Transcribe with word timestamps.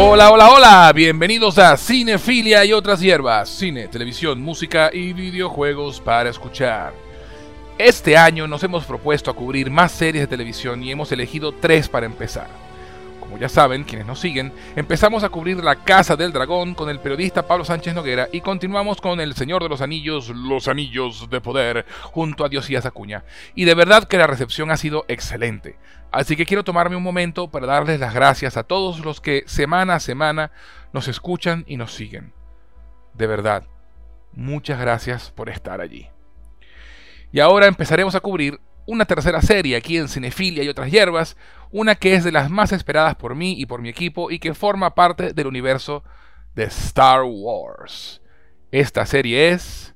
Hola, 0.00 0.30
hola, 0.30 0.52
hola, 0.52 0.92
bienvenidos 0.94 1.58
a 1.58 1.76
Cinefilia 1.76 2.64
y 2.64 2.72
otras 2.72 3.00
hierbas, 3.00 3.48
cine, 3.48 3.88
televisión, 3.88 4.40
música 4.40 4.90
y 4.92 5.12
videojuegos 5.12 6.00
para 6.00 6.30
escuchar. 6.30 6.92
Este 7.78 8.16
año 8.16 8.46
nos 8.46 8.62
hemos 8.62 8.84
propuesto 8.84 9.28
a 9.28 9.34
cubrir 9.34 9.72
más 9.72 9.90
series 9.90 10.22
de 10.22 10.28
televisión 10.28 10.84
y 10.84 10.92
hemos 10.92 11.10
elegido 11.10 11.50
tres 11.50 11.88
para 11.88 12.06
empezar. 12.06 12.46
Como 13.28 13.40
ya 13.42 13.50
saben, 13.50 13.84
quienes 13.84 14.06
nos 14.06 14.20
siguen, 14.20 14.54
empezamos 14.74 15.22
a 15.22 15.28
cubrir 15.28 15.62
La 15.62 15.84
Casa 15.84 16.16
del 16.16 16.32
Dragón 16.32 16.72
con 16.72 16.88
el 16.88 16.98
periodista 16.98 17.46
Pablo 17.46 17.62
Sánchez 17.62 17.94
Noguera 17.94 18.26
y 18.32 18.40
continuamos 18.40 19.02
con 19.02 19.20
El 19.20 19.34
Señor 19.34 19.62
de 19.62 19.68
los 19.68 19.82
Anillos, 19.82 20.30
Los 20.30 20.66
Anillos 20.66 21.28
de 21.28 21.42
Poder, 21.42 21.84
junto 22.04 22.42
a 22.42 22.48
Diosías 22.48 22.86
Acuña. 22.86 23.24
Y 23.54 23.66
de 23.66 23.74
verdad 23.74 24.04
que 24.04 24.16
la 24.16 24.26
recepción 24.26 24.70
ha 24.70 24.78
sido 24.78 25.04
excelente. 25.08 25.76
Así 26.10 26.36
que 26.36 26.46
quiero 26.46 26.64
tomarme 26.64 26.96
un 26.96 27.02
momento 27.02 27.50
para 27.50 27.66
darles 27.66 28.00
las 28.00 28.14
gracias 28.14 28.56
a 28.56 28.62
todos 28.62 29.00
los 29.00 29.20
que 29.20 29.44
semana 29.44 29.96
a 29.96 30.00
semana 30.00 30.50
nos 30.94 31.06
escuchan 31.06 31.66
y 31.68 31.76
nos 31.76 31.92
siguen. 31.92 32.32
De 33.12 33.26
verdad, 33.26 33.64
muchas 34.32 34.80
gracias 34.80 35.32
por 35.32 35.50
estar 35.50 35.82
allí. 35.82 36.08
Y 37.30 37.40
ahora 37.40 37.66
empezaremos 37.66 38.14
a 38.14 38.20
cubrir 38.20 38.58
una 38.88 39.04
tercera 39.04 39.42
serie 39.42 39.76
aquí 39.76 39.98
en 39.98 40.08
Cinefilia 40.08 40.62
y 40.62 40.68
otras 40.70 40.90
hierbas, 40.90 41.36
una 41.70 41.94
que 41.94 42.14
es 42.14 42.24
de 42.24 42.32
las 42.32 42.48
más 42.48 42.72
esperadas 42.72 43.16
por 43.16 43.34
mí 43.34 43.54
y 43.58 43.66
por 43.66 43.82
mi 43.82 43.90
equipo 43.90 44.30
y 44.30 44.38
que 44.38 44.54
forma 44.54 44.94
parte 44.94 45.34
del 45.34 45.46
universo 45.46 46.02
de 46.54 46.64
Star 46.64 47.20
Wars. 47.22 48.22
Esta 48.72 49.04
serie 49.04 49.50
es 49.50 49.94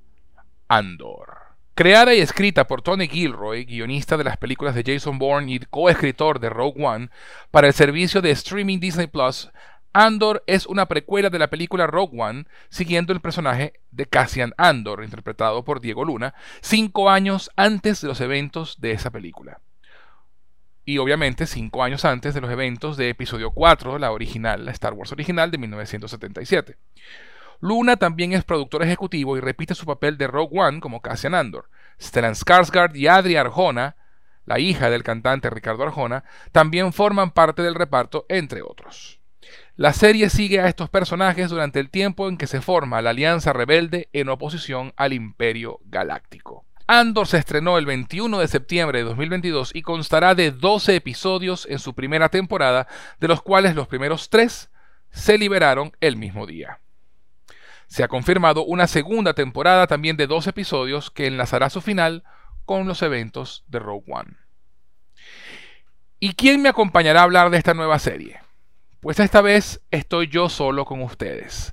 Andor. 0.69 1.39
Creada 1.75 2.15
y 2.15 2.21
escrita 2.21 2.67
por 2.67 2.83
Tony 2.83 3.09
Gilroy, 3.09 3.65
guionista 3.65 4.19
de 4.19 4.25
las 4.25 4.37
películas 4.37 4.75
de 4.75 4.85
Jason 4.85 5.19
Bourne 5.19 5.51
y 5.51 5.59
coescritor 5.61 6.39
de 6.39 6.51
Rogue 6.51 6.85
One, 6.85 7.09
para 7.51 7.69
el 7.69 7.73
servicio 7.73 8.21
de 8.21 8.31
streaming 8.33 8.79
Disney 8.79 9.07
Plus, 9.07 9.49
Andor 9.93 10.43
es 10.47 10.67
una 10.67 10.87
precuela 10.87 11.29
de 11.29 11.39
la 11.39 11.51
película 11.51 11.87
Rogue 11.87 12.21
One, 12.21 12.47
siguiendo 12.71 13.13
el 13.13 13.21
personaje 13.21 13.75
de 13.91 14.07
Cassian 14.07 14.55
Andor, 14.57 15.05
interpretado 15.05 15.65
por 15.65 15.81
Diego 15.81 16.05
Luna, 16.05 16.35
cinco 16.61 17.11
años 17.11 17.51
antes 17.57 18.01
de 18.01 18.09
los 18.09 18.21
eventos 18.21 18.81
de 18.81 18.93
esa 18.93 19.11
película. 19.11 19.61
Y 20.85 20.99
obviamente 20.99 21.47
cinco 21.47 21.85
años 21.85 22.05
antes 22.05 22.35
de 22.35 22.41
los 22.41 22.51
eventos 22.51 22.97
de 22.97 23.11
episodio 23.11 23.53
4, 23.53 23.99
la 23.99 24.11
original, 24.11 24.65
la 24.65 24.73
Star 24.73 24.95
Wars 24.95 25.13
original 25.13 25.51
de 25.51 25.59
1977. 25.59 26.77
Luna 27.61 27.97
también 27.97 28.33
es 28.33 28.43
productor 28.43 28.83
ejecutivo 28.83 29.37
y 29.37 29.41
repite 29.41 29.77
su 29.77 29.87
papel 29.87 30.19
de 30.19 30.27
Rogue 30.27 30.59
One 30.59 30.81
como 30.81 31.01
Cassian 31.01 31.35
Andor. 31.35 31.69
Stellan 32.01 32.35
Skarsgård 32.35 32.97
y 32.97 33.07
Adri 33.07 33.37
Arjona, 33.37 33.95
la 34.45 34.59
hija 34.59 34.91
del 34.91 35.05
cantante 35.05 35.51
Ricardo 35.51 35.85
Arjona, 35.85 36.25
también 36.51 36.93
forman 36.93 37.31
parte 37.31 37.63
del 37.63 37.77
reparto, 37.77 38.27
entre 38.29 38.63
otros. 38.63 39.22
La 39.77 39.95
serie 39.95 40.29
sigue 40.29 40.61
a 40.61 40.69
estos 40.69 40.91
personajes 40.91 41.49
durante 41.49 41.81
el 41.81 41.89
tiempo 41.89 42.29
en 42.29 42.37
que 42.37 42.47
se 42.47 42.61
forma 42.61 43.01
la 43.01 43.11
Alianza 43.11 43.55
Rebelde 43.55 44.11
en 44.13 44.29
oposición 44.29 44.93
al 44.97 45.15
Imperio 45.15 45.81
Galáctico. 45.87 46.67
Andor 46.87 47.27
se 47.27 47.39
estrenó 47.39 47.79
el 47.79 47.87
21 47.87 48.39
de 48.39 48.49
septiembre 48.49 48.99
de 48.99 49.05
2022 49.05 49.71
y 49.75 49.81
constará 49.81 50.35
de 50.35 50.51
12 50.51 50.97
episodios 50.97 51.67
en 51.71 51.79
su 51.79 51.95
primera 51.95 52.29
temporada, 52.29 52.87
de 53.19 53.29
los 53.29 53.41
cuales 53.41 53.75
los 53.75 53.89
primeros 53.89 54.29
tres 54.29 54.71
se 55.11 55.39
liberaron 55.39 55.93
el 56.01 56.17
mismo 56.17 56.47
día. 56.47 56.81
Se 57.87 58.05
ha 58.05 58.09
confirmado 58.09 58.65
una 58.65 58.87
segunda 58.87 59.33
temporada 59.33 59.87
también 59.87 60.19
de 60.19 60.27
dos 60.27 60.47
episodios 60.47 61.11
que 61.11 61.27
enlazará 61.27 61.71
su 61.71 61.81
final 61.81 62.25
con 62.67 62.87
los 62.87 63.01
eventos 63.01 63.65
de 63.69 63.79
Rogue 63.79 64.05
One. 64.13 64.37
¿Y 66.21 66.35
quién 66.35 66.61
me 66.61 66.69
acompañará 66.69 67.21
a 67.21 67.25
hablar 67.25 67.49
de 67.49 67.57
esta 67.57 67.73
nueva 67.73 67.99
serie? 67.99 68.41
Pues 69.03 69.19
esta 69.19 69.41
vez 69.41 69.83
estoy 69.91 70.29
yo 70.29 70.49
solo 70.49 70.85
con 70.85 71.03
ustedes. 71.03 71.73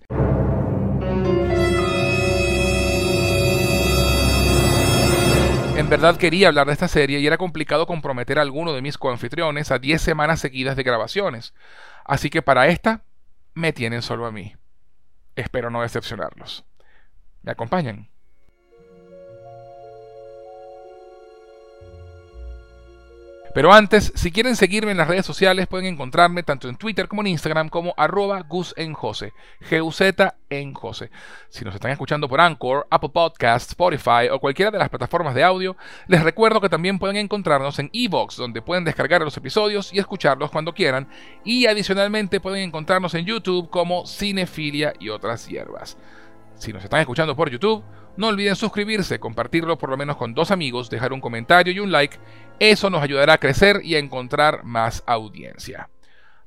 En 5.78 5.90
verdad 5.92 6.18
quería 6.18 6.48
hablar 6.48 6.66
de 6.66 6.74
esta 6.74 6.88
serie 6.88 7.20
y 7.20 7.28
era 7.28 7.38
complicado 7.38 7.86
comprometer 7.86 8.40
a 8.40 8.42
alguno 8.42 8.74
de 8.74 8.82
mis 8.82 8.98
coanfitriones 8.98 9.70
a 9.70 9.78
10 9.78 10.02
semanas 10.02 10.40
seguidas 10.40 10.76
de 10.76 10.82
grabaciones. 10.82 11.54
Así 12.04 12.32
que 12.32 12.42
para 12.42 12.66
esta 12.66 13.04
me 13.54 13.74
tienen 13.74 14.02
solo 14.02 14.26
a 14.26 14.32
mí. 14.32 14.56
Espero 15.36 15.70
no 15.70 15.84
decepcionarlos. 15.84 16.66
¿Me 17.44 17.52
acompañan? 17.52 18.10
Pero 23.54 23.74
antes, 23.74 24.12
si 24.16 24.32
quieren 24.32 24.56
seguirme 24.56 24.92
en 24.92 24.98
las 24.98 25.08
redes 25.08 25.26
sociales, 25.26 25.68
pueden 25.68 25.88
encontrarme 25.88 26.44
tanto 26.44 26.70
en 26.70 26.78
Twitter 26.78 27.08
como 27.08 27.22
en 27.22 27.28
Instagram 27.28 27.70
como 27.70 27.94
arroba 27.98 28.42
Gus 28.42 28.74
en 28.78 28.94
Jose, 28.94 29.34
G-U-Z 29.70 30.36
en. 30.50 30.74
Si 31.50 31.66
nos 31.66 31.76
están 31.76 31.92
escuchando 31.92 32.30
por 32.30 32.40
Anchor, 32.40 32.88
Apple 32.90 33.10
Podcasts, 33.10 33.70
Spotify 33.70 34.30
o 34.32 34.40
cualquiera 34.40 34.72
de 34.72 34.78
las 34.78 34.90
plataformas 34.90 35.34
de 35.34 35.44
audio, 35.44 35.76
les 36.08 36.24
recuerdo 36.24 36.62
que 36.62 36.70
también 36.70 37.00
pueden 37.00 37.18
encontrarnos 37.18 37.80
en 37.80 37.90
Evox, 37.92 38.36
donde 38.38 38.62
pueden 38.62 38.86
descargar 38.86 39.22
los 39.22 39.36
episodios 39.36 39.94
y 39.94 40.00
escucharlos 40.00 40.52
cuando 40.52 40.74
quieran. 40.74 41.08
Y 41.44 41.66
adicionalmente 41.66 42.40
pueden 42.40 42.64
encontrarnos 42.64 43.14
en 43.16 43.26
YouTube 43.26 43.70
como 43.70 44.06
Cinefilia 44.06 44.94
y 45.00 45.10
otras 45.10 45.48
hierbas. 45.48 45.98
Si 46.56 46.74
nos 46.74 46.84
están 46.84 47.00
escuchando 47.00 47.36
por 47.36 47.50
YouTube, 47.50 47.84
no 48.18 48.28
olviden 48.28 48.56
suscribirse, 48.56 49.20
compartirlo 49.20 49.78
por 49.78 49.90
lo 49.90 49.98
menos 49.98 50.18
con 50.18 50.34
dos 50.34 50.52
amigos, 50.52 50.90
dejar 50.90 51.14
un 51.14 51.22
comentario 51.22 51.72
y 51.74 51.80
un 51.80 51.92
like. 51.92 52.18
Eso 52.60 52.90
nos 52.90 53.02
ayudará 53.02 53.34
a 53.34 53.38
crecer 53.38 53.82
y 53.84 53.96
a 53.96 54.00
encontrar 54.00 54.64
más 54.64 55.04
audiencia. 55.06 55.90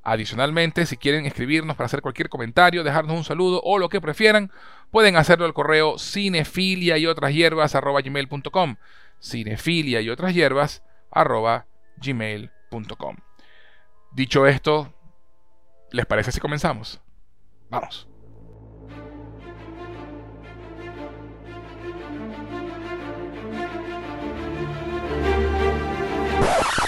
Adicionalmente, 0.02 0.84
si 0.84 0.96
quieren 0.96 1.26
escribirnos 1.26 1.76
para 1.76 1.86
hacer 1.86 2.02
cualquier 2.02 2.28
comentario, 2.28 2.82
dejarnos 2.82 3.16
un 3.16 3.24
saludo 3.24 3.60
o 3.64 3.78
lo 3.78 3.88
que 3.88 4.00
prefieran, 4.00 4.50
pueden 4.90 5.16
hacerlo 5.16 5.46
al 5.46 5.54
correo 5.54 5.98
cinefilia 5.98 6.98
y 6.98 7.06
otras 7.06 7.32
hierbas 7.32 7.72
gmail.com. 7.72 8.76
Cinefilia 9.20 10.00
y 10.00 10.10
otras 10.10 10.34
hierbas 10.34 10.82
gmail.com. 11.96 13.16
Dicho 14.10 14.46
esto, 14.46 14.92
¿les 15.92 16.04
parece 16.04 16.32
si 16.32 16.40
comenzamos? 16.40 17.00
Vamos. 17.70 18.11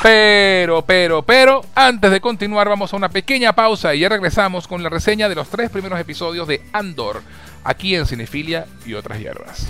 Pero, 0.03 0.83
pero, 0.83 1.22
pero, 1.22 1.65
antes 1.75 2.11
de 2.11 2.21
continuar 2.21 2.69
vamos 2.69 2.93
a 2.93 2.97
una 2.97 3.09
pequeña 3.09 3.55
pausa 3.55 3.95
y 3.95 4.00
ya 4.00 4.09
regresamos 4.09 4.67
con 4.67 4.83
la 4.83 4.89
reseña 4.89 5.28
de 5.28 5.34
los 5.34 5.49
tres 5.49 5.71
primeros 5.71 6.00
episodios 6.00 6.49
de 6.49 6.62
Andor, 6.72 7.21
aquí 7.65 7.95
en 7.95 8.06
Cinefilia 8.06 8.65
y 8.87 8.95
otras 8.95 9.19
hierbas. 9.19 9.67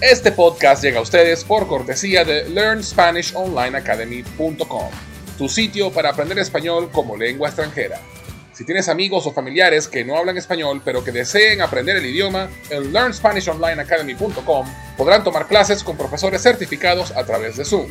Este 0.00 0.32
podcast 0.32 0.82
llega 0.82 0.98
a 0.98 1.02
ustedes 1.02 1.44
por 1.44 1.66
cortesía 1.66 2.24
de 2.24 2.48
LearnSpanishOnlineAcademy.com, 2.48 4.90
tu 5.36 5.46
sitio 5.48 5.92
para 5.92 6.08
aprender 6.10 6.38
español 6.38 6.88
como 6.90 7.18
lengua 7.18 7.48
extranjera. 7.48 8.00
Si 8.54 8.64
tienes 8.64 8.88
amigos 8.88 9.26
o 9.26 9.32
familiares 9.32 9.88
que 9.88 10.04
no 10.04 10.16
hablan 10.16 10.38
español 10.38 10.80
pero 10.84 11.04
que 11.04 11.12
deseen 11.12 11.60
aprender 11.60 11.98
el 11.98 12.06
idioma, 12.06 12.48
en 12.70 12.92
LearnSpanishOnlineAcademy.com 12.92 14.66
podrán 14.96 15.22
tomar 15.22 15.46
clases 15.46 15.84
con 15.84 15.98
profesores 15.98 16.42
certificados 16.42 17.10
a 17.12 17.24
través 17.24 17.58
de 17.58 17.66
Zoom. 17.66 17.90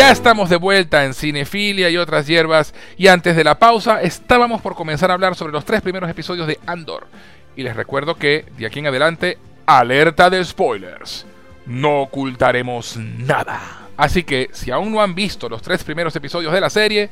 Ya 0.00 0.12
estamos 0.12 0.48
de 0.48 0.56
vuelta 0.56 1.04
en 1.04 1.12
Cinefilia 1.12 1.90
y 1.90 1.98
otras 1.98 2.26
hierbas 2.26 2.72
y 2.96 3.08
antes 3.08 3.36
de 3.36 3.44
la 3.44 3.58
pausa 3.58 4.00
estábamos 4.00 4.62
por 4.62 4.74
comenzar 4.74 5.10
a 5.10 5.12
hablar 5.12 5.34
sobre 5.34 5.52
los 5.52 5.66
tres 5.66 5.82
primeros 5.82 6.08
episodios 6.08 6.46
de 6.46 6.58
Andor. 6.64 7.06
Y 7.54 7.62
les 7.64 7.76
recuerdo 7.76 8.14
que 8.14 8.46
de 8.56 8.64
aquí 8.64 8.78
en 8.78 8.86
adelante, 8.86 9.36
alerta 9.66 10.30
de 10.30 10.42
spoilers. 10.42 11.26
No 11.66 12.00
ocultaremos 12.00 12.96
nada. 12.96 13.60
Así 13.98 14.24
que 14.24 14.48
si 14.52 14.70
aún 14.70 14.90
no 14.90 15.02
han 15.02 15.14
visto 15.14 15.50
los 15.50 15.60
tres 15.60 15.84
primeros 15.84 16.16
episodios 16.16 16.54
de 16.54 16.62
la 16.62 16.70
serie, 16.70 17.10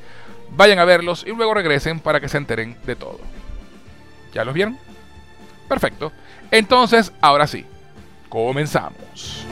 vayan 0.53 0.79
a 0.79 0.87
verlos 0.87 1.27
y 1.27 1.33
luego 1.33 1.53
regresen 1.53 2.01
para 2.01 2.21
que 2.21 2.31
se 2.31 2.39
enteren 2.39 2.79
de 2.87 2.97
todo. 2.97 3.21
¿Ya 4.33 4.47
los 4.47 4.55
vieron? 4.55 4.79
Perfecto. 5.69 6.11
Entonces, 6.51 7.13
ahora 7.21 7.47
sí, 7.47 7.67
comenzamos. 8.31 9.45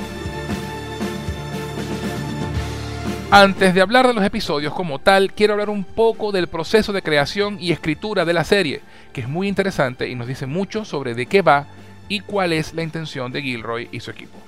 Antes 3.30 3.74
de 3.74 3.80
hablar 3.80 4.06
de 4.06 4.14
los 4.14 4.24
episodios 4.24 4.72
como 4.72 5.00
tal, 5.00 5.32
quiero 5.32 5.54
hablar 5.54 5.68
un 5.68 5.82
poco 5.82 6.30
del 6.30 6.46
proceso 6.46 6.92
de 6.92 7.02
creación 7.02 7.58
y 7.60 7.72
escritura 7.72 8.24
de 8.24 8.32
la 8.32 8.44
serie, 8.44 8.82
que 9.12 9.22
es 9.22 9.28
muy 9.28 9.48
interesante 9.48 10.08
y 10.08 10.14
nos 10.14 10.28
dice 10.28 10.46
mucho 10.46 10.84
sobre 10.84 11.14
de 11.14 11.26
qué 11.26 11.42
va 11.42 11.66
y 12.08 12.20
cuál 12.20 12.52
es 12.52 12.72
la 12.72 12.84
intención 12.84 13.32
de 13.32 13.42
Gilroy 13.42 13.88
y 13.90 13.98
su 13.98 14.12
equipo. 14.12 14.38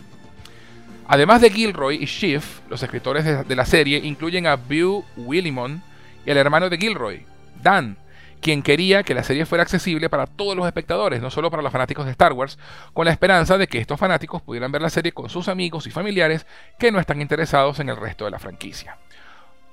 Además 1.08 1.40
de 1.40 1.50
Gilroy 1.50 1.96
y 2.00 2.06
Schiff, 2.06 2.60
los 2.70 2.80
escritores 2.80 3.48
de, 3.48 3.56
la 3.56 3.64
serie 3.64 3.98
incluyen 3.98 4.46
a 4.46 4.54
Bew 4.54 5.04
Willimon 5.16 5.82
y 6.24 6.30
el 6.30 6.36
hermano 6.36 6.70
de 6.70 6.78
Gilroy, 6.78 7.26
Dan, 7.60 7.96
quien 8.38 8.62
quería 8.62 9.02
que 9.02 9.14
la 9.14 9.22
serie 9.22 9.46
fuera 9.46 9.62
accesible 9.62 10.08
para 10.08 10.26
todos 10.26 10.56
los 10.56 10.66
espectadores, 10.66 11.20
no 11.20 11.30
solo 11.30 11.50
para 11.50 11.62
los 11.62 11.72
fanáticos 11.72 12.04
de 12.04 12.12
Star 12.12 12.32
Wars, 12.32 12.58
con 12.92 13.04
la 13.04 13.12
esperanza 13.12 13.58
de 13.58 13.66
que 13.66 13.78
estos 13.78 13.98
fanáticos 13.98 14.42
pudieran 14.42 14.72
ver 14.72 14.82
la 14.82 14.90
serie 14.90 15.12
con 15.12 15.28
sus 15.28 15.48
amigos 15.48 15.86
y 15.86 15.90
familiares 15.90 16.46
que 16.78 16.90
no 16.92 17.00
están 17.00 17.20
interesados 17.20 17.80
en 17.80 17.88
el 17.88 17.96
resto 17.96 18.24
de 18.24 18.30
la 18.30 18.38
franquicia. 18.38 18.98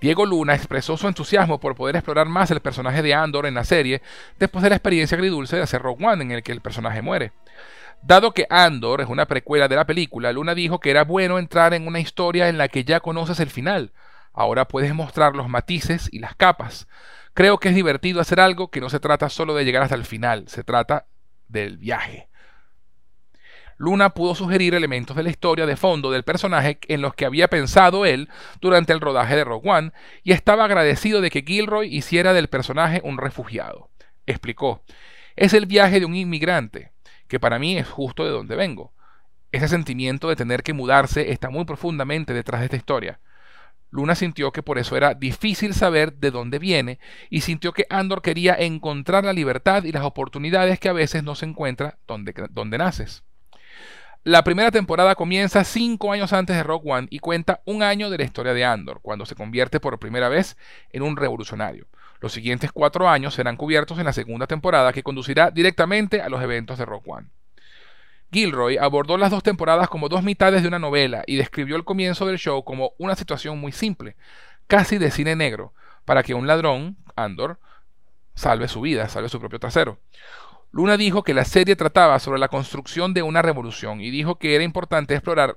Diego 0.02 0.26
Luna 0.26 0.54
expresó 0.54 0.98
su 0.98 1.08
entusiasmo 1.08 1.60
por 1.60 1.76
poder 1.76 1.96
explorar 1.96 2.28
más 2.28 2.52
el 2.52 2.60
personaje 2.60 3.02
de 3.02 3.14
Andor 3.14 3.46
en 3.46 3.56
la 3.56 3.64
serie 3.64 4.02
después 4.38 4.62
de 4.62 4.70
la 4.70 4.76
experiencia 4.76 5.16
agridulce 5.16 5.56
de 5.56 5.64
hacer 5.64 5.82
Rogue 5.82 6.06
One 6.06 6.24
en 6.24 6.32
el 6.32 6.44
que 6.44 6.52
el 6.52 6.62
personaje 6.62 7.02
muere. 7.02 7.32
Dado 8.02 8.32
que 8.32 8.46
Andor 8.50 9.02
es 9.02 9.08
una 9.08 9.26
precuela 9.26 9.68
de 9.68 9.76
la 9.76 9.86
película, 9.86 10.32
Luna 10.32 10.54
dijo 10.54 10.80
que 10.80 10.92
era 10.92 11.04
bueno 11.04 11.40
entrar 11.40 11.74
en 11.74 11.88
una 11.88 12.00
historia 12.00 12.50
en 12.50 12.58
la 12.58 12.68
que 12.68 12.84
ya 12.84 13.00
conoces 13.00 13.40
el 13.40 13.50
final. 13.50 13.94
Ahora 14.32 14.68
puedes 14.68 14.94
mostrar 14.94 15.36
los 15.36 15.48
matices 15.48 16.10
y 16.12 16.20
las 16.20 16.36
capas. 16.36 16.88
Creo 17.36 17.58
que 17.58 17.68
es 17.68 17.76
divertido 17.76 18.22
hacer 18.22 18.40
algo 18.40 18.72
que 18.72 18.80
no 18.80 18.90
se 18.90 19.02
trata 19.02 19.30
solo 19.30 19.54
de 19.56 19.66
llegar 19.66 19.84
hasta 19.84 19.96
el 19.96 20.06
final, 20.06 20.48
se 20.48 20.64
trata 20.64 21.08
del 21.50 21.78
viaje. 21.78 22.30
Luna 23.76 24.12
pudo 24.12 24.36
sugerir 24.36 24.74
elementos 24.74 25.18
de 25.18 25.24
la 25.24 25.30
historia 25.32 25.66
de 25.66 25.76
fondo 25.76 26.12
del 26.12 26.24
personaje 26.24 26.80
en 26.88 27.02
los 27.02 27.14
que 27.14 27.26
había 27.26 27.50
pensado 27.50 28.06
él 28.06 28.30
durante 28.62 28.94
el 28.94 29.02
rodaje 29.02 29.36
de 29.36 29.44
Rogue 29.44 29.70
One 29.70 29.92
y 30.24 30.32
estaba 30.32 30.64
agradecido 30.64 31.20
de 31.20 31.30
que 31.30 31.44
Gilroy 31.46 31.94
hiciera 31.94 32.32
del 32.32 32.48
personaje 32.48 33.02
un 33.04 33.18
refugiado. 33.18 33.90
Explicó, 34.26 34.86
es 35.36 35.54
el 35.54 35.66
viaje 35.66 36.00
de 36.00 36.06
un 36.06 36.16
inmigrante, 36.16 36.94
que 37.28 37.42
para 37.42 37.60
mí 37.60 37.78
es 37.78 37.90
justo 37.90 38.24
de 38.24 38.32
donde 38.32 38.56
vengo. 38.56 38.94
Ese 39.52 39.68
sentimiento 39.68 40.30
de 40.30 40.38
tener 40.38 40.64
que 40.64 40.72
mudarse 40.72 41.34
está 41.34 41.50
muy 41.50 41.66
profundamente 41.66 42.34
detrás 42.34 42.62
de 42.62 42.68
esta 42.68 42.78
historia. 42.78 43.20
Luna 43.96 44.14
sintió 44.14 44.52
que 44.52 44.62
por 44.62 44.78
eso 44.78 44.98
era 44.98 45.14
difícil 45.14 45.74
saber 45.74 46.14
de 46.14 46.32
dónde 46.32 46.60
viene 46.60 47.00
y 47.30 47.42
sintió 47.42 47.72
que 47.72 47.88
Andor 47.90 48.22
quería 48.22 48.54
encontrar 48.54 49.24
la 49.24 49.34
libertad 49.34 49.84
y 49.86 49.92
las 49.92 50.04
oportunidades 50.04 50.80
que 50.80 50.90
a 50.90 50.94
veces 50.94 51.24
no 51.24 51.36
se 51.36 51.46
encuentra 51.46 51.98
donde, 52.06 52.34
donde 52.52 52.78
naces. 52.78 53.24
La 54.24 54.44
primera 54.44 54.72
temporada 54.72 55.16
comienza 55.16 55.64
cinco 55.64 56.12
años 56.12 56.34
antes 56.34 56.56
de 56.56 56.64
Rock 56.64 56.84
One 56.86 57.08
y 57.12 57.20
cuenta 57.20 57.62
un 57.66 57.84
año 57.84 58.10
de 58.10 58.18
la 58.18 58.24
historia 58.24 58.54
de 58.54 58.66
Andor, 58.66 59.00
cuando 59.02 59.26
se 59.26 59.36
convierte 59.36 59.80
por 59.80 60.00
primera 60.00 60.30
vez 60.30 60.58
en 60.92 61.04
un 61.04 61.16
revolucionario. 61.16 61.88
Los 62.20 62.34
siguientes 62.34 62.72
cuatro 62.72 63.08
años 63.08 63.36
serán 63.36 63.56
cubiertos 63.56 64.00
en 64.00 64.06
la 64.06 64.14
segunda 64.14 64.48
temporada 64.48 64.94
que 64.94 65.04
conducirá 65.04 65.52
directamente 65.52 66.22
a 66.22 66.30
los 66.30 66.42
eventos 66.42 66.78
de 66.80 66.86
Rock 66.86 67.08
One. 67.08 67.28
Gilroy 68.32 68.78
abordó 68.78 69.18
las 69.18 69.32
dos 69.32 69.44
temporadas 69.44 69.90
como 69.90 70.10
dos 70.10 70.24
mitades 70.24 70.62
de 70.62 70.68
una 70.68 70.80
novela 70.80 71.24
y 71.28 71.36
describió 71.38 71.76
el 71.76 71.84
comienzo 71.84 72.26
del 72.26 72.38
show 72.38 72.64
como 72.64 72.92
una 72.98 73.16
situación 73.16 73.60
muy 73.60 73.72
simple, 73.72 74.16
casi 74.68 74.98
de 74.98 75.12
cine 75.12 75.36
negro, 75.36 75.74
para 76.06 76.24
que 76.24 76.34
un 76.34 76.48
ladrón, 76.48 76.98
Andor, 77.16 77.60
salve 78.36 78.68
su 78.68 78.82
vida, 78.82 79.08
salve 79.10 79.30
su 79.30 79.40
propio 79.40 79.60
trasero. 79.60 80.00
Luna 80.72 80.98
dijo 80.98 81.24
que 81.24 81.34
la 81.34 81.46
serie 81.46 81.78
trataba 81.78 82.20
sobre 82.20 82.40
la 82.40 82.50
construcción 82.50 83.14
de 83.14 83.24
una 83.24 83.42
revolución 83.42 84.02
y 84.02 84.12
dijo 84.12 84.36
que 84.38 84.56
era 84.56 84.64
importante 84.64 85.14
explorar 85.14 85.56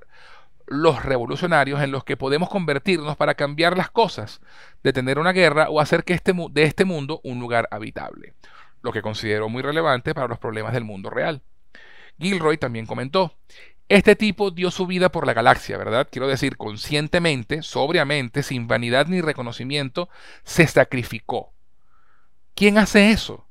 los 0.69 1.03
revolucionarios 1.03 1.81
en 1.81 1.91
los 1.91 2.05
que 2.05 2.17
podemos 2.17 2.49
convertirnos 2.49 3.17
para 3.17 3.35
cambiar 3.35 3.77
las 3.77 3.91
cosas, 3.91 4.41
detener 4.85 5.19
una 5.19 5.33
guerra 5.33 5.71
o 5.71 5.81
hacer 5.81 6.05
que 6.05 6.13
este, 6.13 6.33
de 6.51 6.63
este 6.63 6.85
mundo 6.85 7.21
un 7.25 7.41
lugar 7.41 7.67
habitable, 7.71 8.35
lo 8.83 8.93
que 8.93 9.03
consideró 9.03 9.49
muy 9.49 9.63
relevante 9.63 10.15
para 10.15 10.29
los 10.29 10.39
problemas 10.39 10.73
del 10.73 10.85
mundo 10.85 11.11
real. 11.11 11.43
Gilroy 12.19 12.59
también 12.59 12.87
comentó, 12.87 13.35
este 13.89 14.17
tipo 14.17 14.51
dio 14.51 14.71
su 14.71 14.87
vida 14.87 15.11
por 15.11 15.27
la 15.27 15.35
galaxia, 15.35 15.79
¿verdad? 15.79 16.09
Quiero 16.11 16.29
decir, 16.29 16.57
conscientemente, 16.57 17.63
sobriamente, 17.63 18.43
sin 18.43 18.69
vanidad 18.69 19.07
ni 19.07 19.21
reconocimiento, 19.21 20.09
se 20.45 20.67
sacrificó. 20.67 21.53
¿Quién 22.55 22.77
hace 22.77 23.11
eso? 23.11 23.49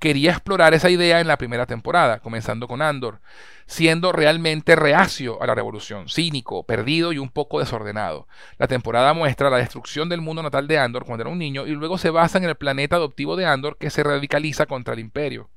quería 0.00 0.30
explorar 0.32 0.72
esa 0.74 0.90
idea 0.90 1.20
en 1.20 1.28
la 1.28 1.36
primera 1.36 1.66
temporada, 1.66 2.20
comenzando 2.20 2.66
con 2.66 2.82
Andor, 2.82 3.20
siendo 3.66 4.12
realmente 4.12 4.74
reacio 4.74 5.40
a 5.42 5.46
la 5.46 5.54
revolución, 5.54 6.08
cínico, 6.08 6.64
perdido 6.64 7.12
y 7.12 7.18
un 7.18 7.28
poco 7.28 7.60
desordenado. 7.60 8.26
La 8.58 8.66
temporada 8.66 9.12
muestra 9.12 9.50
la 9.50 9.58
destrucción 9.58 10.08
del 10.08 10.22
mundo 10.22 10.42
natal 10.42 10.66
de 10.66 10.78
Andor 10.78 11.04
cuando 11.04 11.22
era 11.22 11.30
un 11.30 11.38
niño 11.38 11.66
y 11.66 11.72
luego 11.72 11.98
se 11.98 12.10
basa 12.10 12.38
en 12.38 12.44
el 12.44 12.56
planeta 12.56 12.96
adoptivo 12.96 13.36
de 13.36 13.44
Andor 13.44 13.76
que 13.76 13.90
se 13.90 14.02
radicaliza 14.02 14.66
contra 14.66 14.94
el 14.94 15.00
imperio. 15.00 15.50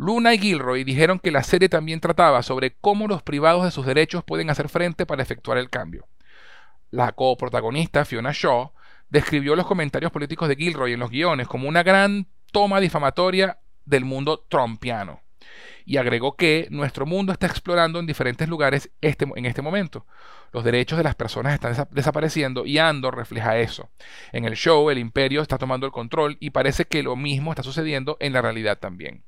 Luna 0.00 0.32
y 0.32 0.38
Gilroy 0.38 0.82
dijeron 0.82 1.18
que 1.18 1.30
la 1.30 1.42
serie 1.42 1.68
también 1.68 2.00
trataba 2.00 2.42
sobre 2.42 2.72
cómo 2.72 3.06
los 3.06 3.22
privados 3.22 3.64
de 3.64 3.70
sus 3.70 3.84
derechos 3.84 4.24
pueden 4.24 4.48
hacer 4.48 4.70
frente 4.70 5.04
para 5.04 5.22
efectuar 5.22 5.58
el 5.58 5.68
cambio. 5.68 6.06
La 6.90 7.12
coprotagonista 7.12 8.06
Fiona 8.06 8.30
Shaw 8.32 8.72
describió 9.10 9.54
los 9.56 9.66
comentarios 9.66 10.10
políticos 10.10 10.48
de 10.48 10.56
Gilroy 10.56 10.94
en 10.94 11.00
los 11.00 11.10
guiones 11.10 11.48
como 11.48 11.68
una 11.68 11.82
gran 11.82 12.28
toma 12.50 12.80
difamatoria 12.80 13.58
del 13.84 14.06
mundo 14.06 14.38
trompiano. 14.48 15.20
Y 15.84 15.98
agregó 15.98 16.34
que 16.34 16.66
nuestro 16.70 17.04
mundo 17.04 17.34
está 17.34 17.46
explorando 17.46 17.98
en 17.98 18.06
diferentes 18.06 18.48
lugares 18.48 18.90
este, 19.02 19.26
en 19.36 19.44
este 19.44 19.60
momento. 19.60 20.06
Los 20.50 20.64
derechos 20.64 20.96
de 20.96 21.04
las 21.04 21.14
personas 21.14 21.52
están 21.52 21.88
desapareciendo 21.90 22.64
y 22.64 22.78
Andor 22.78 23.16
refleja 23.16 23.58
eso. 23.58 23.90
En 24.32 24.46
el 24.46 24.56
show, 24.56 24.88
el 24.88 24.96
imperio 24.96 25.42
está 25.42 25.58
tomando 25.58 25.84
el 25.84 25.92
control 25.92 26.38
y 26.40 26.50
parece 26.50 26.86
que 26.86 27.02
lo 27.02 27.16
mismo 27.16 27.52
está 27.52 27.62
sucediendo 27.62 28.16
en 28.18 28.32
la 28.32 28.40
realidad 28.40 28.78
también. 28.78 29.24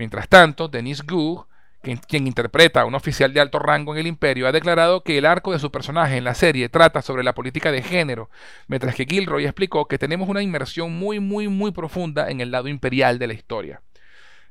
Mientras 0.00 0.30
tanto, 0.30 0.66
Denis 0.66 1.02
Gough 1.02 1.46
quien, 1.82 2.26
interpreta 2.26 2.80
a 2.80 2.84
un 2.86 2.94
oficial 2.94 3.34
de 3.34 3.40
alto 3.40 3.58
rango 3.58 3.92
en 3.92 4.00
el 4.00 4.06
imperio, 4.06 4.48
ha 4.48 4.52
declarado 4.52 5.02
que 5.02 5.18
el 5.18 5.26
arco 5.26 5.52
de 5.52 5.58
su 5.58 5.70
personaje 5.70 6.16
en 6.16 6.24
la 6.24 6.32
serie 6.32 6.70
trata 6.70 7.02
sobre 7.02 7.22
la 7.22 7.34
política 7.34 7.70
de 7.70 7.82
género, 7.82 8.30
mientras 8.66 8.94
que 8.94 9.04
Gilroy 9.04 9.44
explicó 9.44 9.88
que 9.88 9.98
tenemos 9.98 10.30
una 10.30 10.40
inmersión 10.40 10.98
muy, 10.98 11.20
muy, 11.20 11.48
muy 11.48 11.70
profunda 11.70 12.30
en 12.30 12.40
el 12.40 12.50
lado 12.50 12.68
imperial 12.68 13.18
de 13.18 13.26
la 13.26 13.34
historia. 13.34 13.82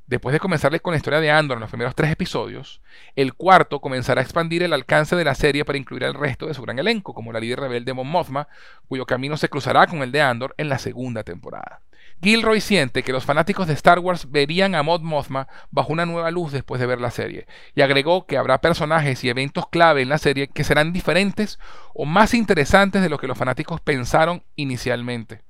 Después 0.06 0.34
de 0.34 0.40
comenzarles 0.40 0.82
con 0.82 0.92
la 0.92 0.98
historia 0.98 1.20
de 1.20 1.32
Andor 1.32 1.58
en 1.58 1.62
los 1.62 1.72
primeros 1.72 1.96
tres 1.96 2.12
episodios, 2.12 2.80
el 3.16 3.34
cuarto 3.34 3.82
comenzará 3.82 4.22
a 4.22 4.24
expandir 4.24 4.62
el 4.62 4.74
alcance 4.74 5.16
de 5.16 5.24
la 5.24 5.34
serie 5.34 5.66
para 5.66 5.80
incluir 5.80 6.06
al 6.06 6.14
resto 6.14 6.46
de 6.46 6.54
su 6.54 6.62
gran 6.62 6.78
elenco, 6.78 7.16
como 7.16 7.34
la 7.34 7.40
líder 7.40 7.62
rebelde 7.62 7.94
Mon 7.94 8.08
Mothma, 8.08 8.48
cuyo 8.88 9.08
camino 9.08 9.36
se 9.36 9.50
cruzará 9.50 9.88
con 9.88 10.04
el 10.04 10.12
de 10.12 10.22
Andor 10.22 10.54
en 10.60 10.70
la 10.70 10.78
segunda 10.78 11.24
temporada. 11.24 11.82
Gilroy 12.22 12.60
siente 12.60 13.04
que 13.04 13.14
los 13.14 13.24
fanáticos 13.24 13.68
de 13.68 13.74
Star 13.74 14.00
Wars 14.00 14.30
verían 14.30 14.76
a 14.76 14.84
Mod 14.84 15.02
Mothma 15.02 15.48
bajo 15.72 15.94
una 15.94 16.06
nueva 16.06 16.32
luz 16.32 16.52
después 16.52 16.82
de 16.82 16.88
ver 16.88 17.00
la 17.00 17.12
serie, 17.12 17.48
y 17.76 17.82
agregó 17.82 18.26
que 18.26 18.38
habrá 18.38 18.60
personajes 18.60 19.24
y 19.24 19.30
eventos 19.30 19.68
clave 19.70 20.02
en 20.02 20.10
la 20.10 20.18
serie 20.18 20.50
que 20.50 20.64
serán 20.64 20.92
diferentes 20.92 21.60
o 21.94 22.06
más 22.06 22.34
interesantes 22.34 23.02
de 23.02 23.10
lo 23.10 23.18
que 23.18 23.28
los 23.28 23.38
fanáticos 23.38 23.80
pensaron 23.80 24.44
inicialmente. 24.56 25.44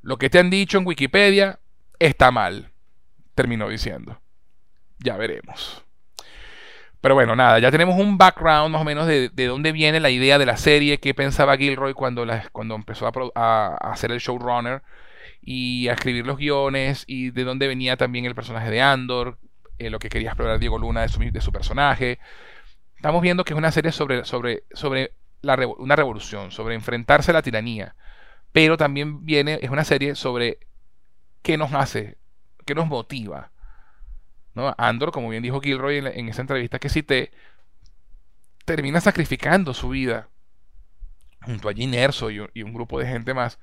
Lo 0.00 0.18
que 0.18 0.30
te 0.30 0.40
han 0.40 0.50
dicho 0.50 0.78
en 0.78 0.86
Wikipedia 0.86 1.60
está 2.00 2.32
mal, 2.32 2.72
terminó 3.36 3.68
diciendo. 3.68 4.20
Ya 4.98 5.16
veremos. 5.16 5.84
Pero 7.00 7.14
bueno, 7.14 7.36
nada, 7.36 7.58
ya 7.58 7.70
tenemos 7.70 7.98
un 7.98 8.18
background 8.18 8.72
más 8.72 8.82
o 8.82 8.84
menos 8.84 9.06
de, 9.06 9.28
dónde 9.28 9.72
viene 9.72 10.00
la 10.00 10.10
idea 10.10 10.38
de 10.38 10.46
la 10.46 10.56
serie, 10.56 10.98
qué 10.98 11.14
pensaba 11.14 11.56
Gilroy 11.56 11.94
cuando, 11.94 12.24
cuando 12.52 12.74
empezó 12.74 13.10
a 13.34 13.76
hacer 13.76 14.12
el 14.12 14.18
showrunner 14.18 14.82
y 15.42 15.88
a 15.88 15.94
escribir 15.94 16.24
los 16.24 16.38
guiones 16.38 17.04
y 17.06 17.30
de 17.30 17.44
dónde 17.44 17.66
venía 17.66 17.96
también 17.96 18.24
el 18.24 18.34
personaje 18.34 18.70
de 18.70 18.80
Andor, 18.80 19.38
eh, 19.78 19.90
lo 19.90 19.98
que 19.98 20.08
quería 20.08 20.28
explorar 20.28 20.60
Diego 20.60 20.78
Luna 20.78 21.02
de 21.02 21.08
su, 21.08 21.18
de 21.20 21.40
su, 21.40 21.52
personaje. 21.52 22.20
Estamos 22.96 23.20
viendo 23.20 23.44
que 23.44 23.52
es 23.52 23.58
una 23.58 23.72
serie 23.72 23.90
sobre, 23.90 24.24
sobre, 24.24 24.62
sobre 24.72 25.14
la, 25.40 25.56
una 25.78 25.96
revolución, 25.96 26.52
sobre 26.52 26.76
enfrentarse 26.76 27.32
a 27.32 27.34
la 27.34 27.42
tiranía, 27.42 27.96
pero 28.52 28.76
también 28.76 29.26
viene, 29.26 29.58
es 29.60 29.70
una 29.70 29.84
serie 29.84 30.14
sobre 30.14 30.58
qué 31.42 31.58
nos 31.58 31.72
hace, 31.72 32.18
qué 32.64 32.76
nos 32.76 32.86
motiva. 32.86 33.50
¿no? 34.54 34.74
Andor, 34.78 35.10
como 35.10 35.30
bien 35.30 35.42
dijo 35.42 35.60
Gilroy 35.60 35.98
en, 35.98 36.28
esa 36.28 36.42
entrevista 36.42 36.78
que 36.78 36.88
cité, 36.88 37.32
termina 38.64 39.00
sacrificando 39.00 39.74
su 39.74 39.88
vida 39.88 40.28
junto 41.44 41.68
a 41.68 41.72
Gin 41.72 41.94
Erso 41.94 42.30
y 42.30 42.62
un 42.62 42.72
grupo 42.72 43.00
de 43.00 43.06
gente 43.06 43.34
más 43.34 43.58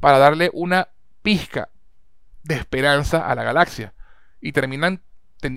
para 0.00 0.18
darle 0.18 0.50
una 0.52 0.88
pizca 1.22 1.70
de 2.42 2.54
esperanza 2.54 3.26
a 3.26 3.34
la 3.34 3.44
galaxia 3.44 3.94
y 4.40 4.52
terminan 4.52 5.02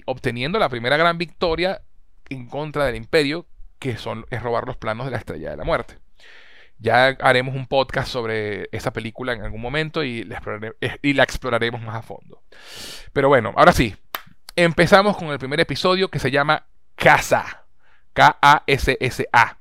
obteniendo 0.05 0.59
la 0.59 0.69
primera 0.69 0.97
gran 0.97 1.17
victoria 1.17 1.81
en 2.29 2.47
contra 2.47 2.85
del 2.85 2.95
imperio, 2.95 3.47
que 3.79 3.97
son, 3.97 4.25
es 4.29 4.41
robar 4.41 4.65
los 4.65 4.77
planos 4.77 5.05
de 5.05 5.11
la 5.11 5.17
estrella 5.17 5.51
de 5.51 5.57
la 5.57 5.63
muerte. 5.63 5.97
Ya 6.77 7.07
haremos 7.21 7.55
un 7.55 7.67
podcast 7.67 8.07
sobre 8.07 8.67
esa 8.71 8.91
película 8.91 9.33
en 9.33 9.43
algún 9.43 9.61
momento 9.61 10.03
y 10.03 10.23
la, 10.23 10.41
la 10.79 11.23
exploraremos 11.23 11.81
más 11.81 11.95
a 11.95 12.01
fondo. 12.01 12.41
Pero 13.13 13.27
bueno, 13.27 13.53
ahora 13.55 13.71
sí, 13.71 13.95
empezamos 14.55 15.15
con 15.17 15.29
el 15.29 15.39
primer 15.39 15.59
episodio 15.59 16.09
que 16.09 16.19
se 16.19 16.31
llama 16.31 16.65
Casa, 16.95 17.65
K-A-S-S-A, 18.13 19.57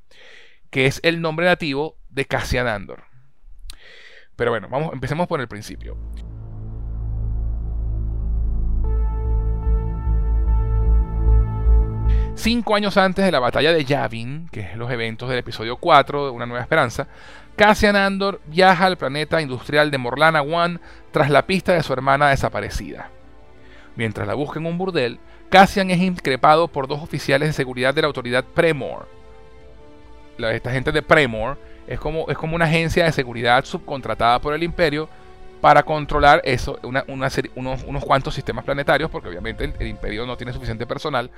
que 0.71 0.87
es 0.87 1.01
el 1.03 1.21
nombre 1.21 1.47
nativo 1.47 1.99
de 2.09 2.25
Cassian 2.25 2.67
Andor. 2.67 3.10
Pero 4.41 4.53
bueno, 4.53 4.69
vamos, 4.71 4.95
empecemos 4.95 5.27
por 5.27 5.39
el 5.43 5.49
principio. 5.49 5.99
Cinco 12.37 12.75
años 12.75 12.97
antes 12.97 13.23
de 13.23 13.33
la 13.33 13.39
batalla 13.39 13.75
de 13.75 13.85
Yavin, 13.85 14.49
que 14.51 14.61
es 14.61 14.77
los 14.77 14.91
eventos 14.91 15.29
del 15.29 15.41
episodio 15.41 15.77
4 15.77 16.25
de 16.25 16.31
Una 16.31 16.47
Nueva 16.47 16.63
Esperanza, 16.63 17.07
Cassian 17.55 17.97
Andor 17.97 18.41
viaja 18.47 18.87
al 18.87 18.97
planeta 18.97 19.43
industrial 19.43 19.91
de 19.91 19.99
Morlana 19.99 20.41
One 20.41 20.81
tras 21.11 21.29
la 21.29 21.47
pista 21.47 21.75
de 21.75 21.83
su 21.83 21.93
hermana 21.93 22.31
desaparecida. 22.31 23.11
Mientras 23.95 24.27
la 24.27 24.33
busca 24.33 24.59
en 24.59 24.65
un 24.65 24.79
burdel, 24.79 25.21
Cassian 25.51 25.91
es 25.91 26.01
increpado 26.01 26.69
por 26.69 26.89
dos 26.89 27.03
oficiales 27.03 27.51
de 27.51 27.53
seguridad 27.53 27.93
de 27.93 28.01
la 28.01 28.07
autoridad 28.07 28.47
Premor. 28.47 29.07
esta 30.39 30.71
gente 30.71 30.93
de 30.93 31.03
Premor 31.03 31.59
es 31.91 31.99
como, 31.99 32.31
es 32.31 32.39
como 32.39 32.55
una 32.55 32.67
agencia 32.67 33.05
de 33.05 33.11
seguridad 33.11 33.65
subcontratada 33.65 34.39
por 34.39 34.55
el 34.55 34.63
imperio 34.63 35.09
para 35.61 35.83
controlar 35.83 36.41
eso, 36.45 36.79
unos, 36.85 37.83
unos, 37.85 38.05
cuantos 38.05 38.33
sistemas 38.33 38.65
planetarios, 38.65 39.11
porque 39.11 39.29
obviamente 39.29 39.65
el, 39.77 39.87
imperio 39.89 40.25
no 40.25 40.37
tiene 40.37 40.53
suficiente 40.53 40.87
personal 40.87 41.33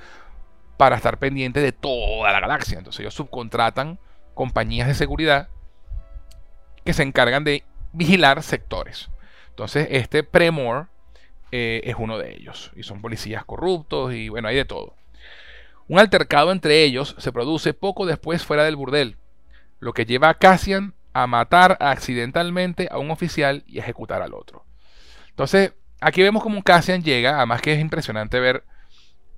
para 0.77 0.95
estar 0.95 1.17
pendiente 1.17 1.59
de 1.59 1.71
toda 1.71 2.31
la 2.31 2.39
galaxia. 2.39 2.77
Entonces 2.77 2.99
ellos 2.99 3.15
subcontratan 3.15 3.97
compañías 4.35 4.87
de 4.87 4.93
seguridad 4.93 5.49
que 6.85 6.93
se 6.93 7.01
encargan 7.01 7.43
de 7.43 7.63
vigilar 7.91 8.43
sectores. 8.43 9.09
Entonces 9.49 9.87
este 9.89 10.23
Premor 10.23 10.87
eh, 11.51 11.81
es 11.83 11.95
uno 11.97 12.19
de 12.19 12.31
ellos. 12.31 12.71
Y 12.75 12.83
son 12.83 13.01
policías 13.01 13.43
corruptos 13.43 14.13
y 14.13 14.29
bueno, 14.29 14.49
hay 14.49 14.55
de 14.55 14.65
todo. 14.65 14.93
Un 15.87 15.97
altercado 15.97 16.51
entre 16.51 16.83
ellos 16.83 17.15
se 17.17 17.31
produce 17.31 17.73
poco 17.73 18.05
después 18.05 18.45
fuera 18.45 18.63
del 18.63 18.75
burdel 18.75 19.17
lo 19.83 19.93
que 19.93 20.05
lleva 20.05 20.29
a 20.29 20.33
Cassian 20.35 20.93
a 21.13 21.27
matar 21.27 21.77
accidentalmente 21.79 22.87
a 22.89 22.97
un 22.97 23.11
oficial 23.11 23.63
y 23.67 23.79
ejecutar 23.79 24.21
al 24.21 24.33
otro. 24.33 24.65
Entonces, 25.29 25.73
aquí 25.99 26.21
vemos 26.21 26.41
como 26.41 26.63
Cassian 26.63 27.03
llega, 27.03 27.37
además 27.37 27.61
que 27.61 27.73
es 27.73 27.79
impresionante 27.79 28.39
ver 28.39 28.63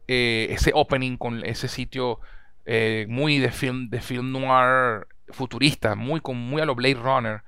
eh, 0.07 0.47
ese 0.51 0.71
opening 0.73 1.17
con 1.17 1.43
ese 1.45 1.67
sitio 1.67 2.19
eh, 2.65 3.05
muy 3.09 3.39
de 3.39 3.51
film, 3.51 3.89
noir 4.31 5.07
futurista, 5.29 5.95
muy, 5.95 6.21
con, 6.21 6.37
muy 6.37 6.61
a 6.61 6.65
lo 6.65 6.75
Blade 6.75 6.95
Runner, 6.95 7.41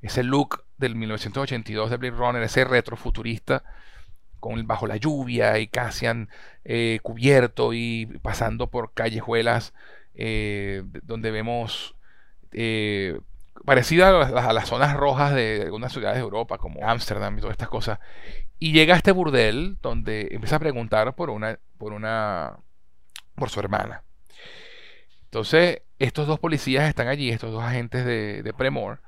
ese 0.00 0.22
look 0.22 0.64
del 0.78 0.94
1982 0.94 1.90
de 1.90 1.96
Blade 1.96 2.16
Runner, 2.16 2.42
ese 2.42 2.64
retrofuturista 2.64 3.64
con 4.38 4.66
bajo 4.66 4.86
la 4.86 4.96
lluvia 4.96 5.58
y 5.58 5.68
Cassian 5.68 6.28
eh, 6.64 7.00
cubierto 7.02 7.72
y 7.72 8.06
pasando 8.22 8.70
por 8.70 8.92
callejuelas 8.92 9.72
donde 11.02 11.32
vemos 11.32 11.96
eh, 12.54 13.18
parecida 13.64 14.08
a 14.08 14.52
las, 14.52 14.68
zonas 14.68 14.96
rojas 14.96 15.34
de 15.34 15.62
algunas 15.64 15.92
ciudades 15.92 16.16
de 16.16 16.22
Europa, 16.22 16.58
como 16.58 16.88
Ámsterdam 16.88 17.36
y 17.36 17.40
todas 17.40 17.54
estas 17.54 17.68
cosas. 17.68 17.98
Y 18.58 18.72
llega 18.72 18.94
a 18.94 18.96
este 18.96 19.12
burdel 19.12 19.78
donde 19.82 20.28
empieza 20.30 20.56
a 20.56 20.60
preguntar 20.60 21.14
por 21.14 21.30
una, 21.30 21.58
por 21.78 21.92
una, 21.92 22.56
por 23.34 23.50
su 23.50 23.60
hermana. 23.60 24.02
Entonces, 25.24 25.82
estos 25.98 26.26
dos 26.26 26.38
policías 26.38 26.88
están 26.88 27.08
allí, 27.08 27.30
estos 27.30 27.52
dos 27.52 27.62
agentes 27.62 28.04
de, 28.04 28.42
de 28.42 28.54
Premor. 28.54 29.00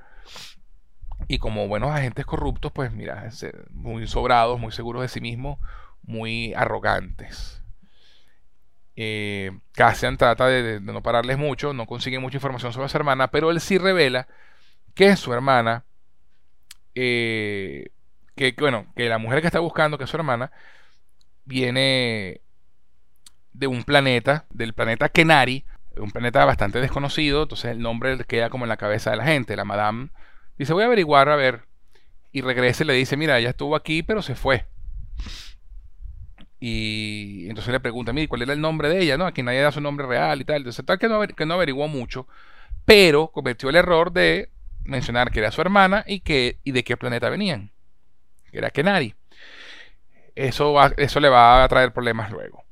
Y 1.29 1.39
como 1.39 1.69
buenos 1.69 1.91
agentes 1.91 2.27
corruptos, 2.27 2.73
pues 2.73 2.93
mira, 2.93 3.31
muy 3.71 4.07
sobrados, 4.07 4.61
muy 4.61 4.73
seguros 4.73 5.03
de 5.03 5.09
sí 5.09 5.21
mismos, 5.21 5.59
muy 6.03 6.53
arrogantes. 6.55 7.63
Eh, 8.97 9.53
Cassian 9.73 10.17
trata 10.17 10.47
de, 10.47 10.81
no 10.81 11.03
pararles 11.03 11.37
mucho, 11.37 11.75
no 11.75 11.87
consigue 11.87 12.19
mucha 12.19 12.39
información 12.39 12.73
sobre 12.73 12.89
su 12.89 12.97
hermana, 12.97 13.31
pero 13.31 13.51
él 13.51 13.61
sí 13.61 13.77
revela 13.77 14.27
que 14.95 15.17
su 15.17 15.33
hermana, 15.35 15.85
eh, 16.95 17.91
que 18.35 18.55
bueno, 18.59 18.87
que 18.97 19.09
la 19.09 19.19
mujer 19.19 19.43
que 19.43 19.49
está 19.49 19.61
buscando, 19.61 19.99
que 19.99 20.05
es 20.05 20.11
su 20.11 20.17
hermana, 20.17 20.51
viene 21.45 22.41
de 23.53 23.67
un 23.67 23.85
planeta, 23.85 24.47
del 24.51 24.73
planeta 24.73 25.11
Kenari, 25.11 25.65
un 25.97 26.11
planeta 26.11 26.45
bastante 26.45 26.81
desconocido, 26.81 27.43
entonces 27.43 27.71
el 27.71 27.81
nombre 27.81 28.19
queda 28.25 28.51
como 28.51 28.65
en 28.65 28.71
la 28.71 28.77
cabeza 28.77 29.11
de 29.11 29.17
la 29.17 29.25
gente, 29.25 29.57
la 29.57 29.65
madame. 29.65 30.09
Dice, 30.59 30.73
voy 30.73 30.83
a 30.83 30.87
averiguar, 30.87 31.29
a 31.29 31.37
ver, 31.37 31.65
y 32.33 32.41
regresa 32.43 32.85
y 32.85 32.87
le 32.87 32.95
dice, 32.95 33.17
mira, 33.17 33.39
ella 33.39 33.51
estuvo 33.51 33.77
aquí, 33.77 34.03
pero 34.03 34.23
se 34.23 34.35
fue. 34.35 34.67
Y 36.59 37.47
entonces 37.49 37.73
le 37.73 37.81
pregunta, 37.81 38.13
mire, 38.13 38.29
¿cuál 38.29 38.43
era 38.43 38.53
el 38.53 38.61
nombre 38.61 38.89
de 38.89 39.01
ella? 39.03 39.19
¿no? 39.19 39.27
Aquí 39.27 39.43
nadie 39.43 39.61
da 39.61 39.73
su 39.73 39.81
nombre 39.81 40.07
real 40.07 40.41
y 40.41 40.45
tal. 40.45 40.59
Entonces, 40.59 40.85
tal 40.85 40.99
que 40.99 41.09
no, 41.09 41.21
que 41.27 41.47
no 41.47 41.55
averiguó 41.55 41.89
mucho, 41.89 42.27
pero 42.85 43.29
cometió 43.29 43.69
el 43.69 43.77
error 43.77 44.13
de 44.13 44.51
mencionar 44.85 45.31
que 45.31 45.41
era 45.41 45.51
su 45.51 45.61
hermana 45.61 46.05
y, 46.07 46.21
que, 46.21 46.59
y 46.65 46.73
de 46.73 46.85
qué 46.85 46.97
planeta 46.97 47.29
venían. 47.29 47.73
Que 48.51 48.59
era 48.59 48.71
Kenari. 48.71 49.15
Eso, 50.35 50.77
eso 50.97 51.21
le 51.21 51.29
va 51.29 51.65
a 51.65 51.69
traer 51.69 51.93
problemas 51.93 52.31
luego. 52.31 52.65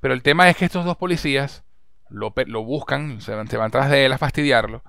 Pero 0.00 0.14
el 0.14 0.22
tema 0.22 0.48
es 0.48 0.56
que 0.56 0.64
estos 0.64 0.84
dos 0.84 0.96
policías 0.96 1.64
lo, 2.08 2.32
lo 2.46 2.64
buscan, 2.64 3.20
se 3.20 3.34
van, 3.34 3.48
se 3.48 3.56
van 3.56 3.70
tras 3.70 3.90
de 3.90 4.04
él 4.04 4.12
a 4.12 4.18
fastidiarlo 4.18 4.82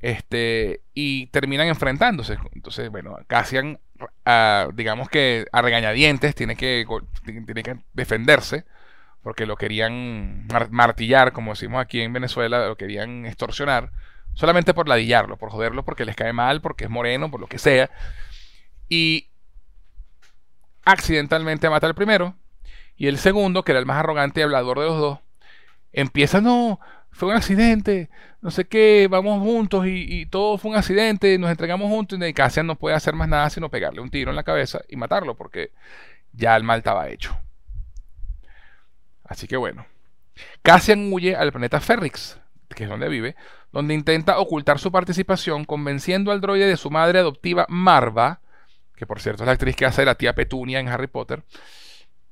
este, 0.00 0.82
y 0.94 1.26
terminan 1.28 1.68
enfrentándose. 1.68 2.38
Entonces, 2.52 2.90
bueno, 2.90 3.16
Cassian, 3.26 3.80
digamos 4.74 5.08
que 5.08 5.46
a 5.52 5.62
regañadientes, 5.62 6.34
tiene 6.34 6.56
que, 6.56 6.86
tiene 7.24 7.62
que 7.62 7.76
defenderse, 7.92 8.64
porque 9.22 9.46
lo 9.46 9.56
querían 9.56 10.46
martillar, 10.70 11.32
como 11.32 11.52
decimos 11.52 11.80
aquí 11.80 12.00
en 12.00 12.12
Venezuela, 12.12 12.66
lo 12.66 12.76
querían 12.76 13.26
extorsionar, 13.26 13.90
solamente 14.34 14.74
por 14.74 14.88
ladillarlo, 14.88 15.36
por 15.36 15.50
joderlo, 15.50 15.84
porque 15.84 16.04
les 16.04 16.16
cae 16.16 16.32
mal, 16.32 16.60
porque 16.60 16.84
es 16.84 16.90
moreno, 16.90 17.30
por 17.30 17.40
lo 17.40 17.46
que 17.46 17.58
sea. 17.58 17.90
Y 18.88 19.28
accidentalmente 20.84 21.68
mata 21.68 21.86
al 21.86 21.94
primero, 21.94 22.36
y 22.96 23.08
el 23.08 23.18
segundo, 23.18 23.62
que 23.64 23.72
era 23.72 23.80
el 23.80 23.86
más 23.86 23.98
arrogante 23.98 24.40
y 24.40 24.44
hablador 24.44 24.80
de 24.80 24.86
los 24.86 24.98
dos, 24.98 25.18
empieza, 25.92 26.40
no, 26.40 26.80
fue 27.18 27.30
un 27.30 27.34
accidente, 27.34 28.10
no 28.40 28.52
sé 28.52 28.66
qué, 28.66 29.08
vamos 29.10 29.42
juntos 29.42 29.84
y, 29.88 30.24
todo 30.26 30.56
fue 30.56 30.70
un 30.70 30.76
accidente, 30.76 31.36
nos 31.36 31.50
entregamos 31.50 31.88
juntos 31.88 32.16
y 32.22 32.32
Cassian 32.32 32.68
no 32.68 32.76
puede 32.76 32.94
hacer 32.94 33.14
más 33.14 33.28
nada 33.28 33.50
sino 33.50 33.68
pegarle 33.68 34.00
un 34.00 34.08
tiro 34.08 34.30
en 34.30 34.36
la 34.36 34.44
cabeza 34.44 34.82
y 34.88 34.94
matarlo 34.94 35.36
porque 35.36 35.72
ya 36.32 36.54
el 36.56 36.62
mal 36.62 36.78
estaba 36.78 37.08
hecho. 37.08 37.36
Así 39.24 39.48
que 39.48 39.56
bueno. 39.56 39.84
Cassian 40.62 41.12
huye 41.12 41.34
al 41.34 41.50
planeta 41.50 41.80
Ferrix, 41.80 42.38
que 42.68 42.84
es 42.84 42.88
donde 42.88 43.08
vive, 43.08 43.34
donde 43.72 43.94
intenta 43.94 44.38
ocultar 44.38 44.78
su 44.78 44.92
participación 44.92 45.64
convenciendo 45.64 46.30
al 46.30 46.40
droide 46.40 46.68
de 46.68 46.76
su 46.76 46.88
madre 46.88 47.18
adoptiva 47.18 47.66
Marva, 47.68 48.40
que 48.94 49.06
por 49.06 49.20
cierto 49.20 49.42
es 49.42 49.46
la 49.46 49.54
actriz 49.54 49.74
que 49.74 49.86
hace 49.86 50.04
la 50.04 50.14
tía 50.14 50.36
Petunia 50.36 50.78
en 50.78 50.86
Harry 50.86 51.08
Potter, 51.08 51.42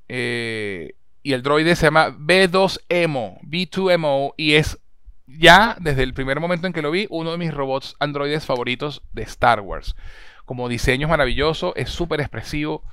eh, 0.07 0.95
y 1.27 1.33
el 1.33 1.43
droide 1.43 1.75
se 1.75 1.87
llama 1.87 2.11
B2EMO, 2.17 3.41
B2MO, 3.41 4.35
y 4.37 4.55
es 4.55 4.79
ya 5.27 5.77
desde 5.81 6.05
el 6.05 6.15
primer 6.15 6.39
momento 6.39 6.69
en 6.69 6.73
que 6.73 6.83
lo 6.83 6.93
vi, 6.93 7.09
uno 7.11 7.33
de 7.33 7.37
mis 7.37 7.53
robots 7.53 7.97
androides 7.99 8.47
favoritos 8.47 9.03
de 9.11 9.23
Star 9.23 9.59
Wars. 9.59 9.97
Como 10.45 10.69
diseño 10.69 11.09
es 11.09 11.11
maravilloso, 11.11 11.75
es 11.75 11.91
súper 11.91 12.21
expresivo 12.21 12.85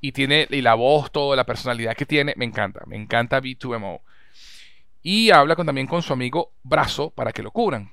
y 0.00 0.12
tiene 0.12 0.46
y 0.48 0.62
la 0.62 0.72
voz, 0.72 1.12
toda 1.12 1.36
la 1.36 1.44
personalidad 1.44 1.94
que 1.94 2.06
tiene, 2.06 2.32
me 2.38 2.46
encanta, 2.46 2.84
me 2.86 2.96
encanta 2.96 3.42
B2MO. 3.42 4.00
Y 5.02 5.28
habla 5.28 5.54
con, 5.54 5.66
también 5.66 5.86
con 5.86 6.00
su 6.00 6.14
amigo 6.14 6.54
Brazo 6.62 7.10
para 7.10 7.32
que 7.32 7.42
lo 7.42 7.50
cubran. 7.50 7.92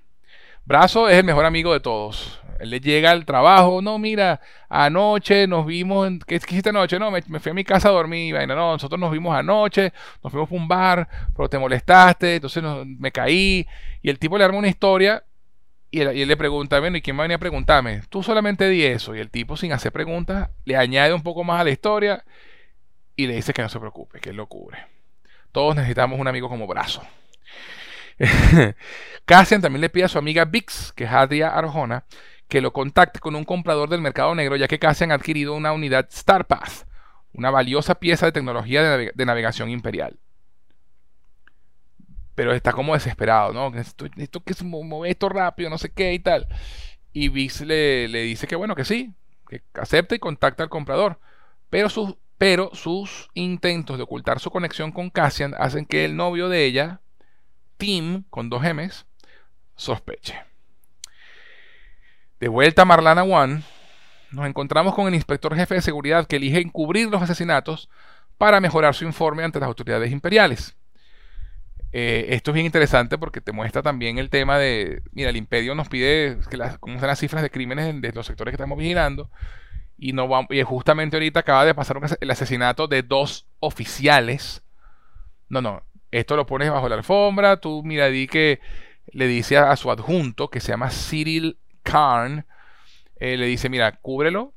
Brazo 0.64 1.10
es 1.10 1.18
el 1.18 1.26
mejor 1.26 1.44
amigo 1.44 1.74
de 1.74 1.82
todos. 1.82 2.40
Él 2.62 2.70
le 2.70 2.80
llega 2.80 3.10
al 3.10 3.26
trabajo, 3.26 3.82
no, 3.82 3.98
mira, 3.98 4.40
anoche 4.70 5.48
nos 5.48 5.66
vimos, 5.66 6.12
¿qué, 6.28 6.36
hiciste 6.36 6.70
anoche? 6.70 7.00
No, 7.00 7.10
me, 7.10 7.22
fui 7.22 7.50
a 7.50 7.54
mi 7.56 7.64
casa 7.64 7.90
a 7.90 7.92
dormir, 7.92 8.36
vaina, 8.36 8.54
no, 8.54 8.74
nosotros 8.74 9.00
nos 9.00 9.12
vimos 9.12 9.36
anoche, 9.36 9.92
nos 10.24 10.32
fuimos 10.32 10.52
a 10.52 10.56
un 10.56 10.68
bar, 10.68 11.10
pero 11.36 11.50
te 11.50 11.58
molestaste, 11.58 12.36
entonces 12.36 12.64
me 12.86 13.12
caí, 13.12 13.66
y 14.04 14.10
el 14.12 14.20
tipo 14.20 14.38
le 14.38 14.44
arma 14.44 14.60
una 14.60 14.68
historia, 14.68 15.24
y 15.90 16.02
él, 16.02 16.28
le 16.28 16.38
pregunta, 16.38 16.80
bueno, 16.80 16.98
¿y 16.98 17.02
quién 17.02 17.18
va 17.18 17.22
a 17.22 17.24
venir 17.24 17.36
a 17.36 17.40
preguntarme? 17.40 18.04
Tú 18.10 18.22
solamente 18.22 18.70
di 18.70 18.84
eso, 18.84 19.16
y 19.16 19.20
el 19.20 19.32
tipo 19.32 19.58
sin 19.58 19.74
hacer 19.74 19.92
preguntas, 19.92 20.52
le 20.64 20.78
añade 20.78 21.16
un 21.16 21.24
poco 21.24 21.44
más 21.44 21.62
a 21.62 21.64
la 21.64 21.72
historia, 21.72 22.24
y 23.16 23.26
le 23.26 23.34
dice 23.34 23.54
que 23.54 23.64
no 23.64 23.70
se 23.70 23.80
preocupe, 23.80 24.20
que 24.20 24.30
él 24.30 24.36
lo 24.36 24.46
cubre. 24.46 24.86
Todos 25.52 25.76
necesitamos 25.76 26.20
un 26.20 26.28
amigo 26.28 26.48
como 26.48 26.68
brazo. 26.68 27.02
Cassian 29.26 29.62
también 29.62 29.82
le 29.82 29.90
pide 29.90 30.04
a 30.04 30.10
su 30.10 30.20
amiga 30.20 30.46
Vix, 30.46 30.94
que 30.94 31.06
es 31.06 31.12
Adria 31.12 31.50
Arjona, 31.50 32.06
que 32.52 32.60
lo 32.60 32.74
contacte 32.74 33.22
con 33.22 33.38
un 33.38 33.46
comprador 33.46 33.88
del 33.88 34.02
mercado 34.02 34.36
negro, 34.36 34.58
ya 34.58 34.68
que 34.68 34.78
Cassian 34.78 35.14
ha 35.14 35.16
adquirido 35.16 35.54
una 35.54 35.72
unidad 35.72 36.10
StarPath, 36.12 36.86
una 37.32 37.50
valiosa 37.50 37.96
pieza 37.96 38.26
de 38.26 38.34
tecnología 38.34 38.98
de, 38.98 39.26
navegación 39.26 39.70
imperial. 39.70 40.20
Pero 42.36 42.52
está 42.52 42.74
como 42.74 42.94
desesperado, 42.94 43.54
¿no? 43.54 43.74
Esto, 43.80 44.06
esto 44.18 44.44
que 44.44 44.52
es 44.52 44.62
mover 44.64 45.12
esto 45.12 45.30
rápido, 45.30 45.70
no 45.70 45.78
sé 45.78 45.94
qué 45.94 46.14
y 46.14 46.20
tal. 46.20 46.46
Y 47.14 47.30
Vix 47.30 47.62
le, 47.62 48.10
le, 48.10 48.24
dice 48.24 48.48
que 48.48 48.58
bueno, 48.58 48.76
que 48.76 48.84
sí, 48.84 49.16
que 49.48 49.62
acepta 49.76 50.16
y 50.16 50.20
contacta 50.20 50.62
al 50.62 50.70
comprador. 50.70 51.22
Pero 51.70 51.88
sus, 51.88 52.18
pero 52.38 52.72
sus 52.76 53.30
intentos 53.34 53.96
de 53.96 54.04
ocultar 54.04 54.42
su 54.42 54.52
conexión 54.52 54.92
con 54.92 55.10
Cassian 55.10 55.56
hacen 55.58 55.86
que 55.86 56.04
el 56.04 56.18
novio 56.18 56.50
de 56.50 56.66
ella, 56.66 57.00
Tim, 57.78 58.26
con 58.30 58.50
dos 58.50 58.62
M's, 58.62 59.06
sospeche. 59.78 60.51
De 62.42 62.48
vuelta 62.48 62.82
a 62.82 62.86
Marlana 62.86 63.22
One, 63.22 63.62
nos 64.32 64.48
encontramos 64.48 64.96
con 64.96 65.08
el 65.08 65.14
inspector 65.14 65.56
jefe 65.56 65.76
de 65.76 65.82
seguridad 65.84 66.26
que 66.26 66.38
elige 66.38 66.60
encubrir 66.60 67.08
los 67.08 67.22
asesinatos 67.22 67.88
para 68.40 68.60
mejorar 68.60 68.96
su 68.96 69.06
informe 69.06 69.44
ante 69.44 69.60
las 69.60 69.68
autoridades 69.68 70.12
imperiales. 70.12 70.76
Eh, 71.92 72.26
esto 72.30 72.50
es 72.50 72.56
bien 72.56 72.66
interesante 72.66 73.20
porque 73.20 73.42
te 73.42 73.52
muestra 73.52 73.84
también 73.84 74.18
el 74.18 74.32
tema 74.32 74.58
de, 74.58 75.04
mira, 75.12 75.30
el 75.30 75.36
imperio 75.36 75.76
nos 75.76 75.88
pide 75.88 76.40
que 76.50 76.58
las, 76.58 76.80
cómo 76.80 76.96
están 76.96 77.10
las 77.10 77.20
cifras 77.20 77.44
de 77.44 77.52
crímenes 77.52 78.02
de 78.02 78.12
los 78.12 78.26
sectores 78.26 78.54
que 78.54 78.56
estamos 78.56 78.80
vigilando 78.80 79.30
y, 79.96 80.14
no 80.14 80.28
y 80.50 80.64
justamente 80.64 81.18
ahorita 81.18 81.42
acaba 81.42 81.64
de 81.64 81.76
pasar 81.76 82.00
el 82.20 82.32
asesinato 82.32 82.88
de 82.88 83.04
dos 83.04 83.46
oficiales. 83.60 84.64
No, 85.48 85.62
no, 85.62 85.84
esto 86.10 86.36
lo 86.36 86.48
pones 86.48 86.72
bajo 86.72 86.90
la 86.90 86.96
alfombra, 86.96 87.58
tú 87.58 87.84
mira, 87.84 88.08
di 88.08 88.26
que 88.26 88.60
le 89.12 89.28
dice 89.28 89.58
a, 89.58 89.76
su 89.76 89.92
adjunto, 89.92 90.50
que 90.50 90.60
se 90.60 90.70
llama 90.70 90.90
Cyril 90.90 91.60
Karn, 91.84 92.46
eh, 93.20 93.38
le 93.38 93.46
dice, 93.46 93.70
mira, 93.70 93.92
cúbrelo, 93.94 94.54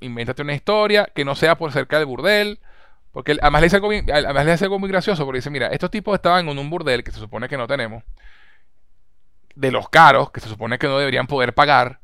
invéntate 0.00 0.42
una 0.42 0.54
historia, 0.54 1.08
que 1.14 1.24
no 1.24 1.34
sea 1.34 1.56
por 1.56 1.72
cerca 1.72 1.98
del 1.98 2.06
burdel, 2.06 2.60
porque 3.12 3.36
además 3.40 3.60
le, 3.60 3.66
dice 3.66 3.76
algo 3.76 3.90
además 3.90 4.44
le 4.44 4.52
dice 4.52 4.64
algo 4.64 4.78
muy 4.78 4.88
gracioso, 4.88 5.24
porque 5.24 5.38
dice, 5.38 5.50
mira, 5.50 5.68
estos 5.68 5.90
tipos 5.90 6.14
estaban 6.14 6.48
en 6.48 6.58
un 6.58 6.70
burdel 6.70 7.04
que 7.04 7.10
se 7.10 7.18
supone 7.18 7.48
que 7.48 7.56
no 7.56 7.66
tenemos, 7.66 8.02
de 9.54 9.70
los 9.70 9.88
caros, 9.88 10.30
que 10.30 10.40
se 10.40 10.48
supone 10.48 10.78
que 10.78 10.86
no 10.86 10.98
deberían 10.98 11.26
poder 11.26 11.54
pagar, 11.54 12.00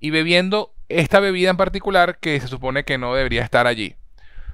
y 0.00 0.10
bebiendo 0.10 0.74
esta 0.88 1.20
bebida 1.20 1.50
en 1.50 1.56
particular 1.56 2.18
que 2.18 2.40
se 2.40 2.48
supone 2.48 2.84
que 2.84 2.98
no 2.98 3.14
debería 3.14 3.42
estar 3.42 3.66
allí. 3.66 3.96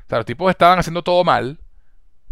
O 0.06 0.08
sea, 0.08 0.18
los 0.18 0.26
tipos 0.26 0.50
estaban 0.50 0.78
haciendo 0.78 1.02
todo 1.02 1.24
mal, 1.24 1.58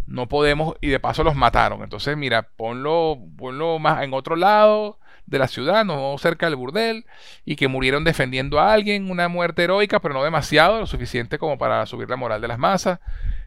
no 0.07 0.27
podemos 0.27 0.75
y 0.81 0.87
de 0.87 0.99
paso 0.99 1.23
los 1.23 1.35
mataron. 1.35 1.83
Entonces, 1.83 2.15
mira, 2.17 2.49
ponlo, 2.55 3.19
ponlo 3.37 3.77
más 3.77 4.03
en 4.03 4.13
otro 4.13 4.35
lado 4.35 4.99
de 5.27 5.39
la 5.39 5.47
ciudad, 5.47 5.85
no 5.85 6.17
cerca 6.17 6.47
del 6.47 6.55
burdel, 6.55 7.05
y 7.45 7.55
que 7.55 7.67
murieron 7.67 8.03
defendiendo 8.03 8.59
a 8.59 8.73
alguien, 8.73 9.11
una 9.11 9.27
muerte 9.27 9.63
heroica, 9.63 9.99
pero 9.99 10.13
no 10.13 10.23
demasiado, 10.23 10.79
lo 10.79 10.87
suficiente 10.87 11.37
como 11.37 11.57
para 11.57 11.85
subir 11.85 12.09
la 12.09 12.15
moral 12.15 12.41
de 12.41 12.47
las 12.47 12.57
masas, 12.57 12.99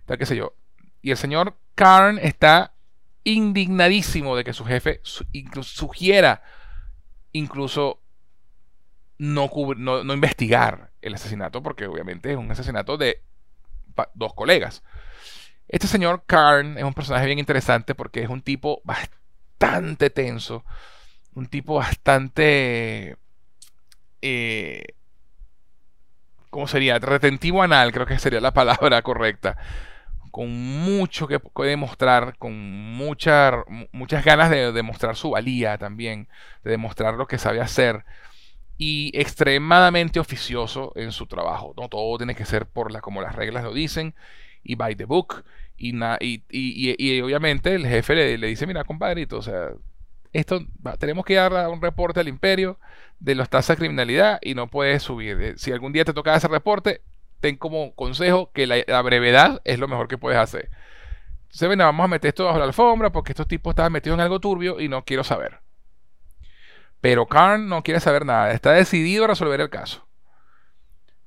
tal 0.06 0.18
qué 0.18 0.26
sé 0.26 0.36
yo. 0.36 0.54
Y 1.02 1.10
el 1.10 1.16
señor 1.16 1.56
Karn 1.74 2.18
está 2.18 2.72
indignadísimo 3.24 4.36
de 4.36 4.44
que 4.44 4.52
su 4.52 4.64
jefe 4.64 5.00
incluso 5.32 5.76
sugiera 5.76 6.42
incluso 7.32 8.00
no, 9.18 9.50
no, 9.76 10.04
no 10.04 10.14
investigar 10.14 10.90
el 11.02 11.14
asesinato, 11.14 11.62
porque 11.62 11.86
obviamente 11.86 12.32
es 12.32 12.36
un 12.36 12.50
asesinato 12.50 12.96
de 12.96 13.22
dos 14.14 14.34
colegas. 14.34 14.82
Este 15.68 15.86
señor 15.86 16.24
Karn 16.26 16.78
es 16.78 16.84
un 16.84 16.94
personaje 16.94 17.26
bien 17.26 17.38
interesante 17.38 17.94
porque 17.94 18.22
es 18.22 18.28
un 18.28 18.42
tipo 18.42 18.80
bastante 18.84 20.10
tenso, 20.10 20.64
un 21.34 21.46
tipo 21.46 21.74
bastante... 21.74 23.16
Eh, 24.22 24.84
¿Cómo 26.50 26.66
sería? 26.66 26.98
Retentivo 26.98 27.62
anal, 27.62 27.92
creo 27.92 28.06
que 28.06 28.18
sería 28.18 28.40
la 28.40 28.52
palabra 28.52 29.02
correcta. 29.02 29.56
Con 30.30 30.50
mucho 30.50 31.26
que 31.26 31.40
demostrar, 31.64 32.36
con 32.38 32.54
muchas 32.94 34.24
ganas 34.24 34.50
de 34.50 34.72
demostrar 34.72 35.16
su 35.16 35.30
valía 35.30 35.78
también, 35.78 36.28
de 36.64 36.72
demostrar 36.72 37.14
lo 37.14 37.26
que 37.26 37.38
sabe 37.38 37.60
hacer. 37.60 38.04
Y 38.78 39.12
extremadamente 39.14 40.20
oficioso 40.20 40.92
en 40.96 41.12
su 41.12 41.26
trabajo. 41.26 41.74
No 41.76 41.88
todo 41.88 42.16
tiene 42.16 42.34
que 42.34 42.44
ser 42.44 42.66
por 42.66 42.92
la, 42.92 43.00
como 43.00 43.22
las 43.22 43.34
reglas 43.34 43.64
lo 43.64 43.72
dicen 43.74 44.14
y 44.62 44.74
by 44.74 44.94
the 44.96 45.04
book. 45.04 45.44
Y, 45.76 45.94
y, 46.50 47.20
obviamente 47.22 47.74
el 47.74 47.86
jefe 47.86 48.14
le, 48.36 48.46
dice, 48.46 48.66
mira, 48.66 48.84
compadrito, 48.84 49.38
o 49.38 49.42
sea, 49.42 49.70
esto 50.32 50.60
tenemos 50.98 51.24
que 51.24 51.34
dar 51.34 51.68
un 51.68 51.82
reporte 51.82 52.20
al 52.20 52.28
imperio 52.28 52.78
de 53.18 53.34
las 53.34 53.50
tasas 53.50 53.76
de 53.76 53.80
criminalidad 53.80 54.38
y 54.42 54.54
no 54.54 54.68
puedes 54.68 55.02
subir. 55.02 55.40
Eh, 55.40 55.54
si 55.56 55.72
algún 55.72 55.92
día 55.92 56.04
te 56.04 56.14
toca 56.14 56.34
ese 56.34 56.48
reporte, 56.48 57.02
ten 57.40 57.56
como 57.56 57.94
consejo 57.94 58.50
que 58.52 58.66
la, 58.66 59.02
brevedad 59.02 59.60
es 59.64 59.78
lo 59.78 59.88
mejor 59.88 60.08
que 60.08 60.18
puedes 60.18 60.38
hacer. 60.38 60.70
Entonces, 61.42 61.68
bueno, 61.68 61.84
vamos 61.84 62.04
a 62.04 62.08
meter 62.08 62.28
esto 62.28 62.44
bajo 62.44 62.58
la 62.58 62.64
alfombra 62.64 63.10
porque 63.10 63.32
estos 63.32 63.48
tipos 63.48 63.72
estaban 63.72 63.92
metidos 63.92 64.16
en 64.16 64.20
algo 64.20 64.40
turbio 64.40 64.80
y 64.80 64.88
no 64.88 65.04
quiero 65.04 65.24
saber. 65.24 65.60
Pero 67.00 67.26
Karn 67.26 67.68
no 67.68 67.82
quiere 67.82 67.98
saber 67.98 68.24
nada, 68.24 68.52
está 68.52 68.72
decidido 68.72 69.24
a 69.24 69.28
resolver 69.28 69.60
el 69.60 69.70
caso. 69.70 70.06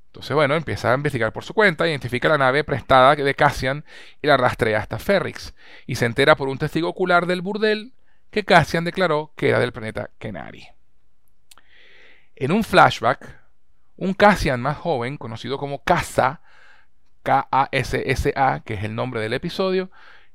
Entonces, 0.07 0.35
bueno, 0.35 0.53
empieza 0.55 0.91
a 0.91 0.95
investigar 0.95 1.33
por 1.33 1.43
su 1.43 1.55
cuenta, 1.55 1.87
identifica 1.87 2.29
la 2.29 2.37
nave 2.37 2.63
prestada 2.63 3.15
de 3.15 3.33
Cassian 3.33 3.83
y 4.21 4.27
la 4.27 4.37
rastrea 4.37 4.77
hasta 4.77 4.99
Ferrix. 4.99 5.55
Y 5.87 5.95
se 5.95 6.05
entera 6.05 6.35
por 6.35 6.49
un 6.49 6.59
testigo 6.59 6.87
ocular 6.87 7.25
del 7.25 7.41
burdel 7.41 7.93
que 8.33 8.43
Cassian 8.43 8.83
declaró 8.83 9.31
que 9.37 9.49
era 9.49 9.59
del 9.59 9.71
planeta 9.71 10.09
Kenari. 10.17 10.67
En 12.35 12.51
un 12.51 12.63
flashback, 12.63 13.39
un 13.95 14.13
Cassian 14.13 14.59
más 14.59 14.77
joven, 14.77 15.17
conocido 15.17 15.57
como 15.57 15.83
Kassa, 15.83 16.41
K-A-S-S-A, 17.21 18.63
que 18.65 18.73
es 18.73 18.83
el 18.83 18.95
nombre 18.95 19.21
del 19.21 19.33
episodio, 19.33 19.91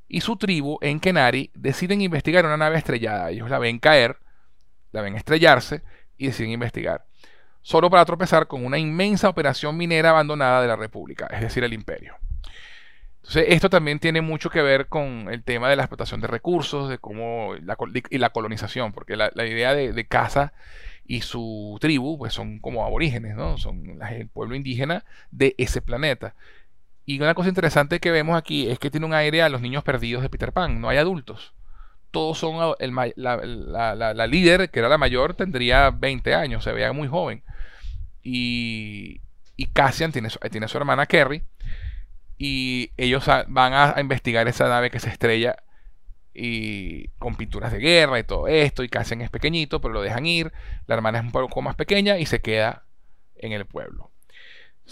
y 0.07 0.23
su 0.23 0.37
tribu 0.37 0.79
en 0.81 1.01
Kenari 1.01 1.51
deciden 1.55 2.01
investigar 2.01 2.47
una 2.47 2.57
nave 2.57 2.79
estrellada. 2.79 3.31
Ellos 3.31 3.51
la 3.51 3.59
ven 3.59 3.79
caer, 3.79 4.17
la 4.93 5.03
ven 5.03 5.17
estrellarse 5.17 5.83
y 6.17 6.29
deciden 6.29 6.53
investigar 6.53 7.05
solo 7.63 7.91
para 7.91 8.07
tropezar 8.07 8.47
con 8.47 8.65
una 8.65 8.79
inmensa 8.79 9.29
operación 9.29 9.77
minera 9.77 10.09
abandonada 10.09 10.63
de 10.63 10.69
la 10.69 10.77
República, 10.77 11.27
es 11.27 11.43
decir, 11.43 11.65
el 11.65 11.75
imperio. 11.75 12.17
Entonces, 13.29 13.53
esto 13.53 13.69
también 13.69 13.99
tiene 13.99 14.23
mucho 14.23 14.49
que 14.49 14.63
ver 14.63 14.87
con 14.87 15.29
el 15.31 15.43
tema 15.43 15.69
de 15.69 15.77
la 15.77 15.83
explotación 15.83 16.23
de 16.23 16.29
recursos, 16.29 16.89
de 16.89 16.97
cómo 16.97 17.57
la, 17.63 17.77
y 18.09 18.17
la 18.17 18.31
colonización, 18.31 18.93
porque 18.93 19.17
la, 19.17 19.31
idea 19.47 19.75
de, 19.75 20.07
casa 20.07 20.55
y 21.07 21.21
su 21.21 21.77
tribu, 21.79 22.17
pues 22.17 22.33
son 22.33 22.59
como 22.59 22.87
aborígenes, 22.87 23.37
¿no? 23.37 23.59
Son 23.59 24.01
el 24.11 24.29
pueblo 24.29 24.57
indígena 24.57 25.05
de 25.31 25.55
ese 25.59 25.83
planeta. 25.83 26.35
Y 27.05 27.21
una 27.21 27.35
cosa 27.35 27.51
interesante 27.51 28.01
que 28.01 28.11
vemos 28.11 28.35
aquí 28.35 28.71
es 28.71 28.79
que 28.79 28.91
tiene 28.91 29.05
un 29.05 29.13
aire 29.13 29.43
a 29.43 29.51
los 29.51 29.61
niños 29.61 29.85
perdidos 29.85 30.23
de 30.23 30.31
Peter 30.31 30.53
Pan, 30.53 30.81
no 30.81 30.89
hay 30.89 30.97
adultos 30.97 31.53
todos 32.11 32.39
son 32.39 32.57
la, 32.57 34.27
líder, 34.27 34.71
que 34.71 34.79
era 34.79 34.89
la 34.89 34.97
mayor, 34.97 35.35
tendría 35.35 35.91
20 35.91 36.35
años, 36.35 36.65
se 36.65 36.73
veía 36.73 36.91
muy 36.95 37.07
joven 37.07 37.43
y, 38.23 39.21
Cassian 39.75 40.11
tiene, 40.11 40.31
tiene 40.51 40.65
a 40.65 40.69
su 40.69 40.79
hermana 40.79 41.05
Kerry 41.05 41.43
y 42.39 42.93
ellos 42.97 43.27
van 43.49 43.73
a, 43.75 44.01
investigar 44.01 44.47
esa 44.49 44.69
nave 44.69 44.91
que 44.91 45.01
se 45.01 45.09
estrella 45.09 45.57
y 46.33 47.09
con 47.19 47.35
pinturas 47.35 47.73
de 47.73 47.79
guerra 47.79 48.21
y 48.21 48.25
todo 48.25 48.47
esto 48.47 48.85
y 48.85 48.89
Cassian 48.89 49.23
es 49.23 49.31
pequeñito 49.31 49.81
pero 49.81 49.95
lo 49.95 50.03
dejan 50.03 50.25
ir 50.25 50.53
la 50.87 50.95
hermana 50.95 51.19
es 51.19 51.25
un 51.25 51.33
poco 51.33 51.63
más 51.63 51.75
pequeña 51.75 52.19
y 52.19 52.27
se 52.27 52.41
queda 52.41 52.85
en 53.37 53.53
el 53.53 53.67
pueblo 53.67 54.11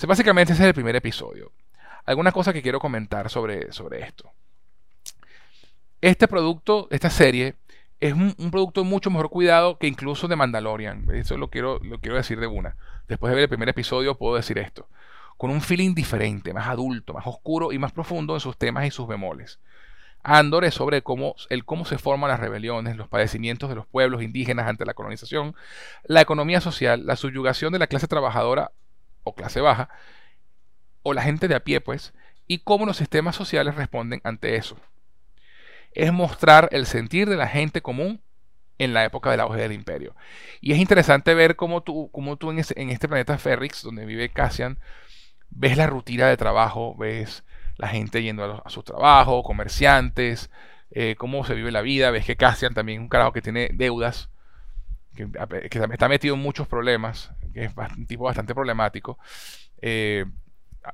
básicamente 0.06 0.52
ese 0.52 0.62
es 0.62 0.68
el 0.68 0.74
primer 0.74 0.96
episodio 0.96 1.52
algunas 2.04 2.32
cosas 2.32 2.52
que 2.52 2.62
quiero 2.62 2.80
comentar 2.80 3.30
sobre, 3.30 3.72
sobre 3.72 4.02
esto 4.02 4.32
este 6.00 6.26
producto 6.26 6.88
esta 6.90 7.10
serie 7.10 7.54
es 8.00 8.12
un, 8.12 8.34
producto 8.50 8.84
mucho 8.84 9.10
mejor 9.10 9.30
cuidado 9.30 9.78
que 9.78 9.86
incluso 9.86 10.28
de 10.28 10.36
Mandalorian. 10.36 11.08
Eso 11.14 11.36
lo 11.36 11.48
quiero, 11.48 11.78
lo 11.82 11.98
quiero 11.98 12.16
decir 12.16 12.38
de 12.40 12.46
una. 12.46 12.76
Después 13.08 13.30
de 13.30 13.36
ver 13.36 13.42
el 13.44 13.48
primer 13.48 13.68
episodio 13.68 14.16
puedo 14.16 14.36
decir 14.36 14.58
esto. 14.58 14.88
Con 15.36 15.50
un 15.50 15.60
feeling 15.60 15.94
diferente, 15.94 16.52
más 16.52 16.68
adulto, 16.68 17.14
más 17.14 17.26
oscuro 17.26 17.72
y 17.72 17.78
más 17.78 17.92
profundo 17.92 18.34
en 18.34 18.40
sus 18.40 18.56
temas 18.56 18.86
y 18.86 18.90
sus 18.90 19.06
bemoles. 19.06 19.60
Andor 20.22 20.64
es 20.64 20.74
sobre 20.74 21.02
cómo, 21.02 21.36
el 21.50 21.64
cómo 21.64 21.84
se 21.84 21.98
forman 21.98 22.30
las 22.30 22.40
rebeliones, 22.40 22.96
los 22.96 23.08
padecimientos 23.08 23.68
de 23.68 23.76
los 23.76 23.86
pueblos 23.86 24.22
indígenas 24.22 24.66
ante 24.66 24.84
la 24.84 24.94
colonización, 24.94 25.54
la 26.04 26.20
economía 26.20 26.60
social, 26.60 27.06
la 27.06 27.16
subyugación 27.16 27.72
de 27.72 27.78
la 27.78 27.86
clase 27.86 28.08
trabajadora 28.08 28.72
o 29.22 29.34
clase 29.34 29.60
baja, 29.60 29.88
o 31.02 31.12
la 31.12 31.22
gente 31.22 31.46
de 31.46 31.54
a 31.54 31.60
pie, 31.60 31.80
pues, 31.80 32.12
y 32.48 32.58
cómo 32.58 32.86
los 32.86 32.96
sistemas 32.96 33.36
sociales 33.36 33.76
responden 33.76 34.20
ante 34.24 34.56
eso 34.56 34.76
es 35.96 36.12
mostrar 36.12 36.68
el 36.72 36.86
sentir 36.86 37.28
de 37.28 37.36
la 37.36 37.48
gente 37.48 37.80
común 37.80 38.20
en 38.78 38.92
la 38.92 39.04
época 39.04 39.30
del 39.30 39.40
auge 39.40 39.62
del 39.62 39.72
imperio. 39.72 40.14
Y 40.60 40.72
es 40.72 40.78
interesante 40.78 41.34
ver 41.34 41.56
cómo 41.56 41.82
tú, 41.82 42.10
cómo 42.12 42.36
tú 42.36 42.50
en, 42.50 42.58
este 42.58 43.08
planeta 43.08 43.38
Ferrix, 43.38 43.82
donde 43.82 44.04
vive 44.04 44.28
Cassian, 44.28 44.78
ves 45.50 45.76
la 45.76 45.86
rutina 45.86 46.28
de 46.28 46.36
trabajo, 46.36 46.94
ves 46.96 47.44
la 47.76 47.88
gente 47.88 48.22
yendo 48.22 48.62
a, 48.64 48.70
su 48.70 48.82
trabajo, 48.82 49.42
comerciantes, 49.42 50.50
eh, 50.90 51.14
cómo 51.18 51.44
se 51.44 51.54
vive 51.54 51.70
la 51.70 51.82
vida, 51.82 52.10
ves 52.10 52.24
que 52.24 52.36
Cassian 52.36 52.74
también 52.74 53.00
es 53.00 53.02
un 53.02 53.08
carajo 53.08 53.32
que 53.32 53.42
tiene 53.42 53.70
deudas, 53.72 54.30
que, 55.14 55.28
que 55.70 55.78
está 55.78 56.08
metido 56.08 56.34
en 56.34 56.42
muchos 56.42 56.68
problemas, 56.68 57.32
que 57.52 57.64
es 57.64 57.72
un 57.96 58.06
tipo 58.06 58.24
bastante 58.24 58.54
problemático. 58.54 59.18
Eh, 59.80 60.24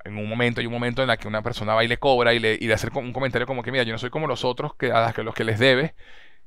en 0.04 0.16
un 0.16 0.28
momento, 0.28 0.60
hay 0.60 0.66
un 0.66 0.72
momento 0.72 1.02
en 1.02 1.10
el 1.10 1.18
que 1.18 1.28
una 1.28 1.42
persona 1.42 1.74
va 1.74 1.84
y 1.84 1.88
le 1.88 1.98
cobra 1.98 2.32
y 2.32 2.38
le, 2.38 2.54
y 2.54 2.66
le 2.66 2.74
hace 2.74 2.88
un 2.94 3.12
comentario 3.12 3.46
como 3.46 3.62
que, 3.62 3.70
mira, 3.70 3.84
yo 3.84 3.92
no 3.92 3.98
soy 3.98 4.10
como 4.10 4.26
los 4.26 4.44
otros, 4.44 4.74
que 4.74 4.90
a 4.90 5.12
los 5.18 5.34
que 5.34 5.44
les 5.44 5.58
debe, 5.58 5.94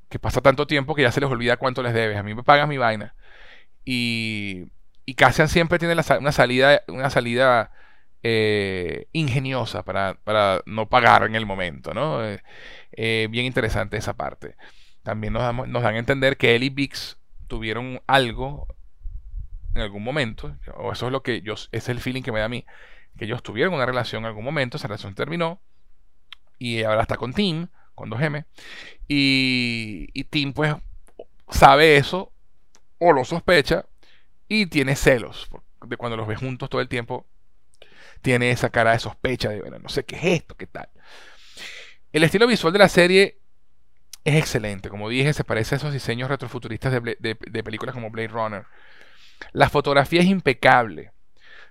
que 0.10 0.20
pasa 0.20 0.41
tanto 0.41 0.68
tiempo 0.68 0.96
que 0.96 1.04
ya 1.04 1.12
se 1.12 1.22
les 1.22 1.30
olvida 1.30 1.58
cuánto 1.58 1.84
les 1.84 1.94
debes, 1.94 2.18
a 2.18 2.24
mí 2.24 2.34
me 2.34 2.44
pagas 2.44 2.68
mi 2.68 2.78
vaina. 2.78 3.15
Y, 3.86 4.65
y 5.06 5.13
Cassian 5.15 5.48
siempre 5.48 5.80
tiene 5.80 5.94
una 5.94 6.32
salida, 6.32 6.82
una 6.88 7.10
salida 7.10 7.72
eh, 8.28 9.08
ingeniosa 9.12 9.84
para, 9.84 10.18
no 10.66 10.90
pagar 10.90 11.26
en 11.26 11.36
el 11.36 11.46
momento, 11.46 11.94
¿no? 11.94 12.26
Eh, 12.26 12.42
eh, 12.94 13.28
bien 13.30 13.46
interesante 13.46 13.98
esa 13.98 14.16
parte. 14.16 14.56
También 15.04 15.32
nos, 15.32 15.44
dan 15.44 15.96
a 15.96 16.00
entender 16.00 16.36
que 16.36 16.56
él 16.56 16.64
y 16.64 16.70
Vix 16.70 17.20
tuvieron 17.46 18.02
algo 18.08 18.66
en 19.76 19.84
algún 19.84 20.04
momento, 20.04 20.58
o 20.76 20.92
eso 20.92 21.06
es 21.06 21.12
lo 21.12 21.22
que 21.22 21.42
yo, 21.42 21.54
es 21.72 21.88
el 21.88 22.00
feeling 22.00 22.24
que 22.24 22.32
me 22.32 22.40
da 22.40 22.46
a 22.46 22.50
mí, 22.50 22.66
que 23.16 23.26
ellos 23.26 23.44
tuvieron 23.44 23.76
una 23.76 23.86
relación 23.86 24.24
en 24.24 24.28
algún 24.28 24.44
momento, 24.44 24.78
esa 24.78 24.88
relación 24.88 25.14
terminó, 25.14 25.62
y 26.58 26.82
ahora 26.82 27.04
está 27.04 27.18
con 27.18 27.32
Tim, 27.32 27.68
con 27.94 28.10
2M, 28.10 28.46
y, 29.08 30.08
y 30.14 30.24
Tim 30.24 30.54
pues 30.54 30.74
sabe 31.50 31.98
eso, 31.98 32.32
o 32.98 33.14
lo 33.14 33.24
sospecha, 33.24 33.86
y 34.48 34.66
tiene 34.66 34.96
celos, 34.96 35.48
de 35.86 35.96
cuando 35.96 36.18
los 36.18 36.26
ve 36.26 36.36
juntos 36.36 36.72
todo 36.72 36.82
el 36.82 36.88
tiempo, 36.88 37.28
tiene 38.26 38.50
esa 38.50 38.72
cara 38.72 38.94
de 38.94 38.98
sospecha 38.98 39.50
de, 39.50 39.62
bueno, 39.62 39.78
no 39.78 39.88
sé 39.88 40.04
qué 40.04 40.16
es 40.16 40.24
esto, 40.42 40.56
qué 40.58 40.66
tal. 40.66 40.90
El 42.12 42.24
estilo 42.24 42.48
visual 42.48 42.74
de 42.74 42.80
la 42.80 42.90
serie 42.90 43.38
es 44.24 44.34
excelente, 44.34 44.90
como 44.90 45.10
dije, 45.10 45.32
se 45.32 45.44
parece 45.44 45.76
a 45.76 45.78
esos 45.78 45.94
diseños 45.94 46.28
retrofuturistas 46.28 46.92
de, 46.92 47.36
películas 47.64 47.94
como 47.94 48.10
Blade 48.10 48.30
Runner. 48.30 48.66
La 49.52 49.70
fotografía 49.70 50.22
es 50.22 50.26
impecable 50.26 51.12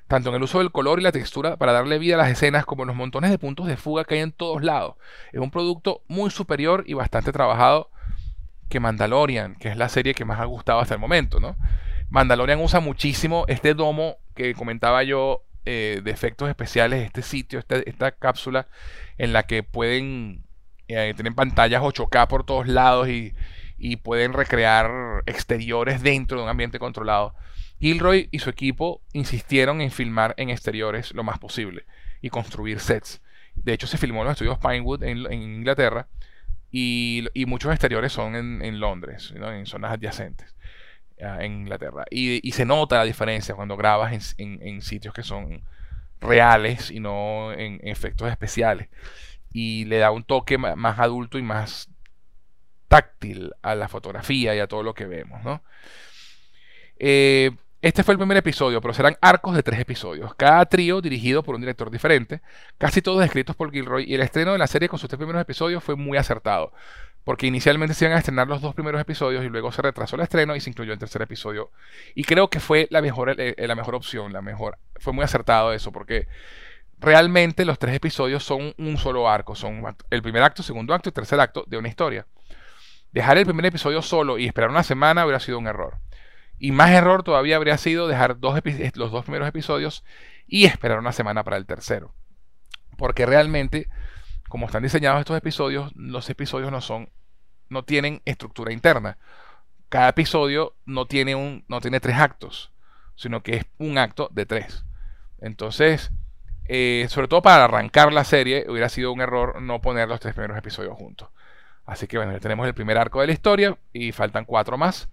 tanto 0.06 0.28
en 0.28 0.36
el 0.36 0.44
uso 0.44 0.58
del 0.58 0.70
color 0.70 1.00
y 1.00 1.02
la 1.02 1.10
textura 1.10 1.56
para 1.56 1.72
darle 1.72 1.98
vida 1.98 2.14
a 2.14 2.18
las 2.18 2.30
escenas 2.30 2.64
como 2.64 2.84
en 2.84 2.88
los 2.88 2.96
montones 2.96 3.30
de 3.30 3.38
puntos 3.38 3.66
de 3.66 3.76
fuga 3.76 4.04
que 4.04 4.14
hay 4.14 4.20
en 4.20 4.30
todos 4.30 4.62
lados. 4.62 4.94
Es 5.32 5.40
un 5.40 5.50
producto 5.50 6.02
muy 6.06 6.30
superior 6.30 6.84
y 6.86 6.92
bastante 6.92 7.32
trabajado 7.32 7.90
que 8.68 8.78
Mandalorian, 8.78 9.56
que 9.56 9.70
es 9.70 9.76
la 9.76 9.88
serie 9.88 10.14
que 10.14 10.24
más 10.24 10.38
ha 10.38 10.44
gustado 10.44 10.78
hasta 10.78 10.94
el 10.94 11.00
momento, 11.00 11.40
¿no? 11.40 11.56
Mandalorian 12.10 12.60
usa 12.60 12.78
muchísimo 12.78 13.44
este 13.48 13.74
domo 13.74 14.18
que 14.36 14.54
comentaba 14.54 15.02
yo 15.02 15.42
eh, 15.66 16.00
de 16.02 16.10
efectos 16.10 16.48
especiales, 16.48 17.04
este 17.04 17.22
sitio, 17.22 17.58
este, 17.58 17.88
esta 17.88 18.12
cápsula 18.12 18.68
en 19.18 19.32
la 19.32 19.44
que 19.44 19.62
pueden 19.62 20.44
eh, 20.88 21.14
tener 21.16 21.34
pantallas 21.34 21.82
8K 21.82 22.26
por 22.28 22.44
todos 22.44 22.68
lados 22.68 23.08
y, 23.08 23.34
y 23.78 23.96
pueden 23.96 24.32
recrear 24.32 25.22
exteriores 25.26 26.02
dentro 26.02 26.38
de 26.38 26.44
un 26.44 26.50
ambiente 26.50 26.78
controlado. 26.78 27.34
Gilroy 27.80 28.28
y 28.30 28.38
su 28.38 28.50
equipo 28.50 29.02
insistieron 29.12 29.80
en 29.80 29.90
filmar 29.90 30.34
en 30.36 30.50
exteriores 30.50 31.12
lo 31.14 31.22
más 31.22 31.38
posible 31.38 31.84
y 32.20 32.30
construir 32.30 32.80
sets. 32.80 33.20
De 33.54 33.72
hecho, 33.72 33.86
se 33.86 33.98
filmó 33.98 34.20
en 34.20 34.28
los 34.28 34.32
estudios 34.32 34.58
Pinewood 34.58 35.02
en, 35.02 35.32
Inglaterra 35.32 36.08
y, 36.70 37.28
muchos 37.46 37.72
exteriores 37.72 38.12
son 38.12 38.34
en, 38.34 38.80
Londres, 38.80 39.32
en 39.36 39.66
zonas 39.66 39.92
adyacentes 39.92 40.53
en 41.18 41.60
Inglaterra. 41.60 42.04
Y, 42.10 42.50
se 42.52 42.64
nota 42.64 42.98
la 42.98 43.04
diferencia 43.04 43.54
cuando 43.54 43.76
grabas 43.76 44.34
en, 44.38 44.82
sitios 44.82 45.14
que 45.14 45.22
son 45.22 45.62
reales 46.20 46.90
y 46.90 47.00
no 47.00 47.52
en, 47.52 47.80
efectos 47.82 48.30
especiales. 48.30 48.88
Y 49.52 49.84
le 49.84 49.98
da 49.98 50.10
un 50.10 50.24
toque 50.24 50.58
más 50.58 50.98
adulto 50.98 51.38
y 51.38 51.42
más 51.42 51.88
táctil 52.88 53.52
a 53.62 53.74
la 53.74 53.88
fotografía 53.88 54.54
y 54.54 54.60
a 54.60 54.66
todo 54.66 54.82
lo 54.82 54.94
que 54.94 55.06
vemos. 55.06 55.60
Eh, 56.98 57.50
este 57.82 58.02
fue 58.02 58.12
el 58.12 58.18
primer 58.18 58.38
episodio, 58.38 58.80
pero 58.80 58.94
serán 58.94 59.18
arcos 59.20 59.54
de 59.54 59.62
tres 59.62 59.78
episodios, 59.78 60.34
cada 60.36 60.64
trío 60.64 61.02
dirigido 61.02 61.42
por 61.42 61.54
un 61.54 61.60
director 61.60 61.90
diferente, 61.90 62.40
casi 62.78 63.02
todos 63.02 63.22
escritos 63.22 63.54
por 63.56 63.70
Gilroy, 63.70 64.04
y 64.04 64.14
el 64.14 64.22
estreno 64.22 64.52
de 64.52 64.58
la 64.58 64.66
serie 64.66 64.88
con 64.88 64.98
sus 64.98 65.08
tres 65.08 65.18
primeros 65.18 65.42
episodios 65.42 65.84
fue 65.84 65.94
muy 65.94 66.16
acertado, 66.16 66.72
porque 67.24 67.46
inicialmente 67.46 67.94
se 67.94 68.04
iban 68.04 68.16
a 68.16 68.18
estrenar 68.18 68.48
los 68.48 68.60
dos 68.60 68.74
primeros 68.74 69.00
episodios 69.00 69.44
y 69.44 69.48
luego 69.48 69.72
se 69.72 69.82
retrasó 69.82 70.16
el 70.16 70.22
estreno 70.22 70.54
y 70.54 70.60
se 70.60 70.70
incluyó 70.70 70.92
el 70.92 70.98
tercer 70.98 71.22
episodio. 71.22 71.70
Y 72.14 72.24
creo 72.24 72.48
que 72.48 72.60
fue 72.60 72.86
la 72.90 73.00
mejor, 73.00 73.34
eh, 73.38 73.54
la 73.56 73.74
mejor 73.74 73.94
opción, 73.94 74.32
la 74.32 74.42
mejor, 74.42 74.78
fue 74.96 75.12
muy 75.12 75.24
acertado 75.24 75.72
eso, 75.72 75.90
porque 75.90 76.28
realmente 76.98 77.64
los 77.64 77.78
tres 77.78 77.94
episodios 77.94 78.44
son 78.44 78.74
un 78.78 78.96
solo 78.98 79.28
arco, 79.28 79.54
son 79.54 79.82
el 80.10 80.22
primer 80.22 80.42
acto, 80.42 80.62
segundo 80.62 80.94
acto 80.94 81.08
y 81.08 81.12
tercer 81.12 81.40
acto 81.40 81.64
de 81.66 81.78
una 81.78 81.88
historia. 81.88 82.26
Dejar 83.12 83.38
el 83.38 83.46
primer 83.46 83.66
episodio 83.66 84.02
solo 84.02 84.38
y 84.38 84.46
esperar 84.46 84.70
una 84.70 84.82
semana 84.82 85.24
hubiera 85.24 85.40
sido 85.40 85.58
un 85.58 85.66
error. 85.66 85.98
Y 86.58 86.72
más 86.72 86.90
error 86.90 87.22
todavía 87.22 87.56
habría 87.56 87.78
sido 87.78 88.08
dejar 88.08 88.38
los 88.40 89.12
dos 89.12 89.24
primeros 89.24 89.48
episodios 89.48 90.04
y 90.46 90.66
esperar 90.66 90.98
una 90.98 91.12
semana 91.12 91.44
para 91.44 91.56
el 91.56 91.66
tercero. 91.66 92.12
Porque 92.96 93.26
realmente, 93.26 93.88
como 94.54 94.66
están 94.66 94.84
diseñados 94.84 95.18
estos 95.18 95.36
episodios, 95.36 95.90
los 95.96 96.30
episodios 96.30 96.70
no 96.70 96.80
son, 96.80 97.10
no 97.70 97.84
tienen 97.84 98.22
estructura 98.24 98.72
interna. 98.72 99.18
Cada 99.88 100.10
episodio 100.10 100.76
no 100.86 101.06
tiene 101.06 101.34
un, 101.34 101.64
no 101.66 101.80
tiene 101.80 101.98
tres 101.98 102.16
actos, 102.18 102.70
sino 103.16 103.42
que 103.42 103.56
es 103.56 103.66
un 103.78 103.98
acto 103.98 104.28
de 104.30 104.46
tres. 104.46 104.84
Entonces, 105.40 106.12
eh, 106.66 107.04
sobre 107.08 107.26
todo 107.26 107.42
para 107.42 107.64
arrancar 107.64 108.12
la 108.12 108.22
serie, 108.22 108.64
hubiera 108.68 108.88
sido 108.88 109.10
un 109.10 109.22
error 109.22 109.60
no 109.60 109.80
poner 109.80 110.06
los 110.08 110.20
tres 110.20 110.34
primeros 110.34 110.56
episodios 110.56 110.96
juntos. 110.96 111.30
Así 111.84 112.06
que 112.06 112.18
bueno, 112.18 112.30
ya 112.30 112.38
tenemos 112.38 112.64
el 112.68 112.74
primer 112.74 112.96
arco 112.96 113.22
de 113.22 113.26
la 113.26 113.32
historia 113.32 113.76
y 113.92 114.12
faltan 114.12 114.44
cuatro 114.44 114.78
más. 114.78 115.08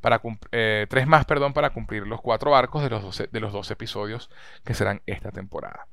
Para 0.00 0.22
eh, 0.50 0.86
tres 0.88 1.06
más, 1.06 1.26
perdón, 1.26 1.52
para 1.52 1.74
cumplir 1.74 2.06
los 2.06 2.22
cuatro 2.22 2.56
arcos 2.56 2.82
de 2.82 2.88
los, 2.88 3.02
12, 3.02 3.28
de 3.30 3.40
los 3.40 3.52
dos 3.52 3.70
episodios 3.70 4.30
que 4.64 4.72
serán 4.72 5.02
esta 5.04 5.30
temporada. 5.30 5.88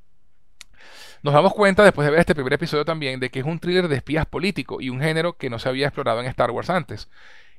Nos 1.21 1.33
damos 1.33 1.53
cuenta 1.53 1.83
después 1.83 2.05
de 2.05 2.11
ver 2.11 2.21
este 2.21 2.33
primer 2.33 2.53
episodio 2.53 2.85
también 2.85 3.19
de 3.19 3.29
que 3.29 3.39
es 3.39 3.45
un 3.45 3.59
thriller 3.59 3.89
de 3.89 3.97
espías 3.97 4.25
político 4.25 4.79
y 4.79 4.89
un 4.89 5.01
género 5.01 5.33
que 5.33 5.49
no 5.49 5.59
se 5.59 5.67
había 5.67 5.87
explorado 5.87 6.21
en 6.21 6.27
Star 6.27 6.51
Wars 6.51 6.69
antes. 6.69 7.09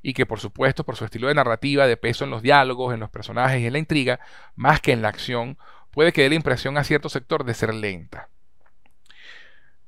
Y 0.02 0.14
que 0.14 0.24
por 0.24 0.40
supuesto, 0.40 0.84
por 0.84 0.96
su 0.96 1.04
estilo 1.04 1.28
de 1.28 1.34
narrativa, 1.34 1.86
de 1.86 1.98
peso 1.98 2.24
en 2.24 2.30
los 2.30 2.40
diálogos, 2.40 2.94
en 2.94 3.00
los 3.00 3.10
personajes 3.10 3.60
y 3.60 3.66
en 3.66 3.74
la 3.74 3.78
intriga, 3.78 4.18
más 4.56 4.80
que 4.80 4.92
en 4.92 5.02
la 5.02 5.08
acción, 5.08 5.58
puede 5.90 6.12
que 6.12 6.22
dé 6.22 6.30
la 6.30 6.36
impresión 6.36 6.78
a 6.78 6.84
cierto 6.84 7.10
sector 7.10 7.44
de 7.44 7.52
ser 7.52 7.74
lenta. 7.74 8.30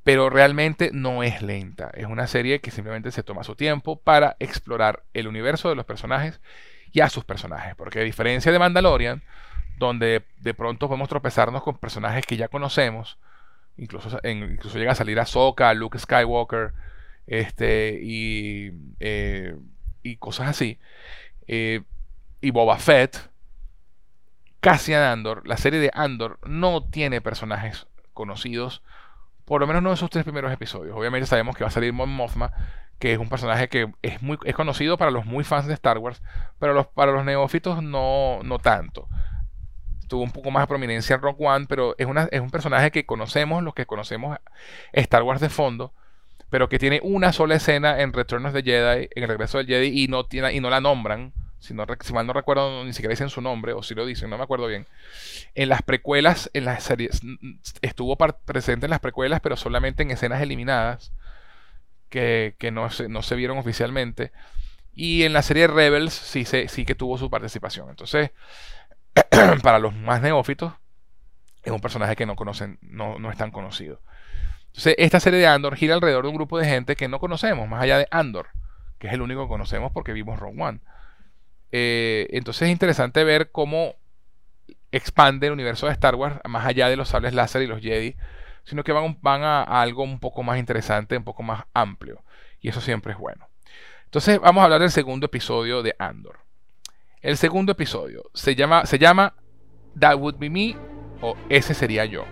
Pero 0.02 0.28
realmente 0.28 0.90
no 0.92 1.22
es 1.22 1.40
lenta. 1.40 1.90
Es 1.94 2.06
una 2.06 2.26
serie 2.26 2.60
que 2.60 2.70
simplemente 2.70 3.10
se 3.10 3.22
toma 3.22 3.42
su 3.42 3.54
tiempo 3.54 3.96
para 3.96 4.36
explorar 4.38 5.04
el 5.14 5.28
universo 5.28 5.70
de 5.70 5.76
los 5.76 5.86
personajes 5.86 6.40
y 6.92 7.00
a 7.00 7.08
sus 7.08 7.24
personajes. 7.24 7.74
Porque 7.74 8.00
a 8.00 8.02
diferencia 8.02 8.52
de 8.52 8.58
Mandalorian, 8.58 9.22
donde 9.78 10.26
de 10.36 10.52
pronto 10.52 10.88
podemos 10.88 11.08
tropezarnos 11.08 11.62
con 11.62 11.78
personajes 11.78 12.26
que 12.26 12.36
ya 12.36 12.48
conocemos, 12.48 13.16
incluso, 13.82 14.18
incluso 14.24 14.78
llega 14.78 14.92
a 14.92 14.96
salir 14.96 15.18
Ahsoka, 15.18 15.74
Luke 15.74 15.98
Skywalker, 15.98 16.72
este, 17.26 17.98
y, 18.00 18.72
eh, 19.00 19.56
y 20.02 20.16
cosas 20.16 20.48
así, 20.48 20.78
eh, 21.48 21.82
y 22.40 22.50
Boba 22.50 22.78
Fett, 22.78 23.30
Cassian 24.60 25.02
Andor, 25.02 25.46
la 25.46 25.56
serie 25.56 25.80
de 25.80 25.90
Andor 25.92 26.38
no 26.46 26.84
tiene 26.84 27.20
personajes 27.20 27.88
conocidos, 28.14 28.82
por 29.44 29.60
lo 29.60 29.66
menos 29.66 29.82
no 29.82 29.90
en 29.90 29.96
sus 29.96 30.10
tres 30.10 30.22
primeros 30.22 30.52
episodios. 30.52 30.96
Obviamente 30.96 31.26
sabemos 31.26 31.56
que 31.56 31.64
va 31.64 31.68
a 31.68 31.72
salir 31.72 31.92
Mon 31.92 32.08
Mothma, 32.08 32.52
que 33.00 33.12
es 33.12 33.18
un 33.18 33.28
personaje 33.28 33.68
que 33.68 33.92
es, 34.02 34.22
muy, 34.22 34.38
es 34.44 34.54
conocido 34.54 34.96
para 34.96 35.10
los 35.10 35.26
muy 35.26 35.42
fans 35.42 35.66
de 35.66 35.74
Star 35.74 35.98
Wars, 35.98 36.22
pero 36.60 36.72
los, 36.72 36.86
para 36.86 37.10
los 37.10 37.24
neófitos 37.24 37.82
no, 37.82 38.40
no 38.44 38.60
tanto. 38.60 39.08
Tuvo 40.12 40.24
un 40.24 40.30
poco 40.30 40.50
más 40.50 40.64
de 40.64 40.66
prominencia 40.66 41.16
en 41.16 41.22
Rock 41.22 41.40
One, 41.40 41.64
pero 41.66 41.94
es, 41.96 42.06
una, 42.06 42.28
es 42.30 42.40
un 42.40 42.50
personaje 42.50 42.90
que 42.90 43.06
conocemos, 43.06 43.62
los 43.62 43.72
que 43.72 43.86
conocemos 43.86 44.38
Star 44.92 45.22
Wars 45.22 45.40
de 45.40 45.48
fondo, 45.48 45.94
pero 46.50 46.68
que 46.68 46.78
tiene 46.78 47.00
una 47.02 47.32
sola 47.32 47.54
escena 47.54 48.00
en 48.02 48.12
Return 48.12 48.44
of 48.44 48.52
the 48.52 48.62
Jedi, 48.62 49.08
en 49.14 49.22
el 49.22 49.28
regreso 49.28 49.56
del 49.56 49.66
Jedi, 49.66 50.02
y 50.02 50.08
no, 50.08 50.26
tiene, 50.26 50.52
y 50.52 50.60
no 50.60 50.68
la 50.68 50.82
nombran 50.82 51.32
si, 51.62 51.74
mal 51.74 52.26
no 52.26 52.32
recuerdo, 52.32 52.84
ni 52.84 52.92
siquiera 52.92 53.12
dicen 53.12 53.30
su 53.30 53.40
nombre, 53.40 53.72
o 53.72 53.82
si 53.84 53.94
lo 53.94 54.04
dicen, 54.04 54.28
no 54.28 54.36
me 54.36 54.42
acuerdo 54.42 54.66
bien. 54.66 54.86
En 55.54 55.68
las 55.68 55.82
precuelas, 55.82 56.50
en 56.54 56.64
las 56.64 56.82
series, 56.82 57.22
estuvo 57.82 58.16
presente 58.16 58.86
en 58.86 58.90
las 58.90 58.98
precuelas, 58.98 59.40
pero 59.40 59.56
solamente 59.56 60.02
en 60.02 60.10
escenas 60.10 60.42
eliminadas, 60.42 61.12
que, 62.08 62.54
no, 62.72 62.90
se, 62.90 63.08
no 63.08 63.22
se 63.22 63.36
vieron 63.36 63.58
oficialmente. 63.58 64.32
Y 64.94 65.22
en 65.22 65.32
la 65.32 65.42
serie 65.42 65.68
Rebels 65.68 66.12
sí, 66.12 66.44
se, 66.44 66.68
sí 66.68 66.84
que 66.84 66.94
tuvo 66.96 67.16
su 67.16 67.30
participación. 67.30 67.88
Entonces, 67.88 68.32
para 69.62 69.78
los 69.78 69.94
más 69.94 70.22
neófitos, 70.22 70.72
es 71.62 71.72
un 71.72 71.80
personaje 71.80 72.16
que 72.16 72.26
no 72.26 72.36
conocen, 72.36 72.78
no, 72.82 73.18
no 73.18 73.30
es 73.30 73.36
tan 73.36 73.50
conocido. 73.50 74.00
Entonces, 74.68 74.94
esta 74.98 75.20
serie 75.20 75.38
de 75.38 75.46
Andor 75.46 75.76
gira 75.76 75.94
alrededor 75.94 76.24
de 76.24 76.30
un 76.30 76.36
grupo 76.36 76.58
de 76.58 76.64
gente 76.64 76.96
que 76.96 77.08
no 77.08 77.18
conocemos, 77.18 77.68
más 77.68 77.82
allá 77.82 77.98
de 77.98 78.08
Andor, 78.10 78.48
que 78.98 79.08
es 79.08 79.12
el 79.12 79.20
único 79.20 79.42
que 79.42 79.48
conocemos 79.48 79.92
porque 79.92 80.12
vimos 80.12 80.38
Rogue 80.38 80.62
One. 80.62 80.80
Eh, 81.72 82.28
entonces 82.30 82.62
es 82.62 82.72
interesante 82.72 83.24
ver 83.24 83.50
cómo 83.50 83.96
expande 84.92 85.46
el 85.46 85.54
universo 85.54 85.86
de 85.86 85.92
Star 85.92 86.14
Wars 86.14 86.36
más 86.46 86.66
allá 86.66 86.88
de 86.88 86.96
los 86.96 87.08
sables 87.08 87.32
láser 87.32 87.62
y 87.62 87.66
los 87.66 87.80
Jedi, 87.80 88.16
sino 88.64 88.84
que 88.84 88.92
van, 88.92 89.18
van 89.20 89.42
a, 89.42 89.62
algo 89.62 90.02
un 90.02 90.20
poco 90.20 90.42
más 90.42 90.58
interesante, 90.58 91.16
un 91.16 91.24
poco 91.24 91.42
más 91.42 91.64
amplio. 91.74 92.22
Y 92.60 92.68
eso 92.68 92.80
siempre 92.80 93.12
es 93.12 93.18
bueno. 93.18 93.48
Entonces 94.04 94.38
vamos 94.38 94.60
a 94.60 94.64
hablar 94.64 94.80
del 94.80 94.90
segundo 94.90 95.26
episodio 95.26 95.82
de 95.82 95.96
Andor. 95.98 96.40
El 97.22 97.36
segundo 97.36 97.70
episodio 97.70 98.24
se 98.34 98.56
llama, 98.56 98.84
se 98.84 98.98
llama 98.98 99.34
That 99.96 100.16
Would 100.16 100.38
Be 100.38 100.50
Me 100.50 100.76
o 101.20 101.36
Ese 101.48 101.72
Sería 101.72 102.04
Yo. 102.04 102.24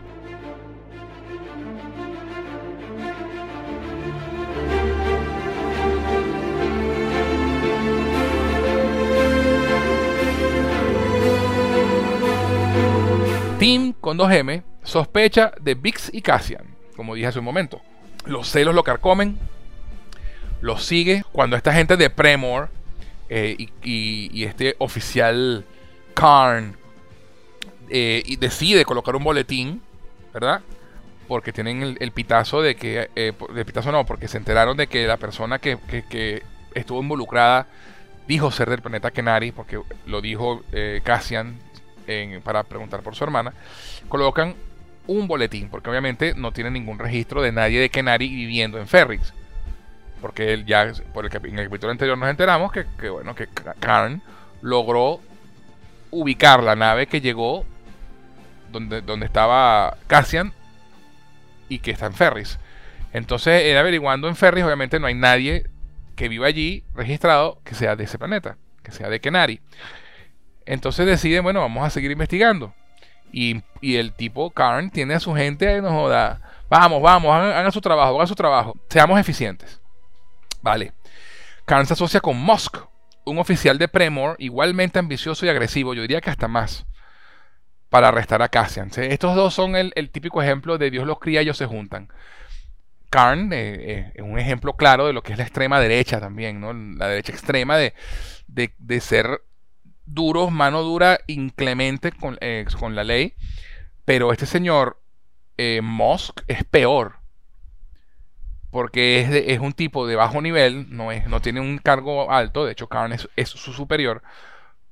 Tim, 13.60 13.92
con 13.92 14.18
2M, 14.18 14.64
sospecha 14.82 15.52
de 15.60 15.76
Vix 15.76 16.10
y 16.12 16.20
Cassian, 16.20 16.74
como 16.96 17.14
dije 17.14 17.28
hace 17.28 17.38
un 17.38 17.44
momento. 17.44 17.80
Los 18.26 18.50
celos 18.50 18.74
lo 18.74 18.82
carcomen, 18.82 19.38
los 20.60 20.82
sigue 20.82 21.22
cuando 21.30 21.54
esta 21.54 21.72
gente 21.72 21.96
de 21.96 22.10
Premor 22.10 22.79
eh, 23.32 23.68
y, 23.84 24.44
este 24.44 24.74
oficial 24.78 25.64
Karn 26.14 26.76
eh, 27.88 28.24
decide 28.40 28.84
colocar 28.84 29.14
un 29.14 29.22
boletín, 29.22 29.80
¿verdad? 30.34 30.62
Porque 31.28 31.52
tienen 31.52 31.96
el, 32.00 32.10
pitazo 32.10 32.60
de 32.60 32.74
que, 32.74 33.08
eh, 33.14 33.32
de 33.54 33.64
pitazo 33.64 33.92
no, 33.92 34.04
porque 34.04 34.26
se 34.26 34.36
enteraron 34.36 34.76
de 34.76 34.88
que 34.88 35.06
la 35.06 35.16
persona 35.16 35.60
que, 35.60 35.78
estuvo 36.74 37.00
involucrada 37.00 37.68
dijo 38.26 38.50
ser 38.50 38.68
del 38.68 38.82
planeta 38.82 39.12
Kenari, 39.12 39.52
porque 39.52 39.80
lo 40.06 40.20
dijo 40.20 40.62
Cassian 41.04 41.56
para 42.42 42.64
preguntar 42.64 43.02
por 43.02 43.14
su 43.14 43.22
hermana, 43.22 43.52
colocan 44.08 44.56
un 45.06 45.28
boletín, 45.28 45.68
porque 45.68 45.88
obviamente 45.88 46.34
no 46.34 46.50
tienen 46.50 46.72
ningún 46.72 46.98
registro 46.98 47.42
de 47.42 47.52
nadie 47.52 47.78
de 47.78 47.90
Kenari 47.90 48.28
viviendo 48.28 48.78
en 48.78 48.88
Ferrix. 48.88 49.32
Porque 50.20 50.52
él 50.52 50.66
ya, 50.66 50.92
por 51.12 51.24
el, 51.24 51.32
en 51.46 51.58
el 51.58 51.66
capítulo 51.66 51.92
anterior 51.92 52.18
nos 52.18 52.28
enteramos 52.28 52.72
que, 52.72 53.08
bueno, 53.08 53.34
que 53.34 53.48
Karen 53.78 54.22
logró 54.60 55.20
ubicar 56.10 56.62
la 56.62 56.76
nave 56.76 57.06
que 57.06 57.20
llegó 57.20 57.64
donde, 58.70 59.00
donde 59.00 59.26
estaba 59.26 59.96
Cassian 60.06 60.52
y 61.68 61.78
que 61.78 61.92
está 61.92 62.06
en 62.06 62.14
Ferris. 62.14 62.58
Entonces, 63.12 63.62
él 63.64 63.76
averiguando 63.76 64.28
en 64.28 64.36
Ferris, 64.36 64.64
obviamente 64.64 65.00
no 65.00 65.06
hay 65.06 65.14
nadie 65.14 65.66
que 66.16 66.28
viva 66.28 66.46
allí 66.46 66.84
registrado 66.94 67.60
que 67.64 67.74
sea 67.74 67.96
de 67.96 68.04
ese 68.04 68.18
planeta, 68.18 68.58
que 68.82 68.92
sea 68.92 69.08
de 69.08 69.20
Kenari. 69.20 69.60
Entonces 70.66 71.06
deciden, 71.06 71.42
bueno, 71.42 71.60
vamos 71.60 71.84
a 71.84 71.90
seguir 71.90 72.10
investigando. 72.10 72.74
Y, 73.32 73.62
el 73.80 74.12
tipo, 74.12 74.50
Karn, 74.50 74.90
tiene 74.90 75.14
a 75.14 75.20
su 75.20 75.34
gente, 75.34 75.80
no 75.80 75.90
joda. 75.90 76.40
Vamos, 76.68 77.00
vamos, 77.02 77.32
hagan, 77.32 77.72
su 77.72 77.80
trabajo, 77.80 78.16
hagan 78.16 78.26
su 78.26 78.34
trabajo. 78.34 78.76
Seamos 78.88 79.18
eficientes. 79.18 79.79
Vale. 80.62 80.92
Karn 81.64 81.86
se 81.86 81.92
asocia 81.92 82.20
con 82.20 82.36
Musk, 82.36 82.78
un 83.24 83.38
oficial 83.38 83.78
de 83.78 83.88
Premor 83.88 84.36
igualmente 84.38 84.98
ambicioso 84.98 85.46
y 85.46 85.48
agresivo, 85.48 85.94
yo 85.94 86.02
diría 86.02 86.20
que 86.20 86.30
hasta 86.30 86.48
más, 86.48 86.86
para 87.88 88.08
arrestar 88.08 88.42
a 88.42 88.48
Cassian. 88.48 88.90
Estos 88.96 89.34
dos 89.34 89.54
son 89.54 89.76
el, 89.76 90.10
típico 90.10 90.42
ejemplo 90.42 90.78
de 90.78 90.90
Dios 90.90 91.06
los 91.06 91.18
cría, 91.18 91.40
ellos 91.40 91.56
se 91.56 91.66
juntan. 91.66 92.08
Karn 93.10 93.52
eh, 93.52 93.74
eh, 93.78 94.12
es 94.14 94.22
un 94.22 94.38
ejemplo 94.38 94.74
claro 94.74 95.06
de 95.06 95.12
lo 95.12 95.22
que 95.22 95.32
es 95.32 95.38
la 95.38 95.44
extrema 95.44 95.80
derecha 95.80 96.20
también, 96.20 96.60
¿no? 96.60 96.72
La 96.72 97.08
derecha 97.08 97.32
extrema 97.32 97.76
de, 97.76 97.94
de, 98.46 99.00
ser 99.00 99.42
duros, 100.06 100.52
mano 100.52 100.82
dura, 100.82 101.18
inclemente 101.26 102.12
con, 102.12 102.38
eh, 102.40 102.64
con 102.78 102.94
la 102.94 103.02
ley. 103.02 103.34
Pero 104.04 104.32
este 104.32 104.46
señor 104.46 105.00
Musk 105.82 106.40
es 106.46 106.64
peor. 106.64 107.19
Porque 108.70 109.20
es, 109.20 109.30
es, 109.30 109.58
un 109.58 109.72
tipo 109.72 110.06
de 110.06 110.16
bajo 110.16 110.40
nivel, 110.40 110.86
no, 110.94 111.10
es, 111.10 111.26
no 111.26 111.40
tiene 111.40 111.60
un 111.60 111.78
cargo 111.78 112.30
alto, 112.30 112.64
de 112.64 112.72
hecho 112.72 112.88
Karn 112.88 113.12
es, 113.12 113.28
su 113.44 113.72
superior, 113.72 114.22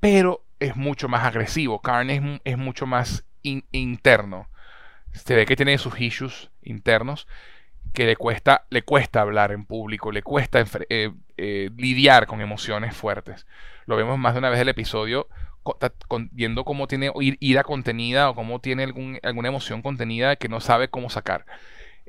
pero 0.01 0.45
es 0.59 0.77
mucho 0.77 1.09
más 1.09 1.25
agresivo. 1.25 1.81
Karn 1.81 2.11
es, 2.11 2.59
mucho 2.59 2.87
más 2.87 3.25
interno. 3.43 4.49
Se 5.13 5.35
ve 5.35 5.47
que 5.47 5.57
tiene 5.57 5.79
sus 5.79 6.01
issues 6.01 6.51
internos 6.63 7.27
que 7.95 8.05
le 8.05 8.17
cuesta, 8.17 8.67
le 8.69 8.83
cuesta 8.83 9.23
hablar 9.23 9.53
en 9.53 9.65
público, 9.65 10.13
le 10.13 10.23
cuesta 10.23 10.63
eh, 10.91 11.11
eh, 11.37 11.71
lidiar 11.77 12.27
con 12.27 12.41
emociones 12.41 12.95
fuertes. 12.95 13.47
Lo 13.87 13.97
vemos 13.97 14.19
más 14.19 14.35
de 14.35 14.41
una 14.41 14.51
vez 14.51 14.61
el 14.61 14.69
episodio 14.69 15.29
viendo 16.31 16.65
cómo 16.65 16.87
tiene 16.87 17.11
ira 17.41 17.63
contenida 17.63 18.31
o 18.31 18.35
cómo 18.35 18.61
tiene 18.61 18.85
algún, 18.85 19.19
alguna 19.23 19.49
emoción 19.49 19.83
contenida 19.83 20.37
que 20.37 20.49
no 20.49 20.61
sabe 20.61 20.89
cómo 20.89 21.11
sacar. 21.11 21.45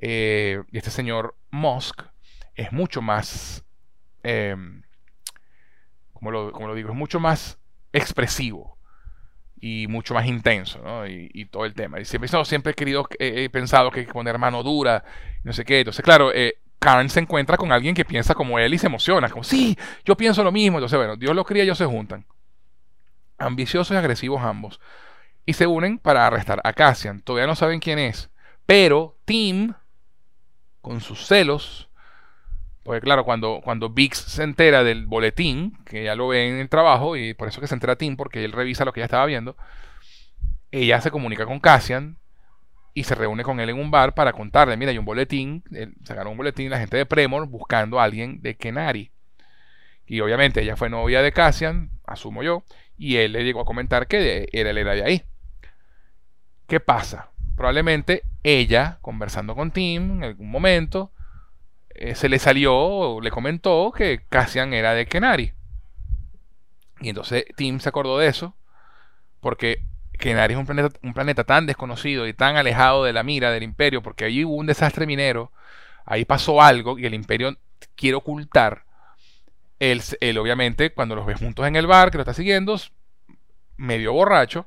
Eh, 0.02 0.64
y 0.72 0.78
este 0.78 0.92
señor 0.92 1.36
Musk 1.52 2.04
es 2.56 2.72
mucho 2.72 3.02
más, 3.02 3.66
em, 4.24 4.82
como, 6.14 6.32
lo, 6.32 6.52
como 6.52 6.68
lo 6.68 6.76
digo, 6.76 6.90
es 6.90 6.96
mucho 6.96 7.20
más 7.20 7.60
expresivo 7.92 8.78
y 9.62 9.88
mucho 9.88 10.14
más 10.14 10.26
intenso, 10.26 10.80
¿no? 10.80 11.08
Y, 11.08 11.46
todo 11.46 11.66
el 11.66 11.74
tema. 11.74 12.00
Y 12.00 12.06
siempre, 12.06 12.30
siempre 12.46 12.72
he 12.72 12.76
querido, 12.76 13.08
he 13.20 13.50
pensado 13.50 13.92
que 13.92 14.04
poner 14.04 14.38
mano 14.38 14.64
dura, 14.64 15.04
no 15.44 15.54
sé 15.54 15.66
qué. 15.66 15.80
Entonces, 15.80 16.04
claro, 16.04 16.32
eh, 16.34 16.56
Karen 16.80 17.10
se 17.10 17.20
encuentra 17.20 17.58
con 17.58 17.72
alguien 17.72 17.94
que 17.94 18.06
piensa 18.06 18.34
como 18.34 18.58
él 18.58 18.74
y 18.74 18.78
se 18.78 18.88
emociona, 18.88 19.30
como, 19.30 19.44
sí, 19.44 19.78
yo 20.06 20.16
pienso 20.16 20.44
lo 20.44 20.52
mismo. 20.52 20.78
Entonces, 20.78 20.98
bueno, 20.98 21.18
Dios 21.18 21.36
lo 21.36 21.44
cría 21.44 21.64
y 21.64 21.66
ellos 21.66 21.78
se 21.78 21.86
juntan. 21.86 22.26
Ambiciosos 23.38 23.94
y 23.96 23.98
agresivos 23.98 24.42
ambos. 24.42 24.80
y 25.46 25.54
se 25.54 25.66
unen 25.66 25.98
para 25.98 26.28
arrestar 26.28 26.62
a 26.64 26.74
Cassian. 26.74 27.22
Todavía 27.22 27.48
no 27.48 27.56
saben 27.56 27.80
quién 27.80 27.98
es, 27.98 28.30
pero 28.66 29.18
Tim, 29.26 29.74
con 30.82 31.02
sus 31.02 31.26
celos, 31.26 31.90
porque 32.84 33.02
claro, 33.02 33.24
cuando, 33.24 33.62
cuando 33.64 33.90
Biggs 33.90 34.18
se 34.18 34.44
entera 34.44 34.84
del 34.84 35.06
boletín, 35.06 35.78
que 35.86 36.04
ya 36.04 36.16
lo 36.16 36.30
ve 36.30 36.50
en 36.50 36.56
el 36.58 36.70
trabajo, 36.70 37.16
y 37.16 37.34
por 37.34 37.48
eso 37.48 37.62
que 37.62 37.68
se 37.68 37.76
entera 37.76 37.98
Tim, 37.98 38.16
porque 38.16 38.44
él 38.44 38.52
revisa 38.52 38.86
lo 38.86 38.94
que 38.94 39.00
ella 39.00 39.06
estaba 39.06 39.26
viendo, 39.26 39.56
ella 40.72 41.02
se 41.02 41.12
comunica 41.12 41.46
con 41.46 41.60
Cassian 41.60 42.18
y 42.94 43.04
se 43.04 43.16
reúne 43.16 43.44
con 43.44 43.60
él 43.60 43.70
en 43.70 43.80
un 43.80 43.92
bar 43.92 44.14
para 44.14 44.34
contarle, 44.34 44.78
mira, 44.78 44.92
hay 44.92 44.98
un 44.98 45.06
boletín, 45.06 45.64
sacaron 46.04 46.32
un 46.32 46.38
boletín 46.38 46.70
la 46.70 46.80
gente 46.80 46.98
de 46.98 47.06
Premor 47.06 47.48
buscando 47.48 48.00
a 48.00 48.04
alguien 48.04 48.42
de 48.42 48.56
Kenari. 48.56 49.12
Y 50.06 50.22
obviamente 50.22 50.62
ella 50.62 50.76
fue 50.76 50.90
novia 50.90 51.22
de 51.22 51.32
Cassian, 51.32 51.92
asumo 52.06 52.42
yo, 52.42 52.64
y 52.98 53.18
él 53.18 53.34
le 53.34 53.44
llegó 53.44 53.62
a 53.62 53.66
comentar 53.66 54.08
que 54.08 54.50
él 54.52 54.68
era 54.68 54.96
de 54.96 55.04
ahí. 55.04 55.24
¿Qué 56.66 56.80
pasa? 56.80 57.32
Probablemente 57.60 58.24
ella, 58.42 59.00
conversando 59.02 59.54
con 59.54 59.72
Tim 59.72 60.12
en 60.12 60.24
algún 60.24 60.50
momento, 60.50 61.12
eh, 61.90 62.16
se 62.16 62.30
le 62.30 62.40
salió, 62.40 63.20
le 63.20 63.32
comentó 63.32 63.92
que 63.92 64.22
Cassian 64.30 64.74
era 64.74 64.94
de 64.94 65.06
Kenari. 65.08 65.52
Y 67.02 67.10
entonces 67.10 67.44
Tim 67.58 67.82
se 67.82 67.90
acordó 67.90 68.18
de 68.18 68.28
eso, 68.28 68.56
porque 69.42 69.84
Kenari 70.14 70.54
es 70.54 70.58
un 70.58 70.68
planeta, 70.68 70.98
un 71.04 71.14
planeta 71.14 71.44
tan 71.44 71.66
desconocido 71.66 72.28
y 72.28 72.34
tan 72.34 72.56
alejado 72.56 73.04
de 73.04 73.12
la 73.12 73.24
mira 73.24 73.52
del 73.52 73.64
imperio, 73.64 74.02
porque 74.02 74.24
allí 74.24 74.46
hubo 74.46 74.56
un 74.56 74.68
desastre 74.68 75.06
minero, 75.06 75.52
ahí 76.06 76.24
pasó 76.24 76.62
algo 76.62 76.98
y 76.98 77.08
el 77.08 77.14
imperio 77.14 77.58
quiere 77.98 78.16
ocultar. 78.16 78.86
Él, 79.80 80.02
él 80.22 80.38
obviamente, 80.38 80.94
cuando 80.94 81.14
los 81.14 81.26
ves 81.26 81.40
juntos 81.40 81.68
en 81.68 81.76
el 81.76 81.88
bar, 81.88 82.10
que 82.10 82.20
lo 82.20 82.22
está 82.22 82.34
siguiendo, 82.34 82.80
medio 83.76 84.14
borracho, 84.14 84.66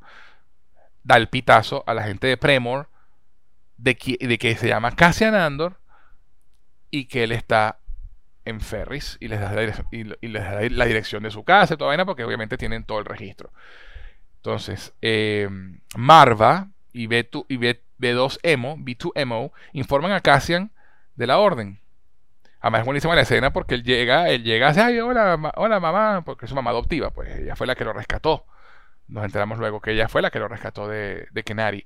da 1.04 1.16
el 1.16 1.28
pitazo 1.28 1.84
a 1.86 1.94
la 1.94 2.04
gente 2.04 2.26
de 2.26 2.36
Premor 2.36 2.88
de 3.76 3.96
que, 3.96 4.56
se 4.56 4.68
llama 4.68 4.94
Cassian 4.94 5.34
Andor 5.34 5.78
y 6.90 7.06
que 7.06 7.24
él 7.24 7.32
está 7.32 7.78
en 8.44 8.60
Ferris 8.60 9.16
y 9.20 9.28
les 9.28 9.40
da 9.40 9.52
la, 9.52 9.86
y, 9.90 10.04
les 10.28 10.42
da 10.42 10.60
la 10.70 10.84
dirección 10.84 11.22
de 11.22 11.30
su 11.30 11.44
casa 11.44 11.74
y 11.74 11.76
toda 11.76 11.88
vaina 11.88 12.04
porque 12.04 12.24
obviamente 12.24 12.56
tienen 12.56 12.84
todo 12.84 12.98
el 12.98 13.04
registro. 13.04 13.50
Entonces, 14.36 14.92
eh, 15.02 15.48
Marva 15.96 16.68
y, 16.92 17.08
B2, 17.08 17.46
y 17.48 17.56
B, 17.56 17.80
2 17.98 18.40
emo 18.42 18.76
B2MO, 18.76 19.52
informan 19.72 20.12
a 20.12 20.20
Cassian 20.20 20.72
de 21.14 21.26
la 21.26 21.38
orden. 21.38 21.80
Además 22.60 22.80
es 22.80 22.84
buenísima 22.86 23.14
la 23.16 23.22
escena 23.22 23.52
porque 23.52 23.74
él 23.74 23.82
llega, 23.82 24.28
él 24.30 24.44
llega, 24.44 24.72
ay, 24.76 25.00
hola, 25.00 25.52
hola 25.56 25.80
mamá, 25.80 26.22
porque 26.24 26.46
es 26.46 26.48
su 26.48 26.54
mamá 26.54 26.70
adoptiva, 26.70 27.10
pues 27.10 27.40
ella 27.40 27.56
fue 27.56 27.66
la 27.66 27.74
que 27.74 27.84
lo 27.84 27.92
rescató. 27.92 28.46
Nos 29.08 29.24
enteramos 29.24 29.58
luego 29.58 29.80
que 29.80 29.92
ella 29.92 30.08
fue 30.08 30.22
la 30.22 30.30
que 30.30 30.38
lo 30.38 30.48
rescató 30.48 30.88
de, 30.88 31.26
de 31.32 31.42
Kenari. 31.42 31.84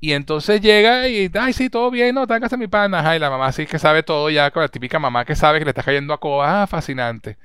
Y 0.00 0.12
entonces 0.12 0.60
llega 0.60 1.08
y, 1.08 1.30
ay, 1.34 1.52
sí, 1.52 1.70
todo 1.70 1.90
bien, 1.90 2.14
no, 2.14 2.22
está 2.24 2.36
en 2.36 2.58
mi 2.60 2.66
pana. 2.66 3.08
Ay, 3.08 3.18
la 3.18 3.30
mamá 3.30 3.52
sí 3.52 3.66
que 3.66 3.78
sabe 3.78 4.02
todo 4.02 4.30
ya, 4.30 4.50
con 4.50 4.62
la 4.62 4.68
típica 4.68 4.98
mamá 4.98 5.24
que 5.24 5.36
sabe 5.36 5.58
que 5.58 5.64
le 5.64 5.70
está 5.70 5.82
cayendo 5.82 6.12
a 6.12 6.20
Coba. 6.20 6.62
Ah, 6.62 6.66
fascinante. 6.66 7.38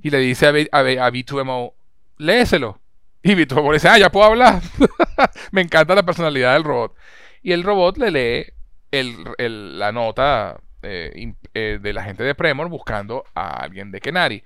Y 0.00 0.10
le 0.10 0.18
dice 0.18 0.46
a, 0.46 0.52
B, 0.52 0.68
a, 0.72 0.78
a 0.78 1.10
B2MO, 1.10 1.74
léeselo. 2.18 2.80
Y 3.22 3.34
B2MO 3.34 3.68
le 3.68 3.74
dice, 3.74 3.88
ah, 3.88 3.98
ya 3.98 4.10
puedo 4.10 4.26
hablar. 4.26 4.60
Me 5.52 5.62
encanta 5.62 5.94
la 5.94 6.02
personalidad 6.04 6.54
del 6.54 6.64
robot. 6.64 6.94
Y 7.42 7.52
el 7.52 7.62
robot 7.62 7.98
le 7.98 8.10
lee 8.10 8.52
el, 8.90 9.78
la 9.78 9.92
nota 9.92 10.60
eh, 10.82 11.34
eh, 11.54 11.78
de 11.80 11.92
la 11.92 12.04
gente 12.04 12.22
de 12.22 12.34
Premor 12.34 12.68
buscando 12.68 13.24
a 13.34 13.62
alguien 13.62 13.90
de 13.90 14.00
Kenari. 14.00 14.44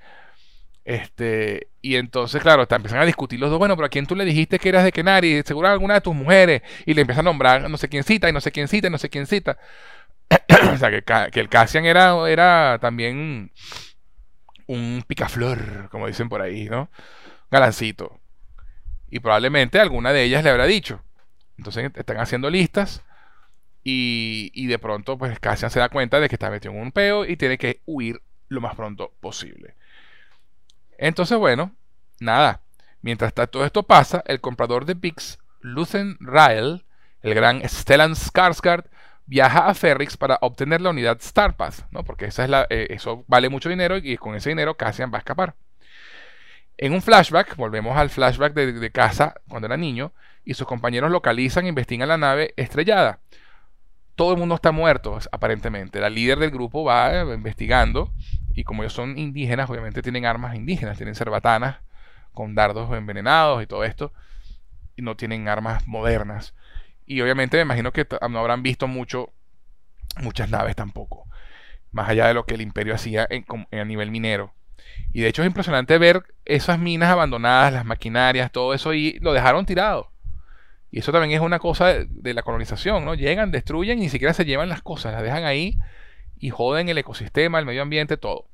Este, 0.88 1.68
y 1.82 1.96
entonces, 1.96 2.40
claro, 2.40 2.66
empiezan 2.66 3.00
a 3.00 3.04
discutir 3.04 3.38
los 3.38 3.50
dos. 3.50 3.58
Bueno, 3.58 3.76
pero 3.76 3.84
a 3.84 3.88
quién 3.90 4.06
tú 4.06 4.16
le 4.16 4.24
dijiste 4.24 4.58
que 4.58 4.70
eras 4.70 4.84
de 4.84 4.90
Kenari, 4.90 5.42
seguro 5.44 5.68
alguna 5.68 5.92
de 5.92 6.00
tus 6.00 6.14
mujeres. 6.14 6.62
Y 6.86 6.94
le 6.94 7.02
empiezan 7.02 7.26
a 7.26 7.30
nombrar 7.30 7.68
no 7.68 7.76
sé 7.76 7.90
quién 7.90 8.04
cita, 8.04 8.26
y 8.26 8.32
no 8.32 8.40
sé 8.40 8.52
quién 8.52 8.68
cita, 8.68 8.88
y 8.88 8.90
no 8.90 8.96
sé 8.96 9.10
quién 9.10 9.26
cita. 9.26 9.58
o 10.72 10.76
sea, 10.78 10.90
que, 11.30 11.40
el 11.40 11.50
Cassian 11.50 11.84
era, 11.84 12.26
era 12.30 12.78
también 12.80 13.52
un 14.66 15.04
picaflor, 15.06 15.90
como 15.90 16.06
dicen 16.06 16.30
por 16.30 16.40
ahí, 16.40 16.70
¿no? 16.70 16.90
Galancito. 17.50 18.18
Y 19.10 19.20
probablemente 19.20 19.80
alguna 19.80 20.14
de 20.14 20.22
ellas 20.22 20.42
le 20.42 20.48
habrá 20.48 20.64
dicho. 20.64 21.02
Entonces 21.58 21.90
están 21.96 22.16
haciendo 22.16 22.48
listas. 22.48 23.02
Y, 23.84 24.52
y 24.54 24.68
de 24.68 24.78
pronto, 24.78 25.18
pues 25.18 25.38
Cassian 25.38 25.70
se 25.70 25.80
da 25.80 25.90
cuenta 25.90 26.18
de 26.18 26.30
que 26.30 26.36
está 26.36 26.48
metido 26.48 26.72
en 26.72 26.80
un 26.80 26.92
peo 26.92 27.26
y 27.26 27.36
tiene 27.36 27.58
que 27.58 27.82
huir 27.84 28.22
lo 28.48 28.62
más 28.62 28.74
pronto 28.74 29.12
posible. 29.20 29.74
Entonces, 30.98 31.38
bueno, 31.38 31.72
nada. 32.20 32.60
Mientras 33.00 33.32
todo 33.32 33.64
esto 33.64 33.84
pasa, 33.84 34.22
el 34.26 34.40
comprador 34.40 34.84
de 34.84 34.96
Pix, 34.96 35.38
Lucen 35.60 36.16
Rael, 36.20 36.84
el 37.22 37.34
gran 37.34 37.66
Stellan 37.66 38.14
Skarsgård, 38.14 38.84
viaja 39.26 39.68
a 39.68 39.74
Ferrix 39.74 40.16
para 40.16 40.38
obtener 40.40 40.80
la 40.80 40.90
unidad 40.90 41.20
Starpath, 41.20 41.90
¿no? 41.90 42.02
Porque 42.02 42.26
esa 42.26 42.44
es 42.44 42.50
la, 42.50 42.66
eh, 42.70 42.88
eso 42.90 43.24
vale 43.28 43.48
mucho 43.48 43.68
dinero 43.68 43.96
y 43.96 44.16
con 44.16 44.34
ese 44.34 44.48
dinero 44.48 44.76
Cassian 44.76 45.12
va 45.12 45.18
a 45.18 45.20
escapar. 45.20 45.54
En 46.76 46.92
un 46.92 47.02
flashback, 47.02 47.56
volvemos 47.56 47.96
al 47.96 48.10
flashback 48.10 48.54
de, 48.54 48.72
de 48.72 48.90
casa 48.90 49.34
cuando 49.48 49.66
era 49.66 49.76
niño, 49.76 50.12
y 50.44 50.54
sus 50.54 50.66
compañeros 50.66 51.10
localizan 51.10 51.66
e 51.66 51.68
investigan 51.68 52.08
la 52.08 52.16
nave 52.16 52.54
estrellada. 52.56 53.20
Todo 54.14 54.32
el 54.32 54.38
mundo 54.38 54.54
está 54.54 54.72
muerto, 54.72 55.18
aparentemente. 55.30 56.00
La 56.00 56.08
líder 56.08 56.38
del 56.38 56.50
grupo 56.50 56.84
va 56.84 57.20
eh, 57.20 57.34
investigando 57.34 58.12
y 58.58 58.64
como 58.64 58.82
ellos 58.82 58.92
son 58.92 59.16
indígenas, 59.16 59.70
obviamente 59.70 60.02
tienen 60.02 60.26
armas 60.26 60.56
indígenas, 60.56 60.96
tienen 60.96 61.14
cerbatanas 61.14 61.76
con 62.32 62.56
dardos 62.56 62.92
envenenados 62.92 63.62
y 63.62 63.68
todo 63.68 63.84
esto, 63.84 64.12
y 64.96 65.02
no 65.02 65.16
tienen 65.16 65.46
armas 65.46 65.86
modernas. 65.86 66.54
Y 67.06 67.20
obviamente 67.20 67.56
me 67.58 67.62
imagino 67.62 67.92
que 67.92 68.04
no 68.28 68.40
habrán 68.40 68.64
visto 68.64 68.88
mucho, 68.88 69.32
muchas 70.20 70.50
naves 70.50 70.74
tampoco, 70.74 71.28
más 71.92 72.08
allá 72.08 72.26
de 72.26 72.34
lo 72.34 72.46
que 72.46 72.54
el 72.54 72.60
imperio 72.60 72.96
hacía 72.96 73.28
en, 73.30 73.46
a 73.70 73.84
nivel 73.84 74.10
minero. 74.10 74.52
Y 75.12 75.20
de 75.20 75.28
hecho 75.28 75.42
es 75.42 75.46
impresionante 75.46 75.96
ver 75.98 76.24
esas 76.44 76.80
minas 76.80 77.10
abandonadas, 77.10 77.72
las 77.72 77.84
maquinarias, 77.84 78.50
todo 78.50 78.74
eso, 78.74 78.92
y 78.92 79.20
lo 79.20 79.34
dejaron 79.34 79.66
tirado. 79.66 80.10
Y 80.90 80.98
eso 80.98 81.12
también 81.12 81.32
es 81.32 81.46
una 81.46 81.60
cosa 81.60 81.86
de, 81.86 82.06
de 82.10 82.34
la 82.34 82.42
colonización, 82.42 83.04
¿no? 83.04 83.14
Llegan, 83.14 83.52
destruyen 83.52 83.98
y 83.98 84.02
ni 84.02 84.08
siquiera 84.08 84.34
se 84.34 84.44
llevan 84.44 84.68
las 84.68 84.82
cosas, 84.82 85.12
las 85.12 85.22
dejan 85.22 85.44
ahí 85.44 85.78
y 86.40 86.50
joden 86.50 86.88
el 86.88 86.98
ecosistema, 86.98 87.58
el 87.58 87.66
medio 87.66 87.82
ambiente, 87.82 88.16
todo. 88.16 88.46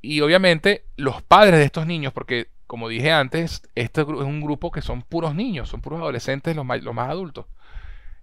Y 0.00 0.20
obviamente 0.20 0.84
los 0.96 1.22
padres 1.22 1.58
de 1.58 1.64
estos 1.64 1.86
niños, 1.86 2.12
porque 2.12 2.48
como 2.66 2.88
dije 2.88 3.12
antes, 3.12 3.62
este 3.74 4.00
es 4.00 4.06
un 4.06 4.40
grupo 4.40 4.70
que 4.70 4.82
son 4.82 5.02
puros 5.02 5.34
niños, 5.34 5.68
son 5.68 5.80
puros 5.80 6.00
adolescentes, 6.00 6.56
los 6.56 6.64
más, 6.64 6.82
los 6.82 6.94
más 6.94 7.10
adultos. 7.10 7.46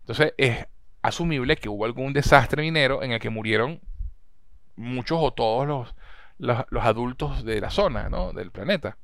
Entonces 0.01 0.33
es 0.37 0.67
asumible 1.01 1.55
que 1.57 1.69
hubo 1.69 1.85
algún 1.85 2.13
desastre 2.13 2.61
minero 2.61 3.03
en 3.03 3.11
el 3.11 3.19
que 3.19 3.29
murieron 3.29 3.81
muchos 4.75 5.19
o 5.21 5.31
todos 5.31 5.67
los, 5.67 5.95
los, 6.69 6.83
adultos 6.83 7.43
de 7.45 7.61
la 7.61 7.69
zona, 7.69 8.09
¿no? 8.09 8.33
del 8.33 8.51
planeta. 8.51 8.97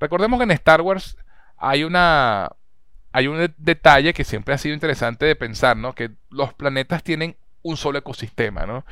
Recordemos 0.00 0.38
que 0.38 0.44
en 0.44 0.50
Star 0.52 0.80
Wars 0.80 1.16
hay 1.56 1.84
una 1.84 2.50
hay 3.12 3.28
un 3.28 3.54
detalle 3.58 4.12
que 4.12 4.24
siempre 4.24 4.54
ha 4.54 4.58
sido 4.58 4.74
interesante 4.74 5.24
de 5.24 5.36
pensar, 5.36 5.76
¿no? 5.76 5.94
Que 5.94 6.10
los 6.30 6.52
planetas 6.52 7.04
tienen 7.04 7.36
un 7.64 7.76
solo 7.76 7.98
ecosistema, 7.98 8.66
¿no? 8.66 8.84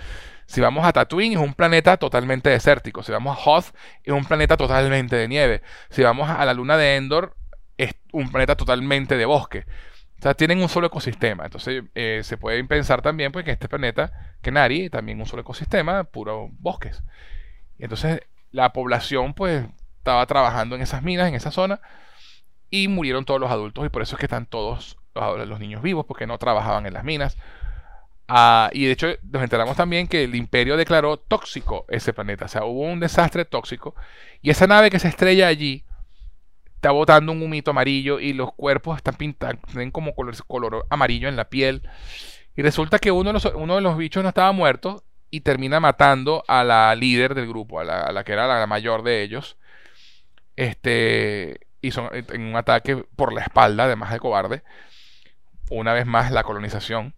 Si 0.46 0.61
vamos 0.61 0.85
a 0.85 0.92
Tatooine 0.92 1.35
es 1.35 1.38
un 1.38 1.54
planeta 1.54 1.96
totalmente 1.96 2.50
desértico. 2.50 3.02
Si 3.02 3.12
vamos 3.12 3.38
a 3.38 3.40
Hoth 3.40 3.74
es 4.02 4.12
un 4.12 4.24
planeta 4.24 4.56
totalmente 4.56 5.14
de 5.16 5.28
nieve. 5.28 5.62
Si 5.90 6.02
vamos 6.02 6.28
a 6.28 6.44
la 6.44 6.52
luna 6.52 6.76
de 6.76 6.96
Endor 6.96 7.37
es 7.78 7.94
un 8.12 8.30
planeta 8.30 8.56
totalmente 8.56 9.16
de 9.16 9.24
bosque. 9.24 9.64
O 10.18 10.22
sea, 10.22 10.35
tienen 10.35 10.61
un 10.61 10.68
solo 10.68 10.88
ecosistema. 10.88 11.44
Entonces 11.44 11.85
eh, 11.94 12.20
se 12.24 12.37
puede 12.37 12.62
pensar 12.64 13.02
también 13.02 13.32
pues, 13.32 13.44
que 13.44 13.52
este 13.52 13.68
planeta, 13.68 14.37
Kenari, 14.42 14.90
también 14.90 15.20
un 15.20 15.26
solo 15.26 15.42
ecosistema, 15.42 16.04
puro 16.04 16.48
bosques. 16.58 17.02
Entonces 17.78 18.20
la 18.50 18.72
población 18.72 19.34
pues 19.34 19.64
estaba 19.99 20.26
trabajando 20.26 20.76
en 20.76 20.82
esas 20.82 21.03
minas, 21.03 21.28
en 21.28 21.34
esa 21.34 21.51
zona, 21.51 21.80
y 22.70 22.88
murieron 22.88 23.24
todos 23.24 23.40
los 23.40 23.51
adultos 23.51 23.86
y 23.86 23.88
por 23.88 24.03
eso 24.03 24.16
es 24.16 24.20
que 24.20 24.26
están 24.26 24.47
todos 24.47 24.99
los 25.14 25.61
niños 25.61 25.82
vivos, 25.82 26.07
porque 26.07 26.26
no 26.26 26.38
trabajaban 26.38 26.86
en 26.86 26.94
las 26.94 27.05
minas 27.05 27.36
Ah, 28.29 28.70
y 28.73 28.87
de 28.87 28.93
hecho 28.93 29.09
nos 29.31 29.43
enteramos 29.43 29.77
también 29.77 30.07
que 30.07 30.25
el 30.25 30.35
imperio 30.35 30.77
declaró 30.77 31.16
tóxico 31.18 31.85
ese 31.89 32.12
planeta. 32.12 32.47
O 32.47 32.49
sea, 32.49 32.64
hubo 32.64 32.83
un 32.83 33.01
desastre 33.01 33.45
tóxico. 33.45 33.95
Y 34.41 34.51
esa 34.51 34.66
nave 34.66 34.91
que 34.91 34.99
se 34.99 35.09
estrella 35.09 35.49
allí 35.49 35.85
está 36.77 36.91
botando 36.91 37.33
un 37.33 37.43
humito 37.43 37.70
amarillo 37.70 38.18
y 38.18 38.33
los 38.33 38.53
cuerpos 38.55 38.97
están 38.97 39.14
pintados, 39.14 39.61
tienen 39.66 39.93
como 39.93 40.14
color, 40.14 40.87
amarillo 40.91 41.29
en 41.29 41.37
la 41.37 41.49
piel. 41.49 41.89
Y 42.57 42.62
resulta 42.62 42.99
que 42.99 43.12
uno 43.12 43.31
de, 43.31 43.35
los, 43.35 43.45
uno 43.55 43.77
de 43.77 43.81
los 43.81 43.97
bichos 43.97 44.23
no 44.23 44.29
estaba 44.29 44.53
muerto 44.53 45.05
y 45.31 45.41
termina 45.41 45.81
matando 45.81 46.45
a 46.49 46.64
la 46.64 46.95
líder 46.95 47.35
del 47.35 47.49
grupo, 47.49 47.81
a 47.81 47.85
la, 47.85 48.25
que 48.25 48.33
era 48.33 48.47
la 48.47 48.66
mayor 48.66 49.03
de 49.03 49.23
ellos. 49.23 49.57
Este, 50.57 51.61
y 51.81 51.91
son 51.93 52.09
en 52.12 52.43
un 52.43 52.57
ataque 52.57 52.97
por 53.16 53.33
la 53.33 53.43
espalda, 53.43 53.85
además 53.85 54.12
de 54.12 54.20
cobarde. 54.20 54.62
Una 55.70 55.95
vez 55.95 56.05
más 56.05 56.31
la 56.33 56.43
colonización 56.43 57.14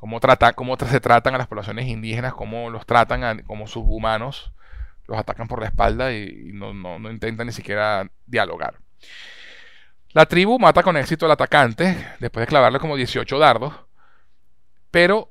cómo, 0.00 0.76
se 0.76 1.00
tratan 1.00 1.34
a 1.34 1.38
las 1.38 1.46
poblaciones 1.46 1.86
indígenas, 1.86 2.34
cómo 2.34 2.70
los 2.70 2.86
tratan 2.86 3.42
como 3.42 3.66
subhumanos, 3.66 4.52
los 5.06 5.18
atacan 5.18 5.46
por 5.46 5.60
la 5.60 5.66
espalda 5.66 6.12
y, 6.12 6.50
no, 6.54 6.72
intentan 7.10 7.46
ni 7.46 7.52
siquiera 7.52 8.10
dialogar. 8.26 8.78
La 10.12 10.26
tribu 10.26 10.58
mata 10.58 10.82
con 10.82 10.96
éxito 10.96 11.26
al 11.26 11.32
atacante 11.32 11.96
después 12.18 12.42
de 12.42 12.48
clavarle 12.48 12.80
como 12.80 12.96
18 12.96 13.38
dardos, 13.38 13.74
pero 14.90 15.30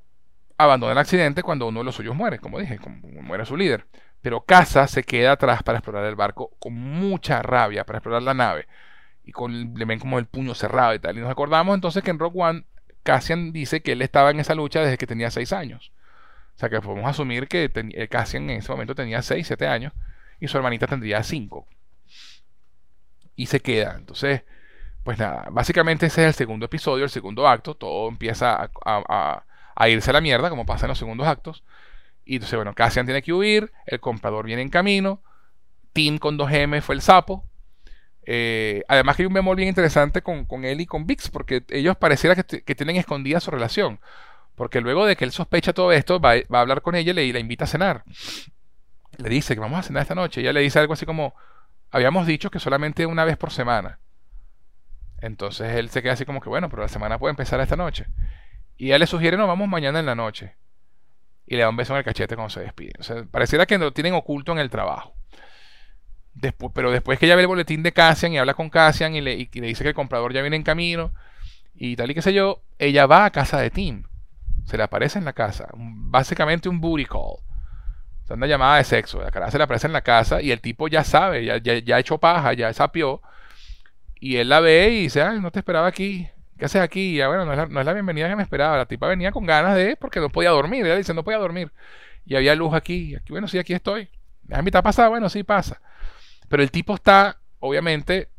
abandona 0.57 0.93
el 0.93 0.97
accidente 0.97 1.43
cuando 1.43 1.67
uno 1.67 1.79
de 1.79 1.85
los 1.85 1.95
suyos 1.95 2.15
muere, 2.15 2.39
como 2.39 2.59
dije, 2.59 2.77
como 2.77 2.99
muere 3.21 3.45
su 3.45 3.57
líder. 3.57 3.87
Pero 4.21 4.41
Casa 4.41 4.87
se 4.87 5.03
queda 5.03 5.33
atrás 5.33 5.63
para 5.63 5.79
explorar 5.79 6.05
el 6.05 6.15
barco 6.15 6.51
con 6.59 6.73
mucha 6.73 7.41
rabia, 7.41 7.85
para 7.85 7.97
explorar 7.97 8.21
la 8.21 8.33
nave. 8.33 8.67
Y 9.23 9.31
con, 9.31 9.73
le 9.73 9.85
ven 9.85 9.99
como 9.99 10.19
el 10.19 10.25
puño 10.25 10.53
cerrado 10.53 10.93
y 10.93 10.99
tal. 10.99 11.17
Y 11.17 11.21
nos 11.21 11.31
acordamos 11.31 11.75
entonces 11.75 12.03
que 12.03 12.11
en 12.11 12.19
Rock 12.19 12.35
One, 12.35 12.65
Cassian 13.03 13.51
dice 13.51 13.81
que 13.81 13.93
él 13.93 14.01
estaba 14.01 14.31
en 14.31 14.39
esa 14.39 14.55
lucha 14.55 14.81
desde 14.81 14.97
que 14.97 15.07
tenía 15.07 15.31
6 15.31 15.53
años. 15.53 15.91
O 16.55 16.59
sea 16.59 16.69
que 16.69 16.81
podemos 16.81 17.09
asumir 17.09 17.47
que 17.47 17.71
eh, 17.73 18.07
Cassian 18.07 18.49
en 18.49 18.57
ese 18.57 18.71
momento 18.71 18.95
tenía 18.95 19.21
6, 19.21 19.47
7 19.47 19.67
años 19.67 19.93
y 20.39 20.47
su 20.47 20.57
hermanita 20.57 20.87
tendría 20.87 21.23
5. 21.23 21.67
Y 23.35 23.45
se 23.45 23.61
queda. 23.61 23.95
Entonces, 23.97 24.43
pues 25.03 25.17
nada, 25.17 25.47
básicamente 25.51 26.07
ese 26.07 26.21
es 26.23 26.27
el 26.27 26.33
segundo 26.33 26.65
episodio, 26.65 27.05
el 27.05 27.09
segundo 27.09 27.47
acto. 27.47 27.75
Todo 27.75 28.09
empieza 28.09 28.69
a, 28.85 29.43
a 29.79 29.89
irse 29.89 30.09
a 30.09 30.13
la 30.13 30.21
mierda, 30.21 30.49
como 30.49 30.65
pasa 30.65 30.85
en 30.85 30.89
los 30.89 30.99
segundos 30.99 31.25
actos. 31.25 31.63
Y 32.25 32.35
entonces, 32.35 32.57
bueno, 32.57 32.75
Cassian 32.75 33.05
tiene 33.05 33.23
que 33.23 33.33
huir, 33.33 33.71
el 33.87 33.99
comprador 33.99 34.45
viene 34.45 34.61
en 34.61 34.69
camino, 34.69 35.23
Tim 35.93 36.19
con 36.19 36.37
2M 36.37 36.81
fue 36.81 36.95
el 36.95 37.01
sapo. 37.01 37.48
Eh, 38.31 38.83
además 38.87 39.15
que 39.15 39.23
hay 39.23 39.25
un 39.25 39.33
memor 39.33 39.57
bien 39.57 39.69
interesante 39.69 40.21
con, 40.21 40.45
él 40.63 40.81
y 40.81 40.85
con 40.85 41.07
Vix, 41.07 41.31
porque 41.31 41.63
ellos 41.69 41.97
pareciera 41.97 42.35
que, 42.35 42.75
tienen 42.75 42.95
escondida 42.95 43.39
su 43.39 43.49
relación. 43.49 43.99
Porque 44.53 44.81
luego 44.81 45.07
de 45.07 45.15
que 45.15 45.25
él 45.25 45.31
sospecha 45.31 45.73
todo 45.73 45.91
esto, 45.91 46.19
va, 46.19 46.33
a 46.33 46.59
hablar 46.61 46.83
con 46.83 46.93
ella 46.93 47.09
y 47.09 47.15
le, 47.15 47.33
la 47.33 47.39
invita 47.39 47.63
a 47.63 47.67
cenar. 47.67 48.03
Le 49.17 49.29
dice 49.29 49.55
que 49.55 49.59
vamos 49.59 49.79
a 49.79 49.83
cenar 49.83 50.03
esta 50.03 50.13
noche. 50.13 50.41
Ella 50.41 50.53
le 50.53 50.61
dice 50.61 50.77
algo 50.77 50.93
así 50.93 51.07
como, 51.07 51.33
habíamos 51.89 52.27
dicho 52.27 52.51
que 52.51 52.59
solamente 52.59 53.07
una 53.07 53.25
vez 53.25 53.35
por 53.35 53.49
semana. 53.49 53.97
Entonces 55.21 55.75
él 55.75 55.89
se 55.89 56.03
queda 56.03 56.13
así 56.13 56.23
como 56.23 56.39
que, 56.39 56.49
bueno, 56.49 56.69
pero 56.69 56.83
la 56.83 56.87
semana 56.87 57.17
puede 57.17 57.31
empezar 57.31 57.59
esta 57.61 57.75
noche. 57.75 58.05
Y 58.77 58.87
ella 58.87 58.99
le 58.99 59.07
sugiere, 59.07 59.37
no, 59.37 59.47
vamos 59.47 59.67
mañana 59.67 59.99
en 59.99 60.05
la 60.05 60.13
noche 60.13 60.55
y 61.47 61.55
le 61.55 61.63
da 61.63 61.69
un 61.69 61.75
beso 61.75 61.93
en 61.93 61.97
el 61.97 62.05
cachete 62.05 62.35
cuando 62.35 62.51
se 62.51 62.59
despide. 62.59 62.93
O 62.99 63.03
sea, 63.03 63.23
pareciera 63.23 63.65
que 63.65 63.79
lo 63.79 63.91
tienen 63.91 64.13
oculto 64.13 64.51
en 64.51 64.59
el 64.59 64.69
trabajo. 64.69 65.15
Después, 66.33 66.71
pero 66.73 66.91
después 66.91 67.19
que 67.19 67.25
ella 67.25 67.35
ve 67.35 67.41
el 67.41 67.47
boletín 67.47 67.83
de 67.83 67.91
Cassian 67.91 68.33
y 68.33 68.37
habla 68.37 68.53
con 68.53 68.69
Cassian 68.69 69.15
y 69.15 69.21
le, 69.21 69.35
dice 69.35 69.83
que 69.83 69.89
el 69.89 69.95
comprador 69.95 70.33
ya 70.33 70.41
viene 70.41 70.55
en 70.55 70.63
camino 70.63 71.11
y 71.75 71.95
tal 71.95 72.11
y 72.11 72.13
qué 72.13 72.21
sé 72.21 72.33
yo, 72.33 72.61
ella 72.77 73.05
va 73.05 73.25
a 73.25 73.31
casa 73.31 73.59
de 73.59 73.69
Tim. 73.69 74.03
Se 74.65 74.77
le 74.77 74.83
aparece 74.83 75.19
en 75.19 75.25
la 75.25 75.33
casa. 75.33 75.67
Básicamente 75.73 76.69
un 76.69 76.79
booty 76.79 77.05
call. 77.05 77.39
O 77.41 77.41
sea, 78.25 78.35
una 78.35 78.47
llamada 78.47 78.77
de 78.77 78.83
sexo. 78.83 79.21
La 79.21 79.31
cara 79.31 79.49
se 79.49 79.57
le 79.57 79.63
aparece 79.63 79.87
en 79.87 79.93
la 79.93 80.01
casa 80.01 80.41
y 80.41 80.51
el 80.51 80.61
tipo 80.61 80.87
ya 80.87 81.03
sabe, 81.03 81.45
ya, 81.45 81.57
ya, 81.57 81.95
ha 81.95 81.99
hecho 81.99 82.19
paja, 82.19 82.53
ya 82.53 82.71
sapió. 82.73 83.21
Y 84.19 84.37
él 84.37 84.49
la 84.49 84.59
ve 84.59 84.89
y 84.89 85.01
dice, 85.03 85.23
no 85.39 85.51
te 85.51 85.59
esperaba 85.59 85.87
aquí. 85.87 86.29
¿qué 86.59 86.65
haces 86.65 86.81
aquí? 86.81 87.19
Y 87.19 87.25
bueno, 87.25 87.45
no 87.45 87.53
es, 87.79 87.85
la, 87.85 87.93
bienvenida 87.93 88.29
que 88.29 88.35
me 88.35 88.43
esperaba. 88.43 88.77
La 88.77 88.85
tipa 88.85 89.07
venía 89.07 89.31
con 89.31 89.45
ganas 89.45 89.75
de, 89.75 89.95
porque 89.95 90.19
no 90.19 90.29
podía 90.29 90.51
dormir. 90.51 90.85
Ella 90.85 90.97
dice, 90.97 91.13
no 91.13 91.23
podía 91.23 91.39
dormir. 91.39 91.71
Y 92.25 92.35
había 92.35 92.53
luz 92.53 92.73
aquí. 92.73 93.15
aquí 93.15 93.31
bueno, 93.31 93.47
sí, 93.47 93.57
aquí 93.57 93.73
estoy. 93.73 94.09
¿A 94.51 94.61
mitad 94.61 94.83
pasada? 94.83 95.09
Bueno, 95.09 95.29
sí 95.29 95.43
pasa. 95.43 95.81
Pero 96.49 96.63
el 96.63 96.71
tipo 96.71 96.95
está, 96.95 97.37
obviamente, 97.59 98.29